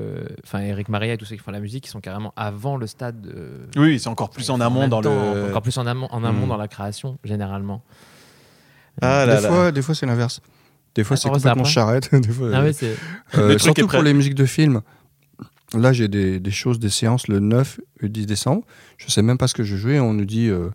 [0.46, 2.88] enfin, Eric Maria et tous ceux qui font la musique, ils sont carrément avant le
[2.88, 3.22] stade.
[3.22, 5.10] De, Oui, c'est encore plus en amont dans le.
[5.50, 6.50] Encore plus en amont, en amont Hmm.
[6.50, 7.84] dans la création, généralement.
[9.02, 9.50] Ah là Des là.
[9.50, 10.42] fois, des fois c'est l'inverse.
[10.96, 12.14] Des fois Ah, c'est complètement charrette.
[12.16, 12.76] des fois, Ah oui.
[12.82, 14.82] Euh, Le est surtout pour les musiques de films.
[15.74, 18.64] Là, j'ai des, des choses, des séances le 9 et le 10 décembre.
[18.98, 20.02] Je sais même pas ce que je jouais.
[20.02, 20.70] On nous dit, euh,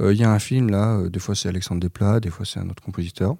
[0.00, 0.96] euh, il y a un film là.
[0.96, 3.36] euh, des fois, c'est Alexandre Desplat, des fois, c'est un autre compositeur.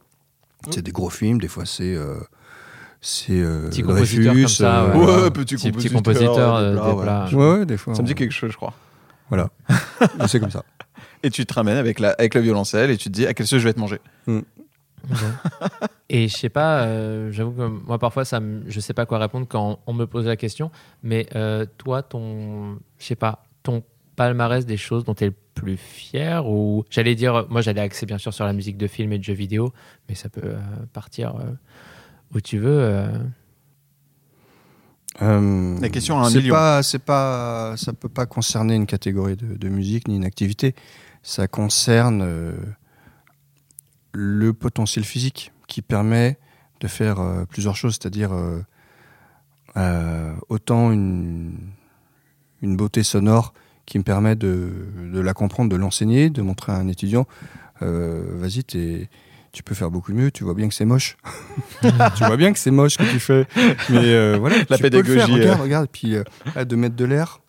[0.70, 1.38] C'est des gros films.
[1.40, 2.16] Des fois, c'est euh,
[3.00, 4.98] c'est euh, Petit Dreyfus, compositeur comme ça, euh, ouais.
[4.98, 5.30] Ouais, voilà.
[5.30, 5.96] petit compositeur.
[5.96, 7.02] compositeur de euh, Blas, des ouais.
[7.02, 7.28] plats.
[7.32, 7.94] Ouais, ouais, des fois.
[7.94, 8.74] Ça me dit quelque chose, je crois.
[9.30, 9.48] Voilà.
[10.28, 10.62] C'est comme ça.
[11.22, 13.46] Et tu te ramènes avec, la, avec le violoncelle et tu te dis à quel
[13.46, 14.00] sauce je vais te manger.
[14.26, 14.44] Ok.
[16.08, 19.18] Et je sais pas, euh, j'avoue que moi parfois ça me, je sais pas quoi
[19.18, 20.70] répondre quand on me pose la question,
[21.02, 23.82] mais euh, toi ton, je sais pas, ton
[24.14, 28.06] palmarès des choses dont tu es le plus fier ou j'allais dire, moi j'allais axer
[28.06, 29.72] bien sûr sur la musique de film et de jeux vidéo,
[30.08, 30.58] mais ça peut euh,
[30.92, 31.50] partir euh,
[32.34, 32.78] où tu veux.
[32.80, 33.08] euh.
[35.20, 36.54] Euh, La question a un million.
[36.54, 40.74] Pas, ça peut pas concerner une catégorie de, de musique ni une activité.
[41.22, 42.52] Ça concerne euh,
[44.12, 46.38] le potentiel physique qui permet
[46.80, 48.32] de faire euh, plusieurs choses, c'est-à-dire
[49.76, 51.56] euh, autant une,
[52.60, 53.54] une beauté sonore
[53.86, 54.70] qui me permet de,
[55.12, 57.26] de la comprendre, de l'enseigner, de montrer à un étudiant,
[57.80, 59.08] vas-y, t'es-
[59.52, 61.16] tu peux faire beaucoup mieux, tu vois bien que c'est moche.
[61.82, 63.46] tu vois bien que c'est moche ce que tu fais.
[63.90, 65.88] Mais euh, voilà, La tu peux le faire, pédagogie, regarde, regarde.
[65.92, 67.41] Puis euh, de mettre de l'air,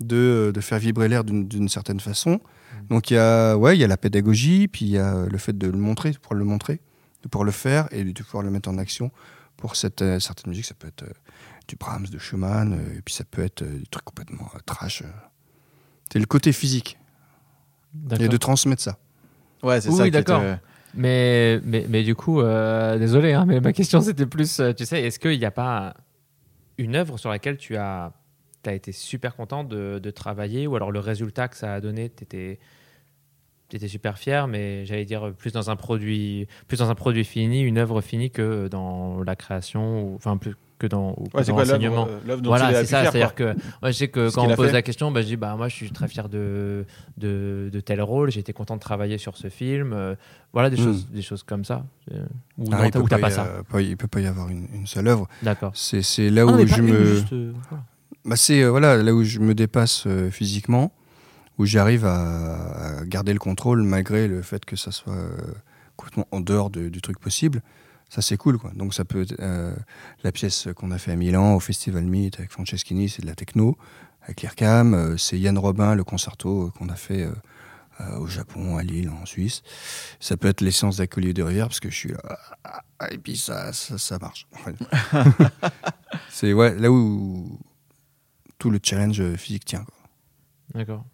[0.00, 2.40] de, de faire vibrer l'air d'une certaine façon.
[2.88, 5.38] Donc il y a, ouais, il y a la pédagogie, puis il y a le
[5.38, 6.80] fait de le montrer, de pouvoir le montrer,
[7.22, 9.10] de pouvoir le faire et de pouvoir le mettre en action
[9.56, 10.64] pour cette, euh, certaines musiques.
[10.64, 11.12] Ça peut être euh,
[11.68, 14.58] du Brahms, de Schumann, euh, et puis ça peut être euh, des trucs complètement euh,
[14.64, 15.02] trash.
[15.02, 15.06] euh.
[16.12, 16.98] C'est le côté physique
[18.18, 18.98] et de transmettre ça.
[19.62, 20.04] Ouais, c'est Oui, ça.
[20.04, 20.42] qui d'accord.
[20.94, 24.84] Mais, mais, mais du coup, euh, désolé, hein, mais ma question c'était plus, euh, tu
[24.86, 25.94] sais, est-ce qu'il n'y a pas
[26.78, 28.12] une œuvre sur laquelle tu as,
[28.68, 32.10] as été super content de, de travailler ou alors le résultat que ça a donné,
[32.10, 32.58] tu étais,
[33.88, 37.78] super fier, mais j'allais dire plus dans un produit, plus dans un produit fini, une
[37.78, 42.08] œuvre finie que dans la création, ou, enfin plus que dans, ou Ouais, l'enseignement.
[42.08, 43.02] euh, Voilà, c'est ça.
[43.02, 44.72] C'est-à-dire que moi, je sais que Ce quand on a pose fait.
[44.72, 46.86] la question, bah, je dis bah moi, je suis très fier de
[47.18, 48.30] de, de tel rôle.
[48.30, 49.92] J'ai été content de travailler sur ce film.
[49.92, 50.14] Euh,
[50.54, 50.84] voilà, des Mm.
[50.84, 51.84] choses, des choses comme ça.
[52.12, 52.24] Euh,
[52.56, 53.62] Ou Ah, non, il t'as- peut pas ça.
[53.70, 55.28] pas- il peut pas y avoir une, une seule œuvre.
[55.42, 55.70] D'accord.
[55.74, 57.04] C'est c'est là Ah, où je me.
[57.14, 57.84] juste, euh, voilà.
[58.24, 60.92] Bah, c'est euh, voilà, là où je me dépasse euh, physiquement,
[61.58, 65.36] où j'arrive à, garder le contrôle malgré le fait que ça soit euh,
[65.96, 67.62] complètement en dehors de- du truc possible.
[68.08, 68.58] Ça, c'est cool.
[68.58, 68.72] Quoi.
[68.74, 69.36] Donc, ça peut être
[70.24, 73.36] la pièce qu'on a fait à Milan, au Festival Meet avec Franceschini, c'est de la
[73.36, 73.78] techno.
[74.22, 77.28] Avec l'IRCAM, c'est Yann Robin, le concerto qu'on a fait
[78.18, 79.62] au Japon, à Lille, en Suisse.
[80.18, 82.18] Ça peut être les séances d'accueil de rivière parce que je suis là.
[82.64, 84.48] ah, ah, Et puis, ça, ça, ça marche.
[86.30, 87.60] c'est ouais, là où
[88.60, 89.84] tout le challenge physique tient.
[90.74, 91.04] D'accord.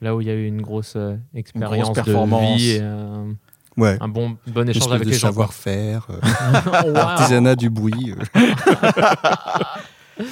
[0.00, 2.50] Là où il y a eu une grosse euh, expérience performance.
[2.52, 3.32] de vie, et, euh,
[3.76, 3.96] Ouais.
[4.00, 6.20] un bon bon échange avec de les savoir-faire, euh,
[6.84, 6.96] Oh, wow.
[6.96, 8.12] artisanat du bruit.
[8.36, 8.40] euh.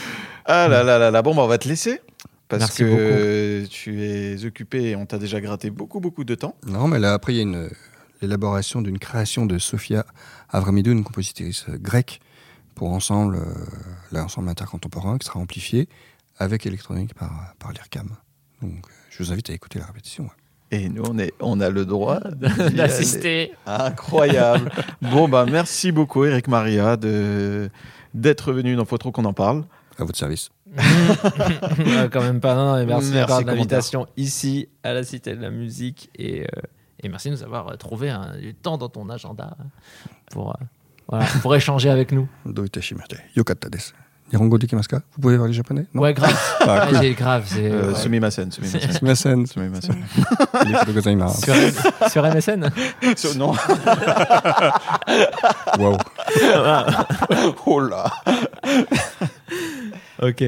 [0.45, 2.01] Ah là là là là, bon, bah, on va te laisser.
[2.49, 6.55] Parce Merci que tu es occupé et on t'a déjà gratté beaucoup, beaucoup de temps.
[6.67, 7.71] Non, mais là, après, il y a une,
[8.21, 10.05] l'élaboration d'une création de Sofia
[10.51, 12.21] Avramidou, une compositrice euh, grecque,
[12.75, 13.55] pour ensemble, euh,
[14.13, 15.89] l'ensemble intercontemporain, qui sera amplifié
[16.39, 18.09] avec électronique par, par l'IRCAM.
[18.61, 20.25] Donc, je vous invite à écouter la répétition.
[20.25, 20.31] ouais.
[20.73, 22.21] Et nous, on, est, on a le droit
[22.75, 23.53] d'assister.
[23.67, 24.71] Incroyable.
[25.03, 27.69] bon, bah, merci beaucoup, Eric Maria, de,
[28.15, 29.65] d'être venu dans Faut trop qu'on en parle.
[29.99, 30.49] À votre service.
[32.11, 32.55] Quand même pas.
[32.55, 36.47] Non, merci, Merci, de l'invitation ici à la Cité de la Musique et, euh,
[37.01, 38.11] et merci de nous avoir euh, trouvé
[38.41, 39.55] du temps dans ton agenda
[40.31, 40.65] pour, euh,
[41.09, 42.27] voilà, pour échanger avec nous.
[44.33, 45.03] Hirango Dikemaska.
[45.15, 45.85] Vous pouvez voir les japonais?
[45.95, 46.03] Non?
[46.03, 46.33] Ouais, grave.
[46.65, 46.99] Ah, cool.
[46.99, 47.99] ouais, grave euh, ouais.
[47.99, 48.51] Sumimasen.
[48.53, 49.47] Sumimasen.
[49.47, 49.97] Sumimasen.
[51.35, 51.55] sur,
[52.11, 52.71] sur MSN
[53.17, 53.53] sur, Non.
[55.79, 55.99] wow.
[57.67, 58.05] oh là.
[60.23, 60.45] ok.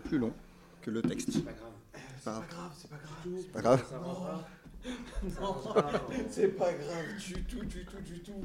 [0.00, 0.32] Peu plus long
[0.82, 1.30] que le texte.
[1.32, 3.22] C'est pas grave, c'est pas grave.
[3.40, 4.44] C'est pas grave.
[6.30, 8.35] C'est pas grave du tout, du tout, du tout.